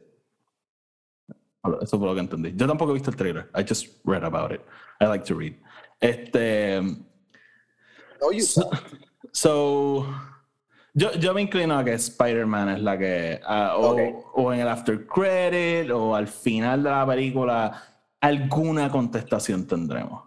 Eso 1.83 1.99
fue 1.99 2.09
lo 2.09 2.15
que 2.15 2.21
entendí. 2.21 2.53
Yo 2.57 2.67
tampoco 2.67 2.93
he 2.93 2.95
visto 2.95 3.11
el 3.11 3.17
trailer. 3.17 3.51
I 3.55 3.65
just 3.69 3.99
read 4.05 4.25
about 4.25 4.53
it. 4.53 4.61
I 5.01 5.07
like 5.07 5.25
to 5.27 5.35
read. 5.35 5.55
Este. 6.01 6.81
No, 8.21 8.33
you 8.33 8.41
So, 8.43 8.71
so, 9.33 10.07
yo, 10.95 11.13
yo 11.13 11.35
me 11.35 11.43
inclino 11.43 11.79
a 11.79 11.85
que 11.85 11.93
Spider-Man 11.95 12.71
es 12.71 12.81
la 12.83 12.97
que. 12.99 13.41
ah, 13.45 13.75
o, 13.77 13.93
Ok. 13.93 14.01
o 14.35 14.53
en 14.53 14.61
el 14.61 14.69
after 14.69 15.07
credit 15.07 15.91
o 15.91 16.15
al 16.15 16.29
final 16.29 16.83
de 16.83 16.91
la 16.91 17.07
película, 17.07 17.83
alguna 18.21 18.91
contestación 18.91 19.67
tendremos. 19.67 20.23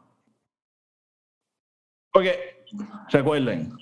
Porque, 2.11 2.65
recuerden, 3.09 3.75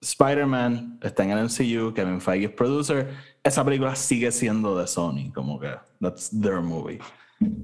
Spider-Man 0.00 0.98
está 1.02 1.24
en 1.24 1.30
el 1.32 1.44
MCU, 1.44 1.92
Kevin 1.92 2.20
Feige 2.22 2.46
es 2.46 2.52
producer. 2.52 3.14
Esa 3.46 3.64
película 3.64 3.94
sigue 3.94 4.32
siendo 4.32 4.76
de 4.76 4.88
Sony, 4.88 5.30
como 5.32 5.60
que 5.60 5.72
that's 6.00 6.30
their 6.30 6.60
movie. 6.60 6.98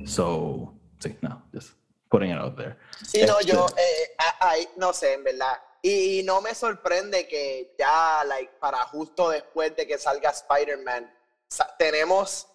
So, 0.07 0.75
sí, 1.01 1.17
no, 1.23 1.43
just 1.53 1.71
putting 2.09 2.31
it 2.31 2.37
out 2.39 2.57
there. 2.57 2.77
Sí, 3.05 3.25
no, 3.27 3.41
Este- 3.41 3.53
yo, 3.53 3.67
eh, 3.77 4.15
a- 4.19 4.51
ay, 4.51 4.69
no 4.77 4.93
sé, 4.93 5.15
en 5.15 5.25
verdad. 5.25 5.55
Y, 5.83 6.21
y 6.21 6.23
no 6.23 6.41
me 6.41 6.55
sorprende 6.55 7.27
que 7.27 7.75
ya, 7.77 8.23
like, 8.25 8.53
para 8.61 8.79
justo 8.85 9.31
después 9.31 9.75
de 9.75 9.85
que 9.87 9.99
salga 9.99 10.31
Spider-Man, 10.31 11.11
sa- 11.49 11.75
tenemos 11.77 12.47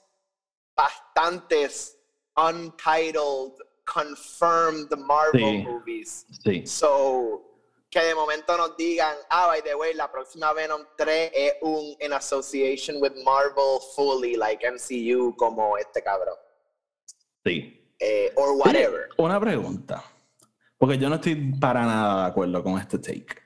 bastantes 0.73 1.97
untitled, 2.37 3.53
confirmed 3.85 4.89
Marvel 4.99 5.41
Sí. 5.41 5.63
movies. 5.63 6.25
Sí. 6.43 6.65
So, 6.65 7.46
que 7.99 8.05
de 8.05 8.15
momento 8.15 8.55
nos 8.57 8.75
digan, 8.77 9.15
ah, 9.29 9.47
by 9.47 9.61
the 9.61 9.75
way, 9.75 9.93
la 9.93 10.11
próxima 10.11 10.53
Venom 10.53 10.81
3 10.97 11.31
es 11.33 11.53
un 11.61 11.95
in 11.99 12.13
association 12.13 13.01
with 13.01 13.13
Marvel 13.23 13.79
fully, 13.95 14.35
like 14.35 14.63
MCU, 14.69 15.35
como 15.35 15.77
este 15.77 16.03
cabrón. 16.03 16.35
Sí. 17.43 17.73
Eh, 17.99 18.31
or 18.35 18.51
whatever. 18.57 19.09
Una 19.17 19.39
pregunta. 19.39 20.03
Porque 20.77 20.97
yo 20.99 21.09
no 21.09 21.15
estoy 21.15 21.53
para 21.59 21.85
nada 21.85 22.23
de 22.25 22.29
acuerdo 22.29 22.63
con 22.63 22.77
este 22.77 22.99
take. 22.99 23.41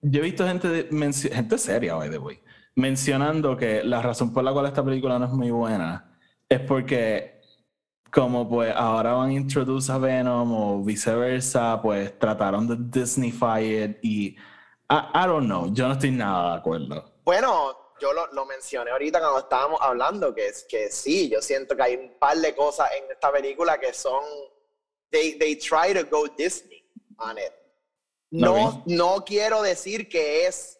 Yo 0.00 0.20
he 0.20 0.24
visto 0.24 0.44
gente, 0.46 0.66
de- 0.68 1.12
gente 1.32 1.58
seria, 1.58 1.94
by 1.94 2.10
the 2.10 2.18
way, 2.18 2.40
mencionando 2.74 3.56
que 3.56 3.84
la 3.84 4.02
razón 4.02 4.32
por 4.32 4.42
la 4.42 4.52
cual 4.52 4.66
esta 4.66 4.84
película 4.84 5.18
no 5.18 5.26
es 5.26 5.32
muy 5.32 5.50
buena 5.50 6.18
es 6.48 6.60
porque 6.60 7.39
como 8.12 8.48
pues 8.48 8.74
ahora 8.74 9.12
van 9.12 9.30
a 9.30 9.32
introducir 9.32 9.92
a 9.94 9.98
Venom 9.98 10.52
o 10.52 10.82
viceversa, 10.82 11.80
pues 11.80 12.18
trataron 12.18 12.66
de 12.66 12.76
Disneyfy 12.78 13.84
it 13.84 13.98
y 14.02 14.36
I, 14.90 14.98
I 15.14 15.26
don't 15.26 15.46
know, 15.46 15.72
yo 15.72 15.86
no 15.86 15.94
estoy 15.94 16.10
nada 16.10 16.52
de 16.52 16.58
acuerdo. 16.58 17.12
Bueno, 17.24 17.94
yo 18.00 18.12
lo, 18.12 18.26
lo 18.32 18.44
mencioné 18.46 18.90
ahorita 18.90 19.20
cuando 19.20 19.38
estábamos 19.38 19.78
hablando, 19.80 20.34
que, 20.34 20.48
es, 20.48 20.64
que 20.64 20.90
sí, 20.90 21.28
yo 21.28 21.40
siento 21.40 21.76
que 21.76 21.82
hay 21.82 21.96
un 21.96 22.18
par 22.18 22.36
de 22.36 22.54
cosas 22.54 22.90
en 22.92 23.10
esta 23.10 23.30
película 23.30 23.78
que 23.78 23.92
son, 23.92 24.24
they, 25.10 25.38
they 25.38 25.54
try 25.56 25.94
to 25.94 26.04
go 26.10 26.26
Disney 26.36 26.82
on 27.18 27.38
it. 27.38 27.52
No, 28.32 28.82
no 28.86 29.24
quiero 29.24 29.62
decir 29.62 30.08
que 30.08 30.46
es 30.46 30.78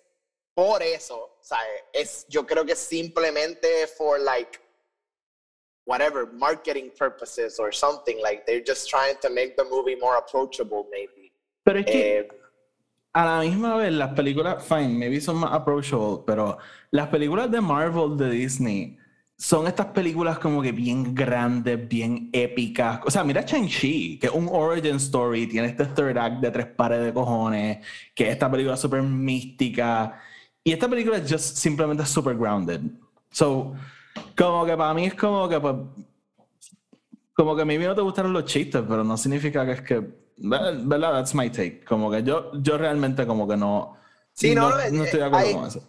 por 0.55 0.83
eso, 0.83 1.37
o 1.41 1.43
sea, 1.43 1.59
es, 1.93 2.27
yo 2.29 2.47
creo 2.47 2.65
que 2.65 2.77
simplemente 2.77 3.87
for 3.87 4.21
like, 4.21 4.59
whatever, 5.85 6.27
marketing 6.33 6.91
purposes 6.97 7.59
or 7.59 7.73
something, 7.73 8.21
like 8.23 8.47
they're 8.47 8.65
just 8.65 8.89
trying 8.89 9.17
to 9.23 9.31
make 9.31 9.57
the 9.57 9.65
movie 9.65 9.97
more 9.97 10.17
approachable 10.17 10.87
maybe. 10.91 11.33
Pero 11.65 11.81
es 11.81 11.87
que 11.87 12.19
Eh, 12.19 12.29
a 13.13 13.25
la 13.25 13.41
misma 13.41 13.77
vez, 13.77 13.93
las 13.93 14.13
películas, 14.15 14.65
fine, 14.65 14.97
maybe 14.97 15.21
son 15.21 15.37
más 15.39 15.53
approachable, 15.53 16.23
pero 16.25 16.59
las 16.93 17.09
películas 17.09 17.51
de 17.51 17.61
Marvel, 17.61 18.17
de 18.17 18.31
Disney, 18.31 18.99
son 19.37 19.67
estas 19.67 19.87
películas 19.87 20.39
como 20.39 20.61
que 20.63 20.71
bien 20.71 21.15
grandes, 21.15 21.89
bien 21.89 22.29
épicas. 22.33 23.01
O 23.07 23.11
sea, 23.11 23.25
mira 23.25 23.43
Shang-Chi, 23.43 24.19
que 24.21 24.27
es 24.27 24.33
un 24.33 24.49
origin 24.53 24.97
story, 24.97 25.47
tiene 25.47 25.69
este 25.69 25.87
third 25.87 26.19
act 26.19 26.41
de 26.41 26.51
tres 26.51 26.67
pares 26.67 27.03
de 27.03 27.13
cojones, 27.13 27.85
que 28.15 28.25
es 28.25 28.31
esta 28.33 28.51
película 28.51 28.77
súper 28.77 29.03
mística. 29.03 30.21
Y 30.63 30.73
esta 30.73 30.89
película 30.89 31.17
es 31.17 31.33
just 31.33 31.57
simplemente 31.57 32.05
super 32.05 32.37
grounded. 32.37 32.83
So, 33.31 33.75
como 34.37 34.65
que 34.65 34.77
para 34.77 34.95
mí 34.95 35.07
es 35.07 35.15
como 35.15 35.49
que, 35.49 35.61
pues, 35.61 35.75
como 37.35 37.57
que 37.57 37.63
a 37.63 37.65
mí 37.65 37.79
no 37.79 37.95
te 37.95 38.01
gustaron 38.03 38.33
los 38.33 38.45
chistes, 38.45 38.83
pero 38.89 39.03
no 39.05 39.17
significa 39.17 39.65
que 39.65 39.73
es 39.73 39.83
que, 39.83 40.01
¿verdad? 40.37 41.13
That's 41.13 41.35
my 41.35 41.51
take. 41.51 41.85
Como 41.85 42.11
que 42.11 42.23
yo, 42.23 42.53
yo 42.61 42.77
realmente 42.79 43.27
como 43.27 43.49
que 43.49 43.57
no, 43.57 43.97
Sí, 44.33 44.55
no, 44.55 44.71
no, 44.71 44.77
no, 44.77 44.91
no 44.91 45.05
estoy 45.05 45.21
de 45.21 45.25
eh, 45.27 45.29
acuerdo 45.29 45.47
hay- 45.49 45.55
con 45.55 45.67
eso. 45.67 45.83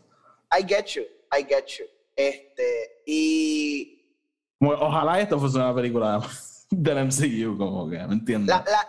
I 0.57 0.63
get 0.67 0.85
you, 0.87 1.03
I 1.37 1.43
get 1.47 1.65
you. 1.77 1.85
Este, 2.15 3.01
y 3.05 4.03
ojalá 4.59 5.19
esto 5.21 5.39
fuese 5.39 5.57
una 5.57 5.73
película 5.73 6.21
del 6.69 7.05
MCU, 7.07 7.57
como 7.57 7.89
que, 7.89 7.97
¿me 7.99 8.13
entiendes? 8.13 8.49
La, 8.49 8.63
la, 8.69 8.87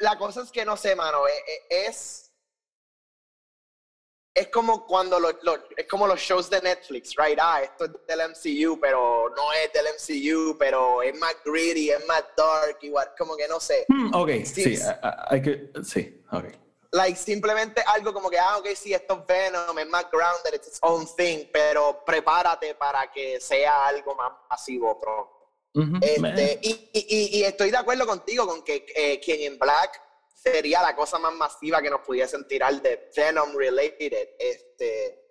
la, 0.00 0.18
cosa 0.18 0.42
es 0.42 0.50
que 0.50 0.64
no 0.64 0.76
sé, 0.76 0.96
mano, 0.96 1.18
eh, 1.28 1.30
eh, 1.70 1.86
es. 1.88 2.21
Es 4.34 4.48
como 4.48 4.86
cuando 4.86 5.20
lo, 5.20 5.30
lo- 5.42 5.58
es 5.76 5.86
como 5.86 6.06
los 6.06 6.18
shows 6.18 6.48
de 6.48 6.60
Netflix, 6.62 7.14
right? 7.16 7.38
Ah, 7.40 7.60
esto 7.62 7.84
es 7.84 7.90
del 8.06 8.20
MCU, 8.30 8.80
pero 8.80 9.28
no 9.36 9.52
es 9.52 9.70
del 9.74 9.86
MCU, 9.88 10.56
pero 10.58 11.02
es 11.02 11.14
más 11.18 11.34
gritty, 11.44 11.90
es 11.90 12.06
más 12.06 12.24
dark, 12.34 12.78
igual, 12.80 13.10
como 13.18 13.36
que 13.36 13.46
no 13.46 13.60
sé. 13.60 13.84
Hmm, 13.88 14.14
ok, 14.14 14.28
Sí, 14.44 14.46
sí, 14.46 14.76
sí. 14.78 14.82
a- 14.82 14.98
a- 15.02 15.26
hay 15.34 15.42
que, 15.42 15.70
sí, 15.84 16.22
ok. 16.32 16.44
Like, 16.92 17.16
simplemente 17.18 17.82
algo 17.86 18.12
como 18.14 18.30
que, 18.30 18.38
ah, 18.38 18.56
ok, 18.58 18.68
sí, 18.74 18.94
esto 18.94 19.14
es 19.20 19.26
Venom, 19.26 19.78
es 19.78 19.86
más 19.88 20.06
grounded, 20.10 20.54
it's 20.54 20.68
its 20.68 20.78
own 20.82 21.06
thing, 21.16 21.46
pero 21.52 22.02
prepárate 22.04 22.74
para 22.74 23.10
que 23.12 23.38
sea 23.40 23.86
algo 23.86 24.14
más 24.14 24.32
masivo 24.48 24.98
pronto. 24.98 25.38
Este, 26.02 26.58
y, 26.62 26.70
y- 26.92 27.06
y- 27.08 27.38
y 27.38 27.44
estoy 27.44 27.70
de 27.70 27.78
acuerdo 27.78 28.06
contigo 28.06 28.46
con 28.46 28.62
que 28.62 28.84
eh, 28.94 29.18
King 29.20 29.52
in 29.52 29.58
Black 29.58 30.00
sería 30.42 30.82
la 30.82 30.96
cosa 30.96 31.18
más 31.18 31.34
masiva 31.34 31.80
que 31.80 31.90
nos 31.90 32.00
pudiesen 32.00 32.46
tirar 32.48 32.80
de 32.82 33.10
Venom 33.16 33.54
related. 33.56 34.30
Este, 34.38 35.28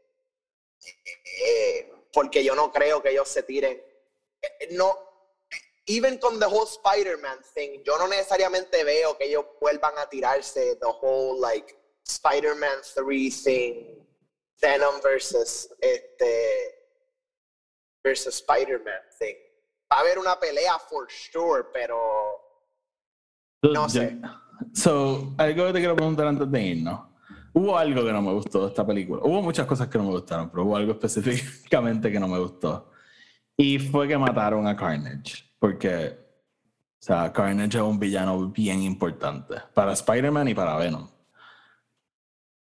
eh, 1.45 1.91
porque 2.13 2.43
yo 2.43 2.55
no 2.55 2.71
creo 2.71 3.01
que 3.01 3.09
ellos 3.09 3.27
se 3.27 3.43
tiren. 3.43 3.81
eh, 4.41 4.69
No, 4.71 4.97
even 5.87 6.17
con 6.17 6.39
the 6.39 6.45
whole 6.45 6.65
Spider-Man 6.67 7.39
thing, 7.53 7.83
yo 7.83 7.97
no 7.97 8.07
necesariamente 8.07 8.83
veo 8.83 9.17
que 9.17 9.25
ellos 9.25 9.45
vuelvan 9.59 9.97
a 9.97 10.07
tirarse 10.07 10.75
the 10.77 10.87
whole 11.01 11.39
like 11.39 11.75
Spider-Man 12.07 12.81
3 12.95 13.43
thing, 13.43 14.07
Venom 14.61 15.01
versus 15.01 15.69
este 15.81 16.77
versus 18.03 18.35
Spider-Man 18.35 19.01
thing. 19.19 19.35
Va 19.91 19.97
a 19.97 19.99
haber 19.99 20.17
una 20.19 20.39
pelea 20.39 20.79
for 20.79 21.07
sure, 21.09 21.65
pero 21.73 22.39
no 23.63 23.89
sé. 23.89 24.17
So, 24.73 25.33
algo 25.37 25.65
que 25.67 25.73
te 25.73 25.79
quiero 25.79 25.95
preguntar 25.95 26.27
antes 26.27 26.49
de 26.49 26.61
irnos. 26.61 27.01
Hubo 27.53 27.77
algo 27.77 28.05
que 28.05 28.13
no 28.13 28.21
me 28.21 28.31
gustó 28.31 28.61
de 28.61 28.67
esta 28.67 28.85
película. 28.85 29.21
Hubo 29.23 29.41
muchas 29.41 29.65
cosas 29.65 29.87
que 29.87 29.97
no 29.97 30.05
me 30.05 30.11
gustaron, 30.11 30.49
pero 30.49 30.63
hubo 30.63 30.77
algo 30.77 30.91
específicamente 31.01 32.11
que 32.11 32.19
no 32.19 32.27
me 32.27 32.39
gustó. 32.39 32.91
Y 33.57 33.77
fue 33.79 34.07
que 34.07 34.17
mataron 34.17 34.65
a 34.67 34.75
Carnage. 34.75 35.43
Porque, 35.59 36.17
o 36.17 37.03
sea, 37.03 37.31
Carnage 37.31 37.77
es 37.77 37.83
un 37.83 37.99
villano 37.99 38.49
bien 38.49 38.81
importante 38.81 39.55
para 39.73 39.93
Spider-Man 39.93 40.47
y 40.47 40.53
para 40.53 40.77
Venom. 40.77 41.09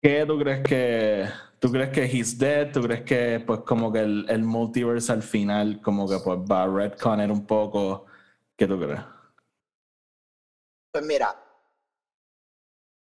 ¿Qué 0.00 0.24
tú 0.26 0.38
crees 0.38 0.64
que 0.64 1.28
tú 1.60 1.70
crees 1.70 1.90
que 1.90 2.04
he's 2.04 2.36
dead? 2.36 2.72
¿Tú 2.72 2.82
crees 2.82 3.02
que 3.02 3.44
pues 3.46 3.60
como 3.60 3.92
que 3.92 4.00
el, 4.00 4.26
el 4.28 4.42
multiverse 4.42 5.12
al 5.12 5.22
final 5.22 5.80
como 5.80 6.08
que 6.08 6.18
pues 6.18 6.40
va 6.40 6.64
a 6.64 6.66
retconner 6.66 7.30
un 7.30 7.46
poco? 7.46 8.06
¿Qué 8.56 8.66
tú 8.66 8.80
crees? 8.80 9.00
Pues 10.92 11.06
mira, 11.06 11.41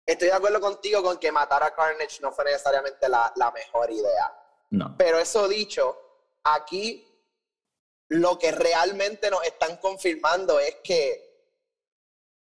estoy 0.07 0.29
de 0.29 0.33
acuerdo 0.33 0.61
contigo 0.61 1.03
con 1.03 1.17
que 1.17 1.31
matar 1.31 1.61
a 1.63 1.75
Carnage 1.75 2.21
no 2.21 2.31
fue 2.31 2.45
necesariamente 2.45 3.07
la, 3.09 3.31
la 3.35 3.51
mejor 3.51 3.91
idea. 3.91 4.33
No. 4.71 4.95
Pero 4.97 5.19
eso 5.19 5.47
dicho, 5.47 5.95
aquí 6.43 7.03
lo 8.09 8.39
que 8.39 8.51
realmente 8.51 9.29
nos 9.29 9.43
están 9.43 9.77
confirmando 9.77 10.59
es 10.59 10.77
que 10.83 11.27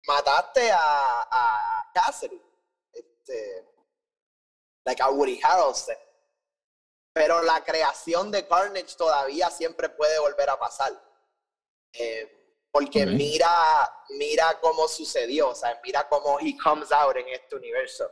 mataste 0.06 0.70
a, 0.70 1.28
a 1.30 1.90
Cassidy, 1.92 2.40
este, 2.92 3.68
like 4.84 5.02
a 5.02 5.10
Woody 5.10 5.40
Harrelson. 5.42 5.96
Pero 7.12 7.42
la 7.42 7.64
creación 7.64 8.30
de 8.30 8.46
Carnage 8.46 8.94
todavía 8.96 9.50
siempre 9.50 9.88
puede 9.88 10.18
volver 10.20 10.50
a 10.50 10.58
pasar. 10.58 10.92
Eh, 11.94 12.35
porque 12.76 13.06
mira, 13.16 13.48
mira 14.18 14.58
cómo 14.60 14.86
sucedió, 14.86 15.48
o 15.48 15.54
sea, 15.54 15.80
mira 15.82 16.06
cómo 16.10 16.38
he 16.40 16.54
comes 16.58 16.92
out 16.92 17.16
en 17.16 17.26
este 17.30 17.56
universo. 17.56 18.04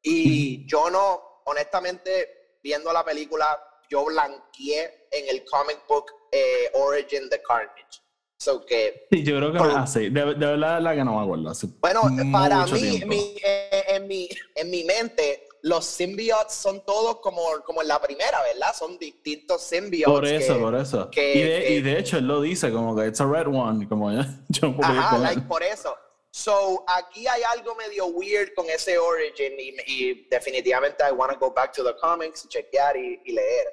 Y 0.00 0.64
yo 0.64 0.90
no, 0.90 1.40
honestamente, 1.46 2.58
viendo 2.62 2.92
la 2.92 3.04
película, 3.04 3.60
yo 3.90 4.04
blanqueé 4.04 5.08
en 5.10 5.28
el 5.28 5.44
comic 5.44 5.84
book 5.88 6.06
eh, 6.30 6.70
Origin 6.74 7.28
de 7.28 7.42
Carnage. 7.42 8.00
So 8.38 8.64
que, 8.64 9.06
Sí, 9.10 9.24
yo 9.24 9.36
creo 9.38 9.52
que 9.52 9.58
Por- 9.58 9.70
ah, 9.72 9.86
sí. 9.88 10.08
De, 10.08 10.20
de 10.24 10.46
verdad 10.46 10.80
la 10.80 10.94
que 10.94 11.04
no 11.04 11.16
me 11.16 11.22
acuerdo. 11.24 11.50
Hace 11.50 11.66
bueno, 11.80 12.02
para 12.32 12.64
mí, 12.66 13.00
mi- 13.06 13.36
eh, 13.44 13.84
en, 13.88 14.06
mi, 14.06 14.28
en 14.54 14.70
mi 14.70 14.84
mente, 14.84 15.48
los 15.62 15.84
symbiotes 15.84 16.54
son 16.54 16.84
todos 16.84 17.20
como, 17.20 17.42
como 17.64 17.82
en 17.82 17.88
la 17.88 18.00
primera, 18.00 18.42
¿verdad? 18.42 18.74
Son 18.74 18.98
distintos 18.98 19.62
symbiotes. 19.62 20.12
Por 20.12 20.26
eso, 20.26 20.54
que- 20.54 20.60
por 20.60 20.74
eso. 20.74 21.10
que- 21.10 21.34
y, 21.34 21.42
de, 21.42 21.60
que- 21.62 21.70
y 21.74 21.80
de 21.82 21.98
hecho 21.98 22.16
él 22.18 22.26
lo 22.26 22.40
dice 22.40 22.72
como 22.72 22.96
que 22.96 23.06
it's 23.06 23.20
a 23.20 23.26
red 23.26 23.46
one, 23.46 23.88
como 23.88 24.10
yo 24.48 24.74
puedo 24.76 24.90
Ajá, 24.90 25.18
like, 25.18 25.42
por 25.42 25.62
eso. 25.62 25.96
So, 26.34 26.82
aquí 26.88 27.26
hay 27.28 27.42
algo 27.42 27.74
medio 27.74 28.06
weird 28.06 28.54
con 28.54 28.68
ese 28.70 28.96
origin 28.98 29.52
y, 29.58 29.74
y 29.86 30.28
definitivamente 30.30 31.04
I 31.06 31.12
want 31.12 31.32
to 31.32 31.38
go 31.38 31.52
back 31.52 31.72
to 31.74 31.84
the 31.84 31.94
comics, 32.00 32.48
chequear 32.48 32.96
y, 32.96 33.20
y 33.24 33.32
leer. 33.32 33.66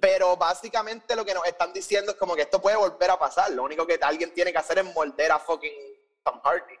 Pero 0.00 0.36
básicamente 0.36 1.16
lo 1.16 1.24
que 1.24 1.34
nos 1.34 1.44
están 1.46 1.72
diciendo 1.72 2.12
es 2.12 2.16
como 2.18 2.34
que 2.36 2.42
esto 2.42 2.60
puede 2.60 2.76
volver 2.76 3.10
a 3.10 3.18
pasar. 3.18 3.50
Lo 3.52 3.64
único 3.64 3.86
que 3.86 3.98
alguien 4.02 4.32
tiene 4.32 4.52
que 4.52 4.58
hacer 4.58 4.78
es 4.78 4.94
morder 4.94 5.32
a 5.32 5.38
fucking 5.38 5.72
Tom 6.24 6.40
Hardy. 6.44 6.74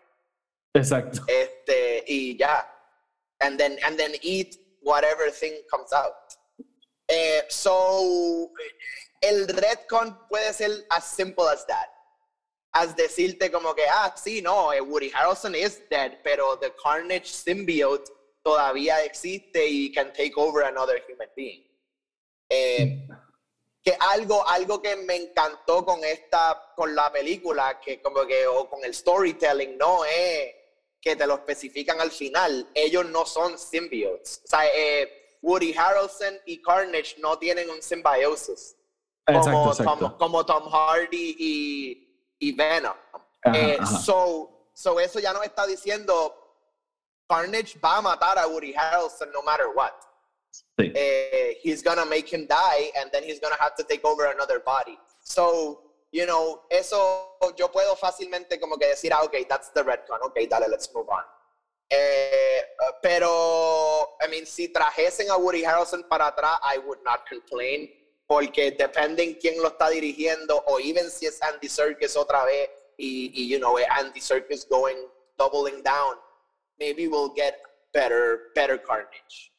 Exacto. 0.74 1.22
Este, 1.26 2.04
y 2.06 2.36
ya. 2.36 2.70
And 3.40 3.58
then, 3.58 3.78
and 3.84 3.98
then 3.98 4.12
eat 4.22 4.56
whatever 4.80 5.30
thing 5.30 5.60
comes 5.70 5.92
out. 5.92 6.36
Eh, 7.08 7.42
so, 7.48 8.50
el 9.20 9.46
retcon 9.46 10.18
puede 10.30 10.52
ser 10.52 10.84
as 10.90 11.04
simple 11.04 11.48
as 11.48 11.66
that. 11.66 11.88
As 12.72 12.94
decirte 12.94 13.52
como 13.52 13.74
que, 13.74 13.84
ah, 13.88 14.12
sí, 14.16 14.42
no, 14.42 14.72
eh, 14.72 14.80
Woody 14.80 15.10
Harrelson 15.10 15.54
is 15.54 15.82
dead, 15.90 16.18
pero 16.24 16.56
the 16.56 16.72
Carnage 16.82 17.30
symbiote 17.30 18.10
todavía 18.44 19.04
existe 19.04 19.64
y 19.66 19.92
can 19.94 20.12
take 20.12 20.36
over 20.36 20.62
another 20.62 21.00
human 21.08 21.28
being. 21.36 21.64
Eh, 22.50 23.06
que 23.82 23.96
algo, 24.00 24.46
algo 24.48 24.80
que 24.80 24.96
me 24.96 25.16
encantó 25.16 25.84
con 25.84 26.02
esta, 26.04 26.72
con 26.74 26.94
la 26.94 27.12
película, 27.12 27.80
que 27.80 28.00
como 28.00 28.26
que, 28.26 28.46
o 28.46 28.68
con 28.68 28.84
el 28.84 28.94
storytelling, 28.94 29.76
no 29.76 30.04
es 30.04 30.54
que 31.04 31.14
te 31.14 31.26
lo 31.26 31.34
especifican 31.34 32.00
al 32.00 32.10
final. 32.10 32.66
Ellos 32.74 33.04
no 33.06 33.26
son 33.26 33.58
symbiotes. 33.58 34.40
O 34.44 34.48
sea, 34.48 34.66
eh, 34.74 35.36
Woody 35.42 35.74
Harrelson 35.76 36.40
y 36.46 36.62
Carnage 36.62 37.16
no 37.18 37.38
tienen 37.38 37.68
un 37.68 37.82
symbiosis. 37.82 38.74
Exacto, 39.26 39.50
Como, 39.50 39.70
exacto. 39.72 39.98
Tom, 39.98 40.18
como 40.18 40.46
Tom 40.46 40.70
Hardy 40.70 41.36
y, 41.38 42.18
y 42.38 42.52
Venom. 42.52 42.96
Ajá, 43.42 43.58
Eh, 43.58 43.76
ajá. 43.78 43.98
so, 44.00 44.68
so 44.72 44.98
eso 44.98 45.20
ya 45.20 45.34
nos 45.34 45.44
está 45.44 45.66
diciendo 45.66 46.34
Carnage 47.28 47.78
va 47.78 47.98
a 47.98 48.02
matar 48.02 48.38
a 48.38 48.46
Woody 48.46 48.72
Harrelson 48.74 49.30
no 49.32 49.42
matter 49.42 49.66
what. 49.74 49.92
Sí. 50.78 50.90
eh, 50.94 51.58
he's 51.62 51.82
gonna 51.82 52.04
make 52.06 52.26
him 52.34 52.46
die 52.46 52.90
and 52.96 53.10
then 53.12 53.22
he's 53.24 53.40
gonna 53.40 53.56
have 53.60 53.74
to 53.76 53.84
take 53.84 54.04
over 54.04 54.26
another 54.32 54.60
body. 54.60 54.98
So, 55.20 55.83
you 56.14 56.24
know, 56.26 56.62
eso 56.70 57.36
yo 57.58 57.72
puedo 57.72 57.96
fácilmente 57.96 58.60
como 58.60 58.78
que 58.78 58.86
decir, 58.86 59.12
ah, 59.12 59.24
ok, 59.24 59.34
that's 59.48 59.72
the 59.74 59.82
retcon, 59.82 60.20
ok, 60.22 60.38
dale, 60.48 60.68
let's 60.68 60.88
move 60.94 61.08
on. 61.08 61.24
Eh, 61.90 62.62
pero, 63.02 64.16
I 64.24 64.28
mean, 64.30 64.46
si 64.46 64.68
trajesen 64.68 65.28
a 65.30 65.36
Woody 65.36 65.64
Harrelson 65.64 66.08
para 66.08 66.28
atrás, 66.28 66.60
I 66.62 66.78
would 66.78 67.00
not 67.04 67.28
complain, 67.28 67.90
porque 68.28 68.70
depending 68.78 69.34
quién 69.40 69.60
lo 69.60 69.70
está 69.70 69.90
dirigiendo, 69.90 70.62
o 70.68 70.78
even 70.78 71.10
si 71.10 71.26
es 71.26 71.42
Andy 71.42 71.68
Serkis 71.68 72.16
otra 72.16 72.44
vez, 72.44 72.70
y, 72.96 73.32
y 73.34 73.48
you 73.48 73.58
know, 73.58 73.76
eh, 73.76 73.86
Andy 73.90 74.20
Serkis 74.20 74.68
going, 74.68 74.96
doubling 75.36 75.82
down, 75.82 76.14
maybe 76.78 77.08
we'll 77.08 77.34
get 77.34 77.60
better, 77.92 78.52
better 78.54 78.78
Carnage. 78.78 79.50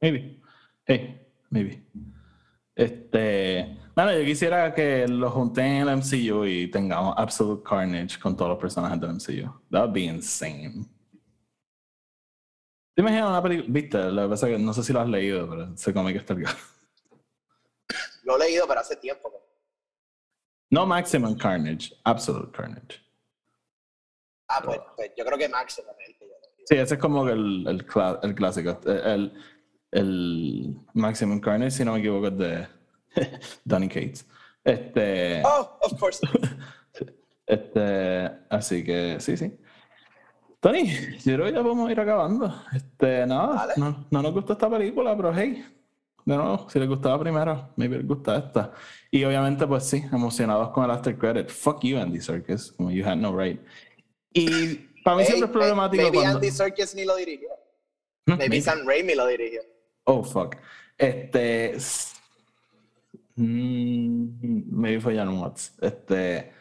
Maybe. 0.00 0.40
Hey, 0.86 1.20
maybe. 1.50 1.82
Este. 2.76 3.83
Bueno, 3.94 4.12
yo 4.18 4.24
quisiera 4.24 4.74
que 4.74 5.06
lo 5.06 5.30
junten 5.30 5.64
en 5.66 5.88
el 5.88 5.96
MCU 5.98 6.44
y 6.46 6.68
tengamos 6.70 7.14
Absolute 7.16 7.62
Carnage 7.62 8.18
con 8.20 8.36
todos 8.36 8.50
los 8.50 8.58
personajes 8.58 9.00
del 9.00 9.10
MCU. 9.14 9.52
That 9.70 9.82
would 9.82 9.92
be 9.92 10.00
insane. 10.02 10.84
¿Te 12.96 13.02
imaginas 13.02 13.28
una 13.28 13.42
película? 13.42 13.68
Viste, 13.72 13.98
lo 14.10 14.22
que 14.22 14.28
pasa 14.30 14.48
es 14.48 14.56
que 14.56 14.62
no 14.62 14.72
sé 14.72 14.82
si 14.82 14.92
lo 14.92 15.00
has 15.00 15.08
leído, 15.08 15.48
pero 15.48 15.72
ese 15.74 15.92
cómic 15.94 16.16
está 16.16 16.32
el 16.34 16.44
Lo 18.24 18.36
he 18.36 18.38
leído, 18.40 18.66
pero 18.66 18.80
hace 18.80 18.96
tiempo. 18.96 19.32
No 20.70 20.86
Maximum 20.86 21.36
Carnage, 21.36 21.92
Absolute 22.04 22.50
Carnage. 22.56 23.00
Ah, 24.48 24.60
pues, 24.64 24.80
pues 24.96 25.12
yo 25.16 25.24
creo 25.24 25.38
que 25.38 25.48
Maximum 25.48 25.90
es 26.00 26.08
el 26.08 26.16
que 26.18 26.26
yo 26.26 26.34
leí. 26.40 26.64
Sí, 26.66 26.76
ese 26.76 26.94
es 26.94 27.00
como 27.00 27.24
que 27.24 27.32
el, 27.32 27.64
el, 27.68 27.86
cla- 27.86 28.18
el 28.22 28.34
clásico. 28.34 28.80
El, 28.86 29.32
el 29.92 30.76
Maximum 30.94 31.40
Carnage, 31.40 31.70
si 31.72 31.84
no 31.84 31.92
me 31.92 32.00
equivoco, 32.00 32.26
es 32.28 32.38
de 32.38 32.68
Donny 33.64 33.88
Cates. 33.88 34.26
Este. 34.64 35.42
Oh, 35.44 35.78
of 35.82 35.98
course. 35.98 36.20
Este, 37.46 38.30
así 38.48 38.82
que 38.82 39.16
sí, 39.20 39.36
sí. 39.36 39.54
Tony, 40.60 40.86
yo 41.24 41.34
creo 41.34 41.44
que 41.44 41.52
ya 41.52 41.62
podemos 41.62 41.90
ir 41.90 42.00
acabando. 42.00 42.62
Este, 42.74 43.26
nada, 43.26 43.54
Vale. 43.54 43.74
no, 43.76 44.06
no 44.10 44.22
nos 44.22 44.32
gustó 44.32 44.54
esta 44.54 44.70
película, 44.70 45.14
pero 45.14 45.30
hey, 45.34 45.62
de 46.24 46.36
nuevo, 46.36 46.70
si 46.70 46.78
les 46.78 46.88
gustaba 46.88 47.18
primero, 47.20 47.68
maybe 47.76 47.98
les 47.98 48.06
gusta 48.06 48.38
esta. 48.38 48.72
Y 49.10 49.22
obviamente, 49.24 49.66
pues 49.66 49.84
sí, 49.84 50.02
emocionados 50.10 50.70
con 50.70 50.84
el 50.84 50.90
after 50.90 51.18
credit. 51.18 51.50
Fuck 51.50 51.82
you, 51.82 51.98
Andy 51.98 52.18
Serkis, 52.18 52.72
como 52.72 52.90
you 52.90 53.06
had 53.06 53.16
no 53.16 53.36
right. 53.36 53.60
Y 54.32 54.76
para 55.04 55.18
mí 55.18 55.24
Hey, 55.24 55.34
siempre 55.34 55.46
es 55.46 55.52
problemático 55.52 56.02
Maybe 56.02 56.16
cuando... 56.16 56.36
Andy 56.38 56.50
Serkis 56.50 56.94
ni 56.94 57.04
lo 57.04 57.14
dirigió. 57.16 57.50
Hmm, 58.24 58.30
Maybe 58.38 58.48
maybe. 58.48 58.62
Sam 58.62 58.86
Raimi 58.86 59.14
lo 59.14 59.26
dirigió. 59.26 59.60
Oh, 60.04 60.24
fuck. 60.24 60.56
Este. 60.96 61.76
Mm, 63.36 64.64
maybe 64.70 65.00
fue 65.00 65.16
Jan 65.16 65.36
Watts. 65.38 65.74
Este. 65.80 66.52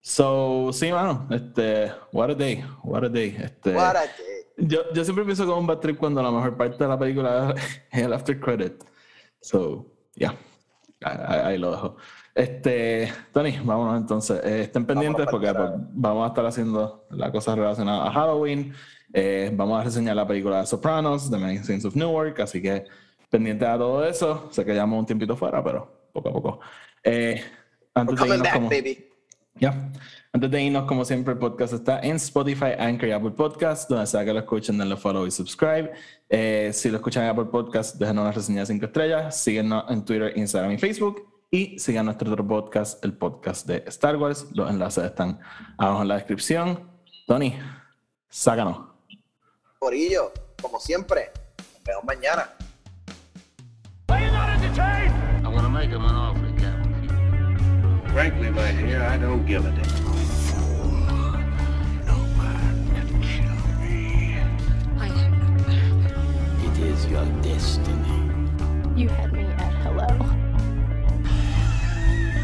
So, 0.00 0.72
sí, 0.72 0.90
mano. 0.90 1.26
Este. 1.30 1.92
What 2.12 2.30
a 2.30 2.34
day. 2.34 2.64
What 2.82 3.04
a 3.04 3.08
day. 3.08 3.36
Este. 3.38 3.74
What 3.74 3.96
a 3.96 4.00
day. 4.00 4.42
Yo, 4.56 4.92
yo 4.92 5.04
siempre 5.04 5.24
pienso 5.24 5.46
como 5.46 5.58
un 5.58 5.66
bad 5.66 5.78
trip 5.78 5.98
cuando 5.98 6.22
la 6.22 6.30
mejor 6.30 6.56
parte 6.56 6.84
de 6.84 6.88
la 6.88 6.98
película 6.98 7.54
es 7.90 8.02
el 8.02 8.12
after 8.12 8.38
credit. 8.38 8.84
So, 9.40 9.86
yeah. 10.14 10.36
Ahí, 11.04 11.58
lo 11.58 11.72
dejo. 11.72 11.96
Este, 12.34 13.12
Tony, 13.32 13.58
vámonos 13.64 14.00
entonces. 14.00 14.40
Eh, 14.44 14.62
estén 14.62 14.86
pendientes 14.86 15.26
porque 15.30 15.52
pues, 15.52 15.70
vamos 15.92 16.24
a 16.24 16.28
estar 16.28 16.46
haciendo 16.46 17.06
las 17.10 17.30
cosas 17.32 17.56
relacionadas 17.56 18.08
a 18.08 18.12
Halloween. 18.12 18.72
Eh, 19.12 19.50
vamos 19.52 19.80
a 19.80 19.84
reseñar 19.84 20.16
la 20.16 20.26
película 20.26 20.60
de 20.60 20.66
Sopranos, 20.66 21.30
The 21.30 21.38
Magazines 21.38 21.84
of 21.84 21.96
Newark, 21.96 22.40
así 22.40 22.62
que 22.62 22.84
pendientes 23.30 23.68
a 23.68 23.76
todo 23.76 24.04
eso. 24.04 24.48
Sé 24.50 24.64
que 24.64 24.72
llevamos 24.72 25.00
un 25.00 25.06
tiempito 25.06 25.36
fuera, 25.36 25.62
pero 25.62 26.01
poco 26.12 26.28
a 26.28 26.32
poco. 26.32 26.60
Eh, 27.02 27.42
antes 27.94 28.18
de 28.20 28.26
irnos 28.26 28.42
back, 28.42 28.52
como- 28.54 28.68
baby. 28.70 29.08
ya. 29.56 29.90
Antes 30.34 30.50
de 30.50 30.62
irnos, 30.62 30.84
como 30.84 31.04
siempre, 31.04 31.34
el 31.34 31.38
podcast 31.38 31.74
está 31.74 32.00
en 32.00 32.16
Spotify, 32.16 32.72
Anchor 32.78 33.08
y 33.08 33.12
Apple 33.12 33.32
Podcast. 33.32 33.90
Donde 33.90 34.06
sea 34.06 34.24
que 34.24 34.32
lo 34.32 34.38
escuchen, 34.38 34.78
denle 34.78 34.96
follow 34.96 35.26
y 35.26 35.30
subscribe. 35.30 35.92
Eh, 36.28 36.70
si 36.72 36.88
lo 36.90 36.96
escuchan 36.96 37.24
en 37.24 37.30
Apple 37.30 37.44
Podcast, 37.46 37.96
déjenos 37.98 38.22
una 38.22 38.32
reseña 38.32 38.60
de 38.60 38.66
5 38.66 38.86
estrellas. 38.86 39.36
Síguenos 39.42 39.84
en 39.90 40.04
Twitter, 40.04 40.32
Instagram 40.36 40.72
y 40.72 40.78
Facebook. 40.78 41.28
Y 41.50 41.78
sigan 41.78 42.06
nuestro 42.06 42.30
otro 42.32 42.46
podcast, 42.48 43.04
el 43.04 43.12
podcast 43.12 43.66
de 43.66 43.84
Star 43.88 44.16
Wars. 44.16 44.46
Los 44.54 44.70
enlaces 44.70 45.04
están 45.04 45.38
abajo 45.76 46.00
en 46.00 46.08
la 46.08 46.14
descripción. 46.14 46.88
Tony, 47.26 47.58
sácanos. 48.30 48.78
Corillo, 49.78 50.32
como 50.62 50.80
siempre, 50.80 51.30
nos 51.58 51.82
vemos 51.84 52.04
mañana. 52.04 52.48
make 55.82 55.90
him 55.90 56.04
an 56.04 56.14
offer 56.14 56.46
he 56.46 56.52
can't. 56.60 58.10
Frankly, 58.12 58.50
my 58.50 58.70
dear, 58.72 59.02
I 59.02 59.18
don't 59.18 59.44
give 59.44 59.66
a 59.66 59.70
damn. 59.70 60.02
your 67.10 67.24
destiny. 67.42 68.30
You 68.96 69.08
had 69.08 69.32
me 69.32 69.42
at 69.42 69.72
hello. 69.82 70.06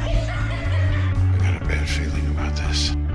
I 0.02 0.08
got 1.38 1.62
a 1.62 1.64
bad 1.64 1.88
feeling 1.88 2.26
about 2.26 2.56
this. 2.56 3.07